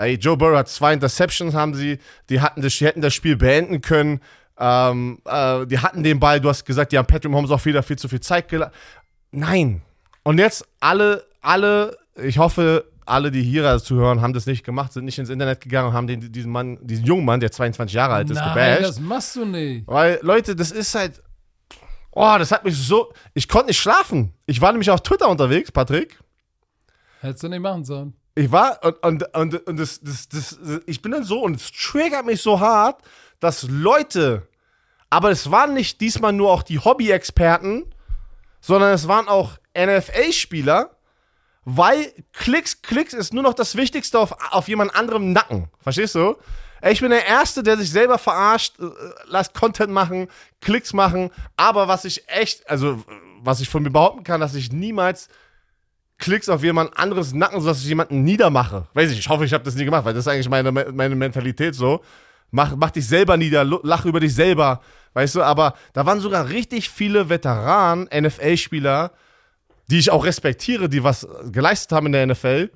Ey, 0.00 0.14
Joe 0.14 0.36
Burrow 0.36 0.56
hat 0.56 0.68
zwei 0.68 0.94
Interceptions, 0.94 1.54
haben 1.54 1.74
sie, 1.74 1.98
die 2.30 2.40
hatten 2.40 2.62
das, 2.62 2.74
die 2.76 2.86
hätten 2.86 3.02
das 3.02 3.12
Spiel 3.12 3.36
beenden 3.36 3.82
können. 3.82 4.20
Ähm, 4.58 5.18
äh, 5.26 5.66
die 5.66 5.78
hatten 5.78 6.02
den 6.02 6.18
Ball, 6.18 6.40
du 6.40 6.48
hast 6.48 6.64
gesagt, 6.64 6.92
die 6.92 6.98
haben 6.98 7.06
Patrick 7.06 7.30
Mahomes 7.30 7.50
auch 7.50 7.64
wieder 7.66 7.82
viel 7.82 7.98
zu 7.98 8.08
viel 8.08 8.20
Zeit 8.20 8.48
gelassen. 8.48 8.72
Nein. 9.30 9.82
Und 10.22 10.38
jetzt 10.38 10.66
alle, 10.80 11.24
alle, 11.42 11.98
ich 12.16 12.38
hoffe, 12.38 12.86
alle, 13.04 13.30
die 13.30 13.42
hier 13.42 13.78
zuhören, 13.78 14.22
haben 14.22 14.32
das 14.32 14.46
nicht 14.46 14.64
gemacht, 14.64 14.92
sind 14.92 15.04
nicht 15.04 15.18
ins 15.18 15.28
Internet 15.28 15.60
gegangen 15.60 15.88
und 15.88 15.94
haben 15.94 16.06
den, 16.06 16.32
diesen 16.32 16.50
Mann, 16.50 16.78
diesen 16.80 17.04
jungen 17.04 17.24
Mann, 17.26 17.40
der 17.40 17.52
22 17.52 17.94
Jahre 17.94 18.14
alt 18.14 18.30
ist, 18.30 18.36
Nein, 18.36 18.54
gebasht. 18.54 18.82
das 18.82 19.00
machst 19.00 19.36
du 19.36 19.44
nicht. 19.44 19.86
Weil, 19.86 20.18
Leute, 20.22 20.56
das 20.56 20.70
ist 20.70 20.94
halt. 20.94 21.22
Oh, 22.12 22.36
das 22.38 22.50
hat 22.50 22.64
mich 22.64 22.76
so. 22.76 23.12
Ich 23.34 23.48
konnte 23.48 23.68
nicht 23.68 23.78
schlafen. 23.78 24.32
Ich 24.46 24.60
war 24.60 24.72
nämlich 24.72 24.90
auf 24.90 25.02
Twitter 25.02 25.28
unterwegs, 25.28 25.70
Patrick. 25.70 26.18
Hättest 27.20 27.44
du 27.44 27.48
nicht 27.48 27.60
machen 27.60 27.84
sollen. 27.84 28.14
Ich 28.34 28.52
war 28.52 28.82
und, 28.84 29.02
und, 29.02 29.34
und, 29.34 29.66
und 29.66 29.76
das, 29.76 30.00
das, 30.00 30.28
das, 30.28 30.58
ich 30.86 31.02
bin 31.02 31.12
dann 31.12 31.24
so 31.24 31.40
und 31.40 31.56
es 31.56 31.70
triggert 31.72 32.24
mich 32.26 32.40
so 32.40 32.60
hart, 32.60 33.02
dass 33.40 33.64
Leute, 33.64 34.46
aber 35.08 35.30
es 35.30 35.50
waren 35.50 35.74
nicht 35.74 36.00
diesmal 36.00 36.32
nur 36.32 36.50
auch 36.50 36.62
die 36.62 36.78
Hobby-Experten, 36.78 37.86
sondern 38.60 38.92
es 38.92 39.08
waren 39.08 39.28
auch 39.28 39.58
NFL-Spieler, 39.76 40.90
weil 41.64 42.12
Klicks, 42.32 42.82
Klicks 42.82 43.12
ist 43.12 43.34
nur 43.34 43.42
noch 43.42 43.54
das 43.54 43.76
Wichtigste 43.76 44.18
auf, 44.18 44.34
auf 44.52 44.68
jemand 44.68 44.94
anderem 44.94 45.32
Nacken. 45.32 45.68
Verstehst 45.80 46.14
du? 46.14 46.36
Ich 46.82 47.00
bin 47.00 47.10
der 47.10 47.26
Erste, 47.26 47.62
der 47.62 47.76
sich 47.76 47.90
selber 47.90 48.16
verarscht, 48.16 48.78
äh, 48.78 48.90
lasst 49.26 49.54
Content 49.54 49.92
machen, 49.92 50.28
Klicks 50.60 50.92
machen, 50.92 51.30
aber 51.56 51.88
was 51.88 52.04
ich 52.04 52.28
echt, 52.28 52.68
also 52.70 53.04
was 53.42 53.60
ich 53.60 53.68
von 53.68 53.82
mir 53.82 53.90
behaupten 53.90 54.24
kann, 54.24 54.40
dass 54.40 54.54
ich 54.54 54.72
niemals 54.72 55.28
Klicks 56.20 56.48
auf 56.48 56.62
jemand 56.62 56.96
anderes 56.96 57.32
Nacken, 57.32 57.60
sodass 57.60 57.80
ich 57.80 57.88
jemanden 57.88 58.22
niedermache. 58.22 58.86
Weiß 58.94 59.10
ich, 59.10 59.18
ich 59.18 59.28
hoffe, 59.28 59.44
ich 59.44 59.52
habe 59.52 59.64
das 59.64 59.74
nie 59.74 59.84
gemacht, 59.84 60.04
weil 60.04 60.14
das 60.14 60.26
ist 60.26 60.32
eigentlich 60.32 60.48
meine, 60.48 60.70
meine 60.70 61.16
Mentalität 61.16 61.74
so. 61.74 62.02
Mach, 62.52 62.76
mach 62.76 62.90
dich 62.90 63.06
selber 63.06 63.36
nieder, 63.36 63.64
lach 63.64 64.04
über 64.04 64.20
dich 64.20 64.34
selber, 64.34 64.80
weißt 65.14 65.36
du, 65.36 65.42
aber 65.42 65.74
da 65.92 66.04
waren 66.04 66.20
sogar 66.20 66.48
richtig 66.48 66.90
viele 66.90 67.28
Veteranen, 67.28 68.08
NFL-Spieler, 68.12 69.12
die 69.88 69.98
ich 69.98 70.10
auch 70.10 70.24
respektiere, 70.24 70.88
die 70.88 71.02
was 71.02 71.26
geleistet 71.50 71.92
haben 71.92 72.06
in 72.06 72.12
der 72.12 72.26
NFL, 72.26 72.70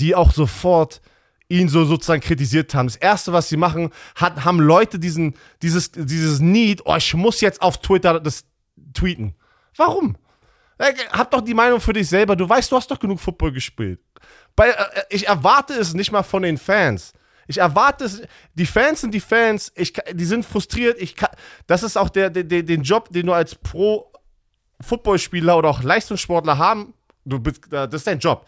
die 0.00 0.14
auch 0.14 0.32
sofort 0.32 1.00
ihn 1.48 1.68
so 1.68 1.84
sozusagen 1.84 2.22
kritisiert 2.22 2.74
haben. 2.74 2.86
Das 2.86 2.96
erste, 2.96 3.32
was 3.32 3.48
sie 3.48 3.56
machen, 3.56 3.90
hat, 4.16 4.44
haben 4.44 4.60
Leute 4.60 4.98
diesen, 4.98 5.34
dieses, 5.62 5.92
dieses 5.92 6.40
Need, 6.40 6.82
oh, 6.84 6.96
ich 6.96 7.14
muss 7.14 7.40
jetzt 7.40 7.62
auf 7.62 7.80
Twitter 7.80 8.18
das 8.20 8.44
tweeten. 8.94 9.34
Warum? 9.76 10.16
Hab 10.78 11.30
doch 11.30 11.40
die 11.40 11.54
Meinung 11.54 11.80
für 11.80 11.92
dich 11.92 12.08
selber. 12.08 12.36
Du 12.36 12.48
weißt, 12.48 12.70
du 12.70 12.76
hast 12.76 12.90
doch 12.90 12.98
genug 12.98 13.20
Football 13.20 13.52
gespielt. 13.52 14.00
Bei, 14.56 14.70
äh, 14.70 15.02
ich 15.10 15.26
erwarte 15.26 15.74
es 15.74 15.94
nicht 15.94 16.12
mal 16.12 16.22
von 16.22 16.42
den 16.42 16.58
Fans. 16.58 17.12
Ich 17.46 17.58
erwarte 17.58 18.04
es. 18.04 18.22
Die 18.54 18.66
Fans 18.66 19.02
sind 19.02 19.12
die 19.12 19.20
Fans. 19.20 19.72
Ich, 19.74 19.92
die 20.12 20.24
sind 20.24 20.44
frustriert. 20.44 21.00
Ich 21.00 21.14
das 21.66 21.82
ist 21.82 21.96
auch 21.96 22.08
der, 22.08 22.30
der, 22.30 22.62
den 22.62 22.82
Job, 22.82 23.10
den 23.10 23.26
du 23.26 23.32
als 23.32 23.54
Pro-Footballspieler 23.54 25.56
oder 25.56 25.68
auch 25.68 25.82
Leistungssportler 25.82 26.58
haben. 26.58 26.94
Du 27.24 27.38
bist, 27.38 27.66
äh, 27.66 27.88
das 27.88 27.94
ist 27.94 28.06
dein 28.06 28.18
Job. 28.18 28.46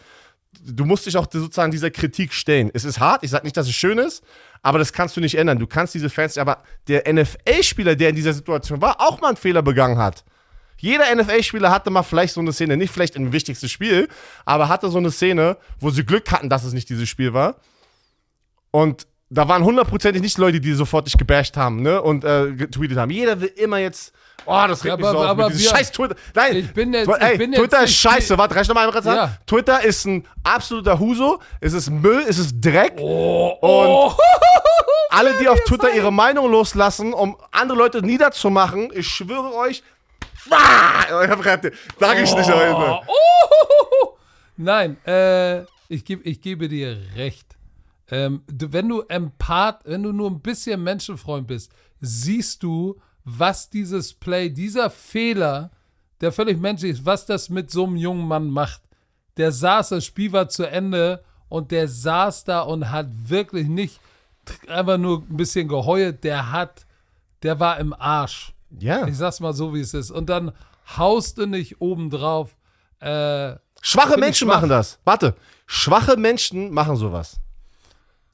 Du 0.64 0.86
musst 0.86 1.04
dich 1.04 1.16
auch 1.16 1.26
sozusagen 1.30 1.70
dieser 1.70 1.90
Kritik 1.90 2.32
stellen. 2.32 2.70
Es 2.72 2.84
ist 2.84 2.98
hart. 2.98 3.22
Ich 3.22 3.30
sage 3.30 3.44
nicht, 3.44 3.56
dass 3.56 3.66
es 3.66 3.74
schön 3.74 3.98
ist, 3.98 4.24
aber 4.62 4.78
das 4.78 4.92
kannst 4.92 5.16
du 5.16 5.20
nicht 5.20 5.36
ändern. 5.36 5.58
Du 5.58 5.66
kannst 5.66 5.94
diese 5.94 6.08
Fans. 6.08 6.38
Aber 6.38 6.62
der 6.88 7.12
NFL-Spieler, 7.12 7.94
der 7.94 8.08
in 8.08 8.16
dieser 8.16 8.32
Situation 8.32 8.80
war, 8.80 9.00
auch 9.00 9.20
mal 9.20 9.28
einen 9.28 9.36
Fehler 9.36 9.62
begangen 9.62 9.98
hat. 9.98 10.24
Jeder 10.78 11.14
NFL-Spieler 11.14 11.70
hatte 11.70 11.90
mal 11.90 12.02
vielleicht 12.02 12.34
so 12.34 12.40
eine 12.40 12.52
Szene, 12.52 12.76
nicht 12.76 12.92
vielleicht 12.92 13.16
im 13.16 13.32
wichtigsten 13.32 13.68
Spiel, 13.68 14.08
aber 14.44 14.68
hatte 14.68 14.88
so 14.90 14.98
eine 14.98 15.10
Szene, 15.10 15.56
wo 15.80 15.90
sie 15.90 16.04
Glück 16.04 16.30
hatten, 16.30 16.48
dass 16.50 16.64
es 16.64 16.72
nicht 16.72 16.88
dieses 16.88 17.08
Spiel 17.08 17.32
war. 17.32 17.56
Und 18.70 19.06
da 19.28 19.48
waren 19.48 19.64
hundertprozentig 19.64 20.22
nicht 20.22 20.38
Leute, 20.38 20.60
die 20.60 20.72
sofort 20.74 21.06
dich 21.06 21.16
gebasht 21.18 21.56
haben, 21.56 21.82
ne? 21.82 22.00
Und 22.00 22.24
äh, 22.24 22.52
getweetet 22.52 22.96
haben. 22.98 23.10
Jeder 23.10 23.40
will 23.40 23.48
immer 23.56 23.78
jetzt. 23.78 24.12
Oh, 24.44 24.64
das 24.68 24.84
regt 24.84 24.90
Ja, 24.92 24.96
mich 24.98 25.06
aber- 25.06 25.18
so 25.18 25.24
auf. 25.24 25.30
aber 25.30 25.48
diesem 25.48 25.62
wir- 25.62 25.70
scheiß 25.70 25.90
Twitter. 25.90 26.14
Nein, 26.34 26.56
Ich 26.56 26.72
bin 26.72 26.92
jetzt- 26.92 27.08
ey, 27.08 27.32
ich 27.32 27.38
bin 27.38 27.52
jetzt 27.52 27.60
Twitter 27.60 27.78
ist 27.82 27.88
nicht- 27.90 27.98
scheiße. 27.98 28.38
Warte, 28.38 28.54
reicht 28.54 28.68
nochmal 28.68 28.86
einmal 28.86 29.02
kurz 29.02 29.12
Ja. 29.12 29.36
Twitter 29.46 29.82
ist 29.82 30.04
ein 30.04 30.24
absoluter 30.44 31.00
Huso. 31.00 31.40
Es 31.60 31.72
ist 31.72 31.90
Müll, 31.90 32.24
es 32.28 32.38
ist 32.38 32.60
Dreck. 32.60 32.94
Oh, 33.00 34.12
Und 34.12 34.16
alle, 35.10 35.36
die 35.40 35.48
auf 35.48 35.58
Twitter 35.64 35.92
ihre 35.92 36.12
Meinung 36.12 36.48
loslassen, 36.48 37.12
um 37.12 37.36
andere 37.50 37.76
Leute 37.78 38.02
niederzumachen, 38.02 38.90
ich 38.94 39.08
schwöre 39.08 39.54
euch. 39.56 39.82
Sag 41.98 42.18
ich 42.18 42.34
nicht 42.34 42.52
heute. 42.52 43.00
Oh. 43.06 44.16
Nein, 44.56 44.96
äh, 45.06 45.62
ich, 45.88 46.04
geb, 46.04 46.24
ich 46.24 46.40
gebe 46.40 46.68
dir 46.68 46.98
recht. 47.14 47.56
Ähm, 48.10 48.42
du, 48.46 48.72
wenn 48.72 48.88
du 48.88 49.02
Empath, 49.02 49.80
wenn 49.84 50.02
du 50.02 50.12
nur 50.12 50.30
ein 50.30 50.40
bisschen 50.40 50.82
Menschenfreund 50.82 51.46
bist, 51.46 51.72
siehst 52.00 52.62
du, 52.62 53.00
was 53.24 53.68
dieses 53.68 54.14
Play, 54.14 54.50
dieser 54.50 54.90
Fehler, 54.90 55.70
der 56.20 56.32
völlig 56.32 56.58
menschlich 56.58 56.92
ist, 56.92 57.04
was 57.04 57.26
das 57.26 57.50
mit 57.50 57.70
so 57.70 57.84
einem 57.84 57.96
jungen 57.96 58.26
Mann 58.26 58.48
macht. 58.48 58.82
Der 59.36 59.52
saß, 59.52 59.90
das 59.90 60.04
Spiel 60.04 60.32
war 60.32 60.48
zu 60.48 60.64
Ende 60.64 61.22
und 61.48 61.70
der 61.70 61.88
saß 61.88 62.44
da 62.44 62.60
und 62.60 62.90
hat 62.90 63.08
wirklich 63.10 63.68
nicht 63.68 64.00
einfach 64.68 64.96
nur 64.96 65.22
ein 65.28 65.36
bisschen 65.36 65.68
geheult. 65.68 66.24
Der 66.24 66.52
hat, 66.52 66.86
der 67.42 67.60
war 67.60 67.78
im 67.78 67.92
Arsch. 67.92 68.52
Ja. 68.78 69.06
Ich 69.06 69.16
sag's 69.16 69.40
mal 69.40 69.52
so, 69.52 69.74
wie 69.74 69.80
es 69.80 69.94
ist. 69.94 70.10
Und 70.10 70.26
dann 70.28 70.52
haust 70.96 71.38
du 71.38 71.46
nicht 71.46 71.80
obendrauf. 71.80 72.56
Äh, 73.00 73.54
Schwache 73.82 74.14
ich 74.14 74.20
Menschen 74.20 74.48
schwach. 74.48 74.56
machen 74.56 74.68
das. 74.68 74.98
Warte. 75.04 75.34
Schwache 75.66 76.16
Menschen 76.16 76.70
machen 76.72 76.96
sowas. 76.96 77.38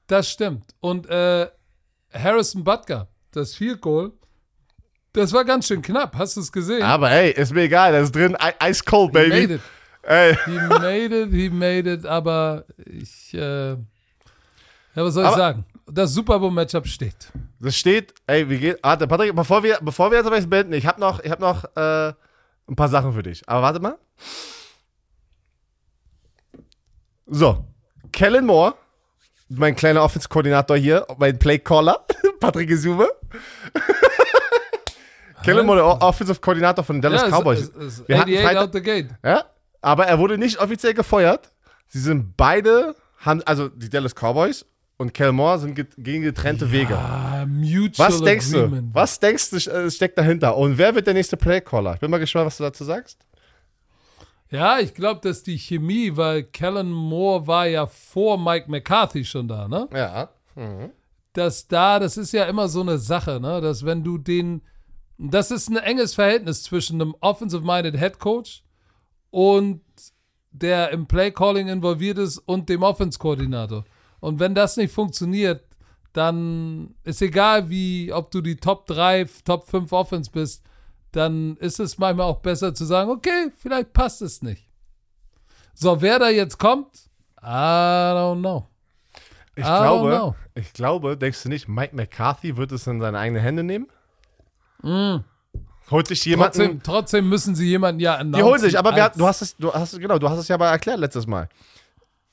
Das 0.06 0.28
stimmt. 0.30 0.64
Und 0.80 1.06
äh, 1.08 1.48
Harrison 2.12 2.62
Butker, 2.64 3.08
das 3.32 3.54
Field 3.54 3.80
Goal, 3.80 4.12
das 5.14 5.32
war 5.32 5.44
ganz 5.44 5.66
schön 5.68 5.82
knapp. 5.82 6.14
Hast 6.16 6.36
du 6.36 6.40
es 6.40 6.50
gesehen? 6.52 6.82
Aber 6.82 7.10
ey, 7.10 7.30
ist 7.32 7.52
mir 7.52 7.62
egal. 7.62 7.92
Das 7.92 8.04
ist 8.04 8.14
drin. 8.14 8.36
Ice 8.62 8.82
cold, 8.84 9.10
He 9.16 9.18
made 9.18 9.30
baby. 9.30 9.54
it. 9.54 9.60
Ey. 10.02 10.36
He 10.46 10.50
made 10.58 11.22
it, 11.22 11.30
he 11.32 11.48
made 11.50 11.90
it. 11.92 12.04
Aber 12.06 12.64
ich, 12.84 13.32
äh, 13.34 13.70
ja, 13.72 13.76
was 14.94 15.14
soll 15.14 15.22
ich 15.24 15.28
Aber- 15.28 15.36
sagen? 15.36 15.64
Das 15.94 16.14
Super 16.14 16.38
Bowl 16.38 16.50
Matchup 16.50 16.86
steht. 16.86 17.30
Das 17.60 17.76
steht, 17.76 18.14
ey, 18.26 18.48
wie 18.48 18.58
geht. 18.58 18.78
Warte, 18.82 19.06
Patrick, 19.06 19.36
bevor 19.36 19.62
wir, 19.62 19.78
bevor 19.82 20.10
wir 20.10 20.16
jetzt 20.16 20.26
aber 20.26 20.40
beenden, 20.40 20.72
ich 20.72 20.86
habe 20.86 20.98
noch, 20.98 21.22
ich 21.22 21.30
hab 21.30 21.38
noch 21.38 21.64
äh, 21.76 22.14
ein 22.66 22.76
paar 22.76 22.88
Sachen 22.88 23.12
für 23.12 23.22
dich. 23.22 23.46
Aber 23.46 23.60
warte 23.60 23.78
mal. 23.78 23.98
So, 27.26 27.66
Kellen 28.10 28.46
Moore, 28.46 28.74
mein 29.50 29.76
kleiner 29.76 30.02
Offense-Koordinator 30.02 30.78
hier, 30.78 31.06
mein 31.18 31.38
Play-Caller, 31.38 32.06
Patrick 32.40 32.70
Isume. 32.70 33.08
Kellen 35.44 35.66
Moore, 35.66 35.76
der 35.78 36.08
Offensive-Koordinator 36.08 36.84
von 36.84 36.96
den 36.96 37.02
Dallas 37.02 37.22
ja, 37.22 37.28
Cowboys. 37.28 37.60
Es, 37.60 37.76
es, 37.76 38.08
Wir 38.08 38.18
hatten 38.18 38.30
88 38.30 38.46
Freitag- 38.46 38.62
out 38.62 38.72
the 38.72 38.80
gate. 38.82 39.08
Ja, 39.22 39.44
aber 39.82 40.06
er 40.06 40.18
wurde 40.18 40.38
nicht 40.38 40.58
offiziell 40.58 40.94
gefeuert. 40.94 41.52
Sie 41.86 42.00
sind 42.00 42.34
beide, 42.38 42.94
haben, 43.18 43.42
also 43.42 43.68
die 43.68 43.90
Dallas 43.90 44.14
Cowboys 44.14 44.64
und 44.98 45.14
Kellen 45.14 45.34
Moore 45.34 45.58
sind 45.58 45.74
get, 45.74 45.88
gegen 45.96 46.22
getrennte 46.22 46.70
Wege. 46.70 46.96
Ah, 46.96 47.44
mutual 47.46 48.08
Was 48.08 48.20
denkst 48.22 48.54
agreement. 48.54 48.90
du? 48.90 48.94
Was 48.94 49.18
denkst 49.20 49.50
du 49.50 49.56
äh, 49.56 49.90
steckt 49.90 50.16
dahinter? 50.18 50.56
Und 50.56 50.78
wer 50.78 50.94
wird 50.94 51.06
der 51.06 51.14
nächste 51.14 51.36
Playcaller? 51.36 51.94
Ich 51.94 52.00
bin 52.00 52.10
mal 52.10 52.18
gespannt, 52.18 52.46
was 52.46 52.56
du 52.58 52.64
dazu 52.64 52.84
sagst. 52.84 53.18
Ja, 54.50 54.78
ich 54.78 54.92
glaube, 54.94 55.20
dass 55.22 55.42
die 55.42 55.58
Chemie, 55.58 56.14
weil 56.14 56.42
Kellen 56.44 56.92
Moore 56.92 57.46
war 57.46 57.66
ja 57.66 57.86
vor 57.86 58.38
Mike 58.38 58.70
McCarthy 58.70 59.24
schon 59.24 59.48
da, 59.48 59.66
ne? 59.66 59.88
Ja. 59.94 60.28
dass 61.32 61.66
da, 61.66 61.98
das 61.98 62.18
ist 62.18 62.32
ja 62.32 62.44
immer 62.44 62.68
so 62.68 62.82
eine 62.82 62.98
Sache, 62.98 63.40
ne? 63.40 63.62
dass 63.62 63.86
wenn 63.86 64.04
du 64.04 64.18
den, 64.18 64.60
das 65.16 65.50
ist 65.50 65.70
ein 65.70 65.78
enges 65.78 66.14
Verhältnis 66.14 66.62
zwischen 66.64 67.00
einem 67.00 67.14
offensive-minded 67.20 67.98
Head 67.98 68.18
Coach 68.18 68.62
und 69.30 69.80
der 70.50 70.90
im 70.90 71.06
Play-Calling 71.06 71.68
involviert 71.68 72.18
ist 72.18 72.36
und 72.36 72.68
dem 72.68 72.82
Offense-Koordinator. 72.82 73.84
Und 74.22 74.38
wenn 74.38 74.54
das 74.54 74.76
nicht 74.76 74.94
funktioniert, 74.94 75.64
dann 76.12 76.94
ist 77.02 77.20
egal, 77.22 77.68
wie, 77.68 78.12
ob 78.12 78.30
du 78.30 78.40
die 78.40 78.54
Top 78.54 78.86
3, 78.86 79.26
Top 79.44 79.68
5 79.68 79.90
Offense 79.90 80.30
bist, 80.30 80.62
dann 81.10 81.56
ist 81.56 81.80
es 81.80 81.98
manchmal 81.98 82.26
auch 82.26 82.38
besser 82.38 82.72
zu 82.72 82.84
sagen, 82.84 83.10
okay, 83.10 83.50
vielleicht 83.58 83.92
passt 83.92 84.22
es 84.22 84.40
nicht. 84.40 84.68
So, 85.74 86.00
wer 86.00 86.20
da 86.20 86.28
jetzt 86.28 86.56
kommt, 86.58 86.86
I 87.42 87.46
don't 88.14 88.38
know. 88.38 88.68
Ich 89.56 89.64
I 89.64 89.66
glaube, 89.66 90.10
know. 90.10 90.34
ich 90.54 90.72
glaube, 90.72 91.16
denkst 91.16 91.42
du 91.42 91.48
nicht, 91.48 91.66
Mike 91.66 91.96
McCarthy 91.96 92.56
wird 92.56 92.70
es 92.70 92.86
in 92.86 93.00
seine 93.00 93.18
eigenen 93.18 93.42
Hände 93.42 93.64
nehmen? 93.64 93.88
Holt 95.90 96.06
sich 96.06 96.24
jemanden. 96.24 96.52
Trotzdem, 96.52 96.82
trotzdem 96.84 97.28
müssen 97.28 97.56
sie 97.56 97.66
jemanden 97.66 98.00
ja 98.00 98.14
announcen. 98.14 98.38
die 98.38 98.42
holt 98.48 98.60
sich, 98.60 98.78
aber 98.78 98.94
wer, 98.94 99.10
du 99.10 99.26
hast 99.26 99.42
es, 99.42 99.56
du 99.56 99.72
hast 99.72 99.94
es, 99.94 99.98
genau, 99.98 100.20
du 100.20 100.30
hast 100.30 100.38
es 100.38 100.46
ja 100.46 100.56
mal 100.56 100.70
erklärt 100.70 101.00
letztes 101.00 101.26
Mal. 101.26 101.48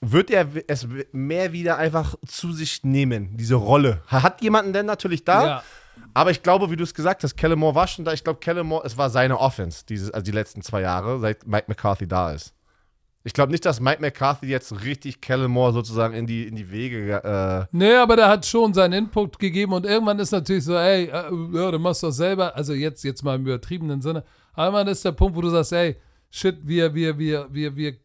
Wird 0.01 0.31
er 0.31 0.47
es 0.67 0.87
mehr 1.11 1.51
wieder 1.51 1.77
einfach 1.77 2.15
zu 2.25 2.53
sich 2.53 2.83
nehmen, 2.83 3.35
diese 3.35 3.55
Rolle? 3.55 4.01
Hat 4.07 4.41
jemanden 4.41 4.71
denn 4.71 4.85
natürlich 4.85 5.25
da? 5.25 5.45
Ja, 5.45 5.63
Aber 6.13 6.31
ich 6.31 6.41
glaube, 6.41 6.71
wie 6.71 6.77
du 6.77 6.83
es 6.83 6.93
gesagt 6.93 7.23
hast, 7.23 7.35
Kellen 7.35 7.59
Moore 7.59 7.75
war 7.75 7.87
schon 7.87 8.05
da. 8.05 8.13
Ich 8.13 8.23
glaube, 8.23 8.39
Kellen 8.39 8.65
Moore, 8.65 8.85
es 8.85 8.97
war 8.97 9.09
seine 9.09 9.37
Offense, 9.37 9.85
dieses, 9.87 10.09
also 10.11 10.23
die 10.23 10.31
letzten 10.31 10.61
zwei 10.61 10.81
Jahre, 10.81 11.19
seit 11.19 11.45
Mike 11.45 11.65
McCarthy 11.67 12.07
da 12.07 12.31
ist. 12.31 12.53
Ich 13.25 13.33
glaube 13.33 13.51
nicht, 13.51 13.65
dass 13.65 13.81
Mike 13.81 13.99
McCarthy 13.99 14.47
jetzt 14.47 14.85
richtig 14.85 15.19
Kellen 15.19 15.51
Moore 15.51 15.73
sozusagen 15.73 16.13
in 16.13 16.25
die, 16.25 16.47
in 16.47 16.55
die 16.55 16.71
Wege. 16.71 17.21
Äh, 17.21 17.67
nee, 17.75 17.93
aber 17.95 18.15
der 18.15 18.29
hat 18.29 18.45
schon 18.45 18.73
seinen 18.73 18.93
Input 18.93 19.37
gegeben 19.37 19.73
und 19.73 19.85
irgendwann 19.85 20.19
ist 20.19 20.31
natürlich 20.31 20.63
so, 20.63 20.75
ey, 20.75 21.05
äh, 21.07 21.09
ja, 21.53 21.71
du 21.71 21.77
machst 21.79 22.01
doch 22.01 22.11
selber, 22.11 22.55
also 22.55 22.73
jetzt, 22.73 23.03
jetzt 23.03 23.21
mal 23.21 23.35
im 23.35 23.45
übertriebenen 23.45 24.01
Sinne, 24.01 24.23
aber 24.53 24.67
irgendwann 24.67 24.87
ist 24.87 25.03
der 25.03 25.11
Punkt, 25.11 25.35
wo 25.35 25.41
du 25.41 25.49
sagst, 25.49 25.73
ey, 25.73 25.97
shit, 26.31 26.57
wir, 26.63 26.93
wir, 26.95 27.17
wir, 27.17 27.47
wir, 27.51 27.75
wir 27.75 27.95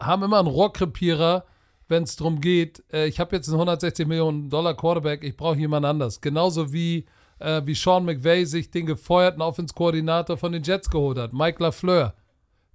haben 0.00 0.22
immer 0.22 0.38
einen 0.38 0.48
Rohrkrepierer, 0.48 1.44
wenn 1.88 2.04
es 2.04 2.16
darum 2.16 2.40
geht, 2.40 2.82
äh, 2.92 3.06
ich 3.06 3.20
habe 3.20 3.34
jetzt 3.36 3.48
einen 3.48 3.56
160 3.56 4.06
Millionen 4.06 4.48
Dollar 4.48 4.74
Quarterback, 4.74 5.24
ich 5.24 5.36
brauche 5.36 5.58
jemand 5.58 5.84
anders. 5.84 6.20
Genauso 6.20 6.72
wie, 6.72 7.06
äh, 7.40 7.62
wie 7.64 7.74
Sean 7.74 8.04
McVay 8.04 8.44
sich 8.44 8.70
den 8.70 8.86
gefeuerten 8.86 9.42
Offense-Koordinator 9.42 10.36
von 10.36 10.52
den 10.52 10.62
Jets 10.62 10.88
geholt 10.88 11.18
hat, 11.18 11.32
Mike 11.32 11.62
LaFleur. 11.62 12.14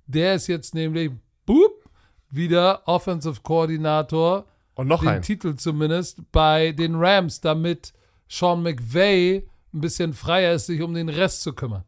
Der 0.06 0.36
ist 0.36 0.48
jetzt 0.48 0.76
nämlich, 0.76 1.12
boop, 1.46 1.86
wieder 2.30 2.82
Offensive 2.86 3.42
Koordinator 3.42 4.46
und 4.76 4.88
noch 4.88 5.00
den 5.00 5.10
ein. 5.10 5.22
Titel 5.22 5.56
zumindest 5.56 6.32
bei 6.32 6.74
den 6.74 6.96
Rams, 6.96 7.40
damit 7.40 7.94
Sean 8.28 8.62
McVay 8.62 9.48
ein 9.74 9.82
bisschen 9.82 10.14
freier 10.14 10.54
ist, 10.54 10.68
sich 10.68 10.82
um 10.82 10.94
den 10.94 11.10
Rest 11.10 11.42
zu 11.42 11.54
kümmern. 11.54 11.84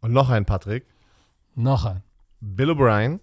Und 0.00 0.12
noch 0.12 0.30
ein, 0.30 0.44
Patrick. 0.44 0.86
Noch 1.54 1.84
ein. 1.84 2.02
Bill 2.40 2.70
O'Brien 2.70 3.20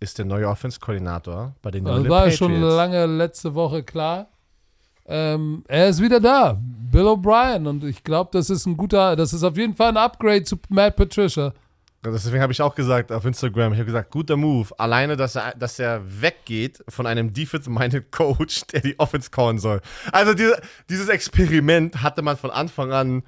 ist 0.00 0.18
der 0.18 0.24
neue 0.24 0.48
Offense-Koordinator 0.48 1.54
bei 1.62 1.70
den 1.70 1.84
New 1.84 1.90
Das 1.90 1.96
England 1.98 2.10
war 2.10 2.18
Patriots. 2.22 2.38
schon 2.38 2.60
lange 2.60 3.06
letzte 3.06 3.54
Woche 3.54 3.82
klar. 3.82 4.28
Ähm, 5.06 5.64
er 5.68 5.88
ist 5.88 6.00
wieder 6.00 6.20
da, 6.20 6.58
Bill 6.60 7.06
O'Brien. 7.06 7.68
Und 7.68 7.84
ich 7.84 8.02
glaube, 8.02 8.30
das 8.32 8.48
ist 8.50 8.66
ein 8.66 8.76
guter, 8.76 9.16
das 9.16 9.32
ist 9.32 9.42
auf 9.42 9.56
jeden 9.56 9.74
Fall 9.74 9.88
ein 9.90 9.96
Upgrade 9.96 10.44
zu 10.44 10.56
Matt 10.68 10.96
Patricia. 10.96 11.52
Deswegen 12.02 12.40
habe 12.40 12.52
ich 12.52 12.62
auch 12.62 12.74
gesagt 12.74 13.12
auf 13.12 13.26
Instagram, 13.26 13.72
ich 13.74 13.78
habe 13.78 13.86
gesagt, 13.86 14.10
guter 14.10 14.36
Move. 14.36 14.68
Alleine, 14.78 15.16
dass 15.18 15.36
er, 15.36 15.54
dass 15.58 15.78
er 15.78 16.00
weggeht 16.22 16.82
von 16.88 17.06
einem 17.06 17.32
Defense-minded 17.34 18.10
Coach, 18.12 18.62
der 18.68 18.80
die 18.80 18.98
Offense 18.98 19.30
callen 19.30 19.58
soll. 19.58 19.82
Also 20.10 20.32
diese, 20.32 20.58
dieses 20.88 21.08
Experiment 21.10 22.02
hatte 22.02 22.22
man 22.22 22.38
von 22.38 22.50
Anfang 22.50 22.92
an 22.92 23.22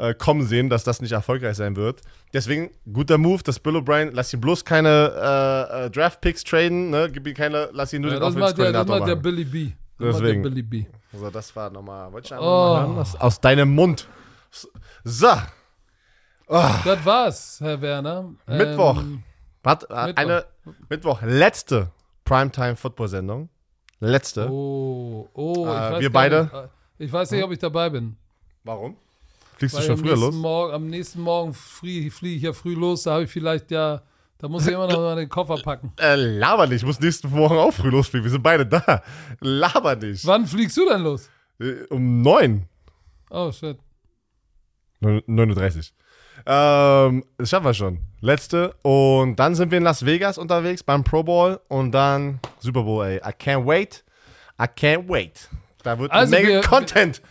äh, 0.00 0.14
kommen 0.14 0.42
sehen, 0.46 0.68
dass 0.70 0.82
das 0.84 1.00
nicht 1.02 1.12
erfolgreich 1.12 1.56
sein 1.56 1.76
wird. 1.76 2.00
Deswegen, 2.32 2.70
guter 2.92 3.18
Move, 3.18 3.42
dass 3.42 3.58
Bill 3.60 3.76
O'Brien, 3.76 4.10
lass 4.12 4.32
ihn 4.32 4.40
bloß 4.40 4.64
keine 4.64 5.68
äh, 5.68 5.86
äh, 5.86 5.90
Draft-Picks 5.90 6.44
traden, 6.44 6.90
ne? 6.90 7.10
Gib 7.12 7.26
ihm 7.26 7.34
keine, 7.34 7.68
lass 7.72 7.92
ihn 7.92 8.02
nur 8.02 8.12
Ja, 8.12 8.18
den 8.18 8.38
macht 8.38 8.58
der, 8.58 8.72
das 8.72 8.86
macht 8.86 9.00
der 9.06 9.16
machen. 9.16 9.22
Billy 9.22 9.44
B. 9.44 9.70
Das 9.98 10.16
Deswegen. 10.16 10.42
Der 10.42 10.50
Billy 10.50 10.62
B. 10.62 10.84
Also 11.12 11.30
das 11.30 11.54
war 11.54 11.68
nochmal, 11.70 12.12
wollte 12.12 12.26
ich 12.26 12.32
einfach 12.32 12.44
Oh. 12.46 12.72
mal 12.74 12.86
hören, 12.86 12.98
aus, 12.98 13.16
aus 13.16 13.40
deinem 13.40 13.74
Mund. 13.74 14.08
So, 15.04 15.28
Das 16.48 17.04
war's, 17.04 17.58
Herr 17.60 17.80
Werner. 17.80 18.30
Mittwoch. 18.46 19.00
Ähm, 19.00 19.22
Warte, 19.62 19.86
äh, 19.90 20.12
eine 20.16 20.46
Mittwoch, 20.88 21.20
letzte 21.22 21.90
Primetime-Football-Sendung. 22.24 23.48
Letzte. 24.00 24.48
oh, 24.50 25.28
oh, 25.34 25.52
ich 25.66 25.72
Äh, 25.72 25.92
weiß 25.92 26.00
wir 26.00 26.12
beide? 26.12 26.42
Nicht, 26.44 26.54
äh, 26.54 26.68
ich 27.04 27.12
weiß 27.12 27.30
nicht, 27.32 27.44
ob 27.44 27.52
ich 27.52 27.58
dabei 27.58 27.90
bin. 27.90 28.16
Warum? 28.64 28.96
Fliegst 29.60 29.78
du 29.78 29.82
schon 29.82 29.90
am 29.92 29.98
früher 29.98 30.08
nächsten 30.16 30.24
los? 30.26 30.34
Morgen, 30.34 30.72
am 30.74 30.86
nächsten 30.88 31.20
Morgen 31.20 31.54
fliege 31.54 32.08
ich 32.24 32.42
ja 32.42 32.52
früh 32.52 32.74
los, 32.74 33.04
da 33.04 33.12
habe 33.12 33.24
ich 33.24 33.30
vielleicht 33.30 33.70
ja, 33.70 34.02
da 34.38 34.48
muss 34.48 34.66
ich 34.66 34.72
immer 34.72 34.88
noch 34.88 34.96
mal 34.98 35.16
den 35.16 35.28
Koffer 35.28 35.58
packen. 35.62 35.92
Äh, 36.00 36.16
laber 36.16 36.66
nicht, 36.66 36.78
ich 36.78 36.86
muss 36.86 36.98
nächsten 36.98 37.30
Morgen 37.30 37.56
auch 37.58 37.72
früh 37.72 37.90
losfliegen. 37.90 38.24
Wir 38.24 38.30
sind 38.30 38.42
beide 38.42 38.66
da. 38.66 39.02
Laber 39.40 39.94
nicht. 39.96 40.26
Wann 40.26 40.46
fliegst 40.46 40.76
du 40.76 40.88
denn 40.88 41.02
los? 41.02 41.28
Äh, 41.60 41.84
um 41.90 42.22
9. 42.22 42.66
Oh, 43.30 43.52
shit. 43.52 43.78
9.30 45.02 45.76
Uhr. 45.76 45.82
Ähm, 46.46 47.24
das 47.38 47.50
schaffen 47.50 47.64
wir 47.66 47.74
schon. 47.74 47.98
Letzte. 48.20 48.74
Und 48.82 49.36
dann 49.36 49.54
sind 49.54 49.70
wir 49.70 49.78
in 49.78 49.84
Las 49.84 50.04
Vegas 50.04 50.38
unterwegs 50.38 50.82
beim 50.82 51.04
Pro 51.04 51.22
Bowl 51.22 51.60
und 51.68 51.92
dann 51.92 52.40
Super 52.58 52.82
Bowl, 52.82 53.04
ey. 53.06 53.16
I 53.18 53.32
can't 53.32 53.66
wait. 53.66 54.04
I 54.60 54.64
can't 54.64 55.08
wait. 55.08 55.48
Da 55.82 55.98
wird 55.98 56.10
Also 56.10 56.34
eine 56.34 56.44
Menge 56.44 56.54
wir- 56.56 56.62
Content 56.62 57.22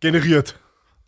generiert. 0.00 0.56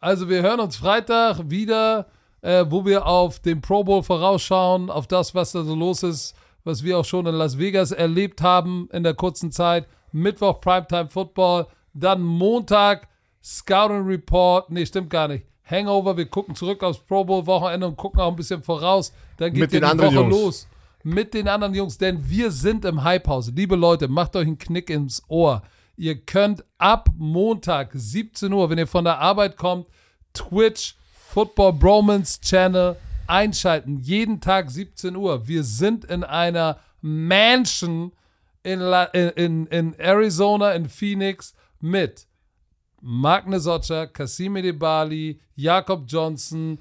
Also 0.00 0.28
wir 0.28 0.42
hören 0.42 0.60
uns 0.60 0.76
Freitag 0.76 1.50
wieder, 1.50 2.06
äh, 2.40 2.64
wo 2.68 2.84
wir 2.84 3.06
auf 3.06 3.40
den 3.40 3.60
Pro 3.60 3.82
Bowl 3.82 4.02
vorausschauen, 4.02 4.90
auf 4.90 5.06
das, 5.06 5.34
was 5.34 5.52
da 5.52 5.64
so 5.64 5.74
los 5.74 6.02
ist, 6.02 6.34
was 6.64 6.84
wir 6.84 6.98
auch 6.98 7.04
schon 7.04 7.26
in 7.26 7.34
Las 7.34 7.58
Vegas 7.58 7.90
erlebt 7.90 8.40
haben 8.42 8.88
in 8.92 9.02
der 9.02 9.14
kurzen 9.14 9.50
Zeit. 9.50 9.86
Mittwoch 10.12 10.60
Primetime 10.60 11.08
Football, 11.08 11.66
dann 11.94 12.22
Montag 12.22 13.08
Scouting 13.42 14.06
Report, 14.06 14.70
nee, 14.70 14.86
stimmt 14.86 15.10
gar 15.10 15.28
nicht. 15.28 15.46
Hangover, 15.64 16.16
wir 16.16 16.26
gucken 16.26 16.54
zurück 16.54 16.82
aufs 16.82 16.98
Pro 16.98 17.24
Bowl 17.24 17.46
Wochenende 17.46 17.86
und 17.86 17.96
gucken 17.96 18.20
auch 18.20 18.30
ein 18.30 18.36
bisschen 18.36 18.62
voraus. 18.62 19.12
Dann 19.36 19.52
geht 19.52 19.60
Mit 19.60 19.72
die 19.72 19.84
anderen 19.84 20.14
Woche 20.14 20.20
Jungs. 20.22 20.30
los. 20.36 20.68
Mit 21.02 21.34
den 21.34 21.48
anderen 21.48 21.74
Jungs, 21.74 21.98
denn 21.98 22.28
wir 22.28 22.50
sind 22.50 22.84
im 22.84 23.04
Hype-Haus. 23.04 23.52
Liebe 23.54 23.76
Leute, 23.76 24.08
macht 24.08 24.34
euch 24.36 24.46
einen 24.46 24.58
Knick 24.58 24.90
ins 24.90 25.22
Ohr. 25.28 25.62
Ihr 25.98 26.14
könnt 26.14 26.64
ab 26.78 27.10
Montag 27.18 27.90
17 27.92 28.52
Uhr, 28.52 28.70
wenn 28.70 28.78
ihr 28.78 28.86
von 28.86 29.04
der 29.04 29.18
Arbeit 29.18 29.56
kommt, 29.56 29.88
Twitch, 30.32 30.94
Football 31.10 31.72
Bromance 31.72 32.40
Channel 32.40 32.94
einschalten. 33.26 33.96
Jeden 33.96 34.40
Tag 34.40 34.70
17 34.70 35.16
Uhr. 35.16 35.48
Wir 35.48 35.64
sind 35.64 36.04
in 36.04 36.22
einer 36.22 36.78
Mansion 37.00 38.12
in, 38.62 38.78
La 38.78 39.04
in, 39.06 39.66
in, 39.66 39.94
Arizona, 39.98 40.72
in 40.72 40.88
Phoenix 40.88 41.52
mit 41.80 42.28
Magne 43.00 43.58
Socha, 43.58 44.06
Cassime 44.06 44.62
De 44.62 44.72
Bali, 44.72 45.40
Jakob 45.56 46.04
Johnson, 46.06 46.78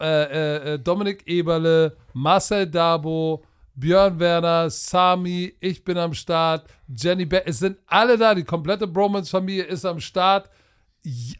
äh, 0.00 0.06
äh, 0.06 0.72
äh, 0.72 0.78
Dominik 0.78 1.26
Eberle, 1.26 1.96
Marcel 2.14 2.66
Dabo, 2.66 3.44
Björn 3.76 4.18
Werner, 4.20 4.70
Sami, 4.70 5.54
ich 5.60 5.82
bin 5.84 5.98
am 5.98 6.14
Start, 6.14 6.68
Jenny 6.88 7.24
Beck, 7.24 7.44
es 7.46 7.58
sind 7.58 7.78
alle 7.86 8.16
da, 8.16 8.34
die 8.34 8.44
komplette 8.44 8.86
Bromance-Familie 8.86 9.64
ist 9.64 9.84
am 9.84 10.00
Start. 10.00 10.48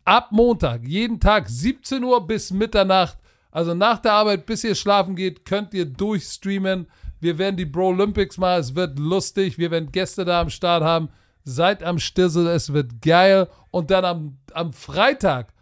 Ab 0.05 0.29
Montag, 0.31 0.87
jeden 0.87 1.21
Tag, 1.21 1.49
17 1.49 2.03
Uhr 2.03 2.27
bis 2.27 2.51
Mitternacht, 2.51 3.19
also 3.51 3.73
nach 3.73 3.99
der 4.01 4.13
Arbeit, 4.15 4.47
bis 4.47 4.65
ihr 4.65 4.75
schlafen 4.75 5.15
geht, 5.15 5.45
könnt 5.45 5.73
ihr 5.75 5.85
durchstreamen. 5.87 6.89
Wir 7.21 7.39
werden 7.39 7.57
die 7.57 7.65
Bro 7.65 7.91
Olympics 7.91 8.37
mal, 8.37 8.59
es 8.59 8.75
wird 8.75 8.99
lustig, 8.99 9.57
wir 9.59 9.71
werden 9.71 9.93
Gäste 9.93 10.25
da 10.25 10.41
am 10.41 10.51
Start 10.51 10.83
haben. 10.83 11.09
Seid 11.45 11.83
am 11.85 11.99
Stissel, 11.99 12.49
es 12.49 12.73
wird 12.73 13.01
geil. 13.01 13.49
Und 13.71 13.91
dann 13.91 14.05
am, 14.05 14.39
am 14.53 14.73
Freitag, 14.73 15.53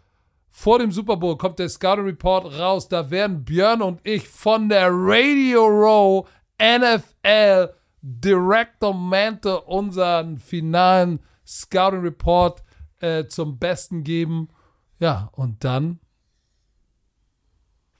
vor 0.49 0.79
dem 0.79 0.91
Super 0.91 1.17
Bowl, 1.17 1.37
kommt 1.37 1.59
der 1.59 1.69
Scouting 1.69 2.05
Report 2.05 2.57
raus. 2.57 2.87
Da 2.89 3.11
werden 3.11 3.45
Björn 3.45 3.81
und 3.81 3.99
ich 4.03 4.27
von 4.27 4.69
der 4.69 4.89
Radio 4.91 5.65
Row 5.65 6.27
NFL 6.61 7.73
Director 8.01 8.93
Mante 8.93 9.61
unseren 9.61 10.37
finalen 10.37 11.19
Scouting 11.45 12.01
Report 12.01 12.63
äh, 12.99 13.25
zum 13.27 13.57
Besten 13.59 14.03
geben. 14.03 14.49
Ja, 14.99 15.29
und 15.33 15.63
dann 15.63 15.99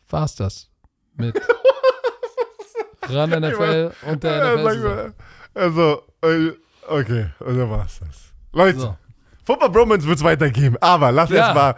war's 0.10 0.36
das 0.36 0.70
mit 1.16 1.36
Ran 3.04 3.30
NFL 3.32 3.92
und 4.08 4.24
der 4.24 4.58
NFL. 4.58 5.14
Also, 5.54 6.04
äh, 6.22 6.52
okay, 6.88 7.30
und 7.40 7.58
dann 7.58 7.70
war's 7.70 8.00
das. 8.00 8.34
Leute, 8.52 8.80
So. 8.80 8.98
Football 9.46 9.70
Bromance 9.72 10.08
wird's 10.08 10.24
weitergeben, 10.24 10.78
aber 10.80 11.12
lass 11.12 11.30
Ja. 11.30 11.38
erst 11.48 11.56
mal. 11.56 11.76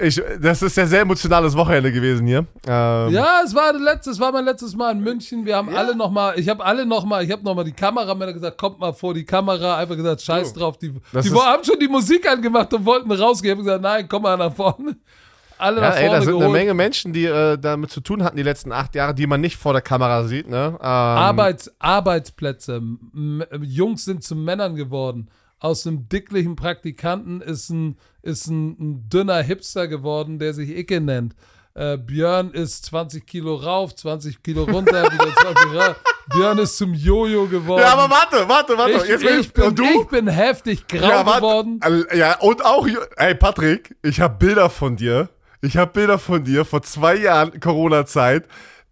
Ich, 0.00 0.22
das 0.40 0.62
ist 0.62 0.76
ja 0.76 0.86
sehr 0.86 1.00
emotionales 1.00 1.56
Wochenende 1.56 1.90
gewesen 1.92 2.26
hier. 2.26 2.46
Ähm, 2.66 3.08
Ja, 3.12 3.40
es 3.44 3.54
war 3.54 3.72
letztes, 3.72 4.20
war 4.20 4.30
mein 4.32 4.44
letztes 4.44 4.74
Mal 4.76 4.92
in 4.92 5.00
München. 5.00 5.44
Wir 5.44 5.56
haben 5.56 5.70
Ja. 5.72 5.78
alle 5.78 5.96
noch 5.96 6.10
mal, 6.10 6.38
ich 6.38 6.48
habe 6.48 6.64
alle 6.64 6.86
noch 6.86 7.04
mal, 7.04 7.24
ich 7.24 7.30
habe 7.30 7.42
noch 7.42 7.54
mal 7.54 7.64
die 7.64 7.72
Kameramänner 7.72 8.32
gesagt, 8.32 8.58
kommt 8.58 8.78
mal 8.78 8.92
vor 8.92 9.14
die 9.14 9.24
Kamera, 9.24 9.76
einfach 9.78 9.96
gesagt, 9.96 10.22
scheiß 10.22 10.52
So. 10.52 10.60
drauf. 10.60 10.78
Die, 10.78 10.90
die 10.92 11.30
haben 11.32 11.64
schon 11.64 11.78
die 11.80 11.88
Musik 11.88 12.28
angemacht 12.30 12.72
und 12.74 12.84
wollten 12.84 13.10
rausgehen. 13.10 13.52
Ich 13.52 13.58
habe 13.58 13.64
gesagt, 13.64 13.82
nein, 13.82 14.06
komm 14.08 14.22
mal 14.22 14.36
nach 14.36 14.52
vorne. 14.54 14.96
Alle 15.56 15.80
Ja, 15.80 15.88
nach 15.90 15.96
ey, 15.96 16.00
vorne 16.06 16.14
da 16.18 16.20
sind 16.22 16.30
geholt. 16.32 16.44
eine 16.46 16.52
Menge 16.52 16.74
Menschen, 16.74 17.12
die 17.12 17.24
äh, 17.26 17.56
damit 17.58 17.90
zu 17.90 18.00
tun 18.00 18.24
hatten 18.24 18.36
die 18.36 18.42
letzten 18.42 18.72
acht 18.72 18.94
Jahre, 18.94 19.14
die 19.14 19.26
man 19.26 19.40
nicht 19.40 19.56
vor 19.56 19.72
der 19.72 19.82
Kamera 19.82 20.24
sieht. 20.24 20.48
Ne? 20.48 20.76
Ähm, 20.80 20.84
Arbeits, 20.86 21.72
Arbeitsplätze. 21.78 22.76
M 22.76 23.44
Jungs 23.62 24.04
sind 24.04 24.22
zu 24.24 24.34
Männern 24.36 24.74
geworden. 24.74 25.28
Aus 25.60 25.86
einem 25.86 26.08
dicklichen 26.08 26.56
Praktikanten 26.56 27.40
ist 27.40 27.70
ein, 27.70 27.96
ist 28.24 28.48
ein, 28.48 28.76
ein 28.80 29.08
dünner 29.08 29.42
Hipster 29.42 29.86
geworden, 29.86 30.38
der 30.38 30.54
sich 30.54 30.70
Icke 30.70 31.00
nennt. 31.00 31.34
Äh, 31.74 31.98
Björn 31.98 32.52
ist 32.52 32.84
20 32.86 33.26
Kilo 33.26 33.56
rauf, 33.56 33.94
20 33.94 34.42
Kilo 34.42 34.64
runter, 34.64 35.04
wieder 35.12 35.34
20 35.34 35.74
rauf. 35.74 35.96
Björn 36.30 36.58
ist 36.58 36.78
zum 36.78 36.94
Jojo 36.94 37.46
geworden. 37.46 37.82
Ja, 37.82 37.92
aber 37.94 38.08
warte, 38.14 38.48
warte, 38.48 38.78
warte. 38.78 38.92
ich, 38.92 39.08
Jetzt 39.08 39.24
will 39.24 39.40
ich, 39.40 39.52
bin, 39.52 39.64
und 39.64 39.78
du? 39.78 39.84
ich 39.84 40.06
bin 40.06 40.28
heftig 40.28 40.86
grau 40.86 41.08
ja, 41.08 41.26
warte. 41.26 41.40
geworden. 41.40 41.80
Ja, 42.14 42.38
und 42.40 42.64
auch, 42.64 42.86
ey, 43.16 43.34
Patrick, 43.34 43.96
ich 44.02 44.20
habe 44.20 44.36
Bilder 44.38 44.70
von 44.70 44.96
dir. 44.96 45.28
Ich 45.60 45.76
habe 45.76 45.90
Bilder 45.92 46.18
von 46.18 46.44
dir 46.44 46.64
vor 46.64 46.82
zwei 46.82 47.16
Jahren 47.16 47.58
Corona-Zeit. 47.58 48.44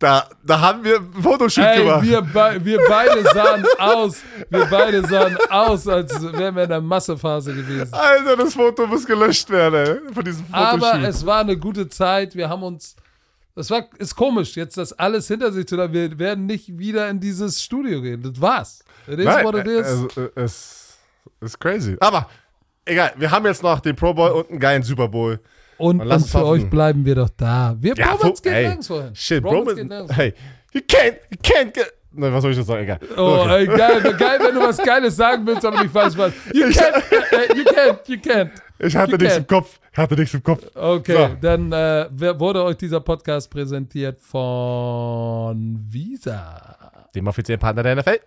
Da, 0.02 0.28
da 0.42 0.60
haben 0.60 0.82
wir 0.82 0.96
ein 0.96 1.22
Fotoshoot 1.22 1.64
Ey, 1.64 1.84
gemacht. 1.84 2.02
wir, 2.02 2.22
be 2.22 2.64
wir 2.64 2.80
beide 2.88 3.22
sahen 3.22 3.64
aus, 3.78 4.20
wir 4.50 4.66
beide 4.66 5.06
sahen 5.06 5.38
aus, 5.48 5.86
als 5.86 6.20
wären 6.20 6.56
wir 6.56 6.64
in 6.64 6.70
der 6.70 6.80
Massephase 6.80 7.54
gewesen. 7.54 7.94
Alter, 7.94 8.36
das 8.36 8.54
Foto 8.54 8.84
muss 8.88 9.06
gelöscht 9.06 9.48
werden, 9.48 10.02
ey, 10.08 10.12
von 10.12 10.24
diesem 10.24 10.44
Fotoshoot. 10.46 10.82
Aber 10.82 11.08
es 11.08 11.24
war 11.24 11.42
eine 11.42 11.56
gute 11.56 11.88
Zeit. 11.88 12.34
Wir 12.34 12.48
haben 12.48 12.64
uns. 12.64 12.96
Das 13.54 13.70
war, 13.70 13.84
ist 13.98 14.16
komisch, 14.16 14.56
jetzt 14.56 14.76
das 14.76 14.92
alles 14.92 15.28
hinter 15.28 15.52
sich 15.52 15.68
zu 15.68 15.76
lassen. 15.76 15.92
Wir 15.92 16.18
werden 16.18 16.46
nicht 16.46 16.76
wieder 16.76 17.08
in 17.08 17.20
dieses 17.20 17.62
Studio 17.62 18.02
gehen. 18.02 18.24
Das 18.24 18.40
war's. 18.40 18.84
It 19.06 19.20
is 19.20 19.24
Nein, 19.24 19.44
what 19.44 19.54
it 19.54 19.68
is. 19.68 19.86
Also, 19.86 20.08
äh, 20.16 20.30
es 20.34 20.98
ist 21.40 21.60
crazy. 21.60 21.96
Aber 22.00 22.28
egal, 22.86 23.12
wir 23.18 23.30
haben 23.30 23.46
jetzt 23.46 23.62
noch 23.62 23.78
den 23.78 23.94
Pro 23.94 24.12
Bowl 24.12 24.32
und 24.32 24.50
einen 24.50 24.58
geilen 24.58 24.82
Super 24.82 25.06
Bowl. 25.06 25.38
Und 25.82 26.00
und 26.00 26.10
uns 26.10 26.30
für 26.30 26.44
euch 26.44 26.68
bleiben 26.70 27.04
wir 27.04 27.14
doch 27.16 27.30
da. 27.36 27.76
Wir 27.80 27.94
Ja, 27.96 28.14
Bromance 28.16 28.42
geht 28.42 28.52
nirgendwo 28.52 29.02
hin. 29.02 29.14
Shit, 29.14 29.42
Bromance 29.42 29.64
Bro, 29.66 29.74
geht 29.74 29.88
nirgendwo 29.88 30.14
hey, 30.14 30.34
you 30.72 30.80
can't, 30.80 31.16
you 31.30 31.38
can't 31.42 31.72
get, 31.72 31.92
ne, 32.12 32.32
was 32.32 32.42
soll 32.42 32.50
ich 32.52 32.56
jetzt 32.58 32.66
sagen, 32.66 32.82
egal. 32.84 32.98
Oh, 33.16 33.20
Okay. 33.44 33.56
ey, 33.58 33.66
geil, 33.66 34.00
geil, 34.18 34.38
wenn 34.42 34.54
du 34.54 34.60
was 34.60 34.78
Geiles 34.78 35.16
sagen 35.16 35.46
willst, 35.46 35.64
aber 35.64 35.82
nicht 35.82 35.94
weißt, 35.94 36.16
was. 36.18 36.32
You 36.52 36.66
can't, 36.66 37.02
äh, 37.32 37.56
you 37.56 37.64
can't, 37.64 37.98
you 38.06 38.16
can't. 38.16 38.50
Ich 38.78 38.96
hatte 38.96 39.12
you 39.12 39.18
nichts 39.18 39.34
can't. 39.34 39.38
im 39.38 39.46
Kopf, 39.46 39.78
ich 39.92 39.98
hatte 39.98 40.14
nichts 40.16 40.34
im 40.34 40.42
Kopf. 40.42 40.64
Okay, 40.74 41.12
So. 41.16 41.36
dann 41.40 41.72
äh, 41.72 42.06
wurde 42.40 42.64
euch 42.64 42.76
dieser 42.76 43.00
Podcast 43.00 43.48
präsentiert 43.50 44.20
von 44.20 45.78
Visa. 45.88 46.76
Dem 47.14 47.26
offiziellen 47.26 47.60
Partner 47.60 47.82
der 47.82 47.96
NFL. 47.96 48.18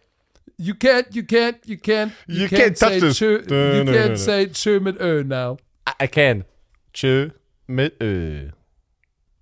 You 0.58 0.74
can't, 0.76 1.08
you 1.12 1.24
can't, 1.24 1.56
you 1.66 1.76
can't, 1.76 2.12
You 2.28 2.46
can't 2.48 2.80
touch 2.80 2.92
say 2.92 3.00
this. 3.00 3.18
Tschö, 3.18 3.42
you 3.78 3.84
can't 3.92 4.16
say 4.16 4.46
tschö 4.48 4.80
mit 4.80 4.98
Ö 5.02 5.24
now. 5.26 5.58
I, 5.88 6.06
I 6.06 6.08
can. 6.08 6.46
Tschö 6.94 7.32
mit 7.68 7.94
Ö. 8.02 8.55